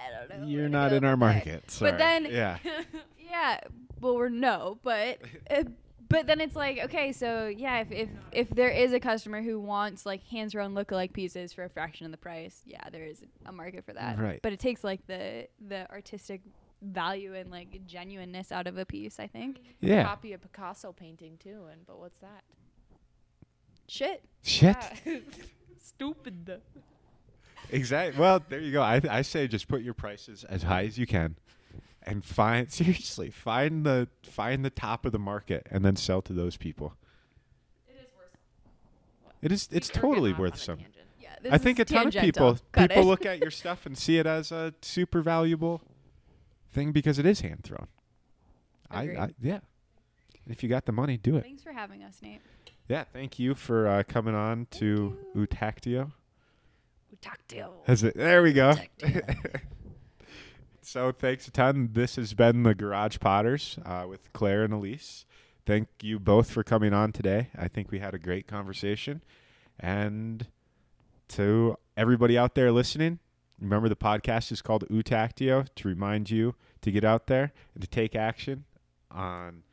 "I 0.08 0.28
don't 0.28 0.42
know." 0.42 0.48
You're 0.48 0.70
not 0.70 0.94
in 0.94 1.04
our 1.04 1.18
market. 1.18 1.70
Sorry. 1.72 1.92
then- 1.92 2.26
yeah, 2.32 2.58
Yeah, 3.20 3.60
well, 4.00 4.16
we're 4.16 4.30
no, 4.30 4.78
but 4.84 5.20
uh, 5.50 5.64
but 6.10 6.28
then 6.28 6.40
it's 6.42 6.56
like, 6.56 6.78
okay, 6.84 7.12
so 7.12 7.48
yeah, 7.48 7.80
if 7.80 7.92
if 7.92 8.10
if 8.32 8.50
there 8.50 8.70
is 8.70 8.94
a 8.94 9.00
customer 9.00 9.42
who 9.42 9.60
wants 9.60 10.06
like 10.06 10.24
hand 10.26 10.52
thrown 10.52 10.74
lookalike 10.76 11.14
pieces 11.14 11.52
for 11.54 11.64
a 11.64 11.70
fraction 11.70 12.06
of 12.06 12.12
the 12.12 12.18
price, 12.18 12.62
yeah, 12.66 12.88
there 12.92 13.04
is 13.06 13.24
a 13.46 13.52
market 13.52 13.84
for 13.86 13.94
that. 13.94 14.20
Right. 14.20 14.40
But 14.44 14.54
it 14.54 14.60
takes 14.60 14.84
like 14.84 15.06
the 15.08 15.48
the 15.68 15.90
artistic 15.90 16.42
value 16.84 17.34
and 17.34 17.50
like 17.50 17.88
genuineness 17.88 18.52
out 18.52 18.68
of 18.68 18.78
a 18.78 18.86
piece. 18.86 19.20
I 19.20 19.26
think. 19.28 19.62
yeah. 19.80 20.04
Copy 20.04 20.34
a 20.34 20.38
Picasso 20.38 20.92
painting 20.92 21.38
too, 21.42 21.64
and 21.72 21.88
but 21.88 21.98
what's 21.98 22.20
that? 22.20 22.44
Shit. 23.88 24.24
Shit. 24.44 24.76
Yeah. 25.06 25.18
Stupid. 25.84 26.62
Exactly. 27.72 28.20
Well, 28.20 28.42
there 28.50 28.60
you 28.60 28.72
go. 28.72 28.82
I 28.82 29.02
I 29.10 29.22
say 29.22 29.48
just 29.48 29.68
put 29.68 29.82
your 29.82 29.94
prices 29.94 30.44
as 30.44 30.64
high 30.64 30.86
as 30.86 30.98
you 30.98 31.06
can, 31.08 31.36
and 32.04 32.24
find 32.24 32.72
seriously 32.72 33.30
find 33.30 33.86
the 33.86 34.08
find 34.24 34.64
the 34.64 34.70
top 34.70 35.06
of 35.06 35.12
the 35.12 35.20
market 35.20 35.68
and 35.72 35.84
then 35.84 35.96
sell 35.96 36.22
to 36.24 36.34
those 36.34 36.58
people. 36.58 36.96
It 37.88 37.96
is 38.00 38.08
worth. 38.18 38.38
It 39.42 39.52
is 39.52 39.70
it's 39.72 39.90
We're 39.90 39.94
getting 39.94 40.10
totally 40.10 40.32
off 40.34 40.40
worth 40.40 40.56
a 40.56 40.58
some. 40.58 40.78
tangent. 40.78 40.96
Yeah. 41.20 41.30
I 41.52 41.58
think 41.58 41.80
a 41.80 41.86
ton 41.86 42.08
of 42.08 42.14
people 42.14 42.58
people 42.74 43.02
it. 43.02 43.06
look 43.06 43.26
at 43.26 43.40
your 43.42 43.52
stuff 43.52 43.86
and 43.86 43.98
see 43.98 44.18
it 44.18 44.26
as 44.26 44.52
a 44.52 44.74
super 44.82 45.22
valuable 45.22 45.82
thing 46.72 46.92
because 46.92 47.20
it 47.20 47.26
is 47.26 47.42
hand 47.42 47.64
thrown. 47.64 47.88
I, 48.92 49.04
Agreed. 49.04 49.18
I 49.18 49.30
yeah. 49.42 49.60
If 50.48 50.62
you 50.62 50.70
got 50.70 50.86
the 50.86 50.92
money, 50.92 51.18
do 51.18 51.38
it. 51.38 51.44
Thanks 51.44 51.64
for 51.64 51.72
having 51.72 52.04
us, 52.04 52.20
Nate. 52.22 52.42
Yeah, 52.90 53.06
thank 53.14 53.40
you 53.40 53.56
for 53.56 53.88
uh, 53.88 54.04
coming 54.04 54.36
on 54.36 54.68
to 54.72 55.18
Utactio. 55.36 56.12
Tactile. 57.24 57.84
Has 57.86 58.04
it? 58.04 58.16
There 58.16 58.44
we 58.44 58.52
go. 58.52 58.74
so 60.82 61.12
thanks 61.14 61.48
a 61.48 61.52
ton. 61.52 61.90
This 61.94 62.18
has 62.18 62.34
been 62.34 62.64
the 62.64 62.76
Garage 62.76 63.18
Potters 63.20 63.80
uh, 63.86 64.06
with 64.10 64.32
Claire 64.34 64.64
and 64.64 64.74
Elise. 64.74 65.26
Thank 65.66 65.88
you 66.02 66.20
both 66.20 66.52
for 66.52 66.64
coming 66.64 66.94
on 66.94 67.14
today. 67.14 67.48
I 67.58 67.70
think 67.70 67.92
we 67.92 68.00
had 68.00 68.14
a 68.14 68.20
great 68.20 68.46
conversation. 68.46 69.24
And 69.80 70.48
to 71.30 71.78
everybody 71.96 72.38
out 72.38 72.56
there 72.56 72.74
listening, 72.74 73.20
remember 73.58 73.88
the 73.88 73.96
podcast 73.96 74.52
is 74.52 74.62
called 74.62 74.84
Utactio 74.90 75.66
to 75.76 75.88
remind 75.88 76.30
you 76.30 76.56
to 76.82 76.92
get 76.92 77.06
out 77.06 77.28
there 77.28 77.54
and 77.74 77.82
to 77.82 77.88
take 77.88 78.16
action 78.16 78.66
on 79.10 79.64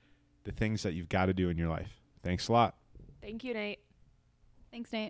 the 0.45 0.53
things 0.53 0.85
that 0.85 0.95
you've 0.95 1.09
got 1.09 1.27
to 1.27 1.35
do 1.35 1.49
in 1.49 1.59
your 1.59 1.69
life. 1.69 2.01
Thanks 2.23 2.47
a 2.47 2.53
lot. 2.53 2.77
Thank 3.21 3.43
you, 3.43 3.55
Nate. 3.55 3.81
Thanks, 4.71 4.93
Nate. 4.93 5.09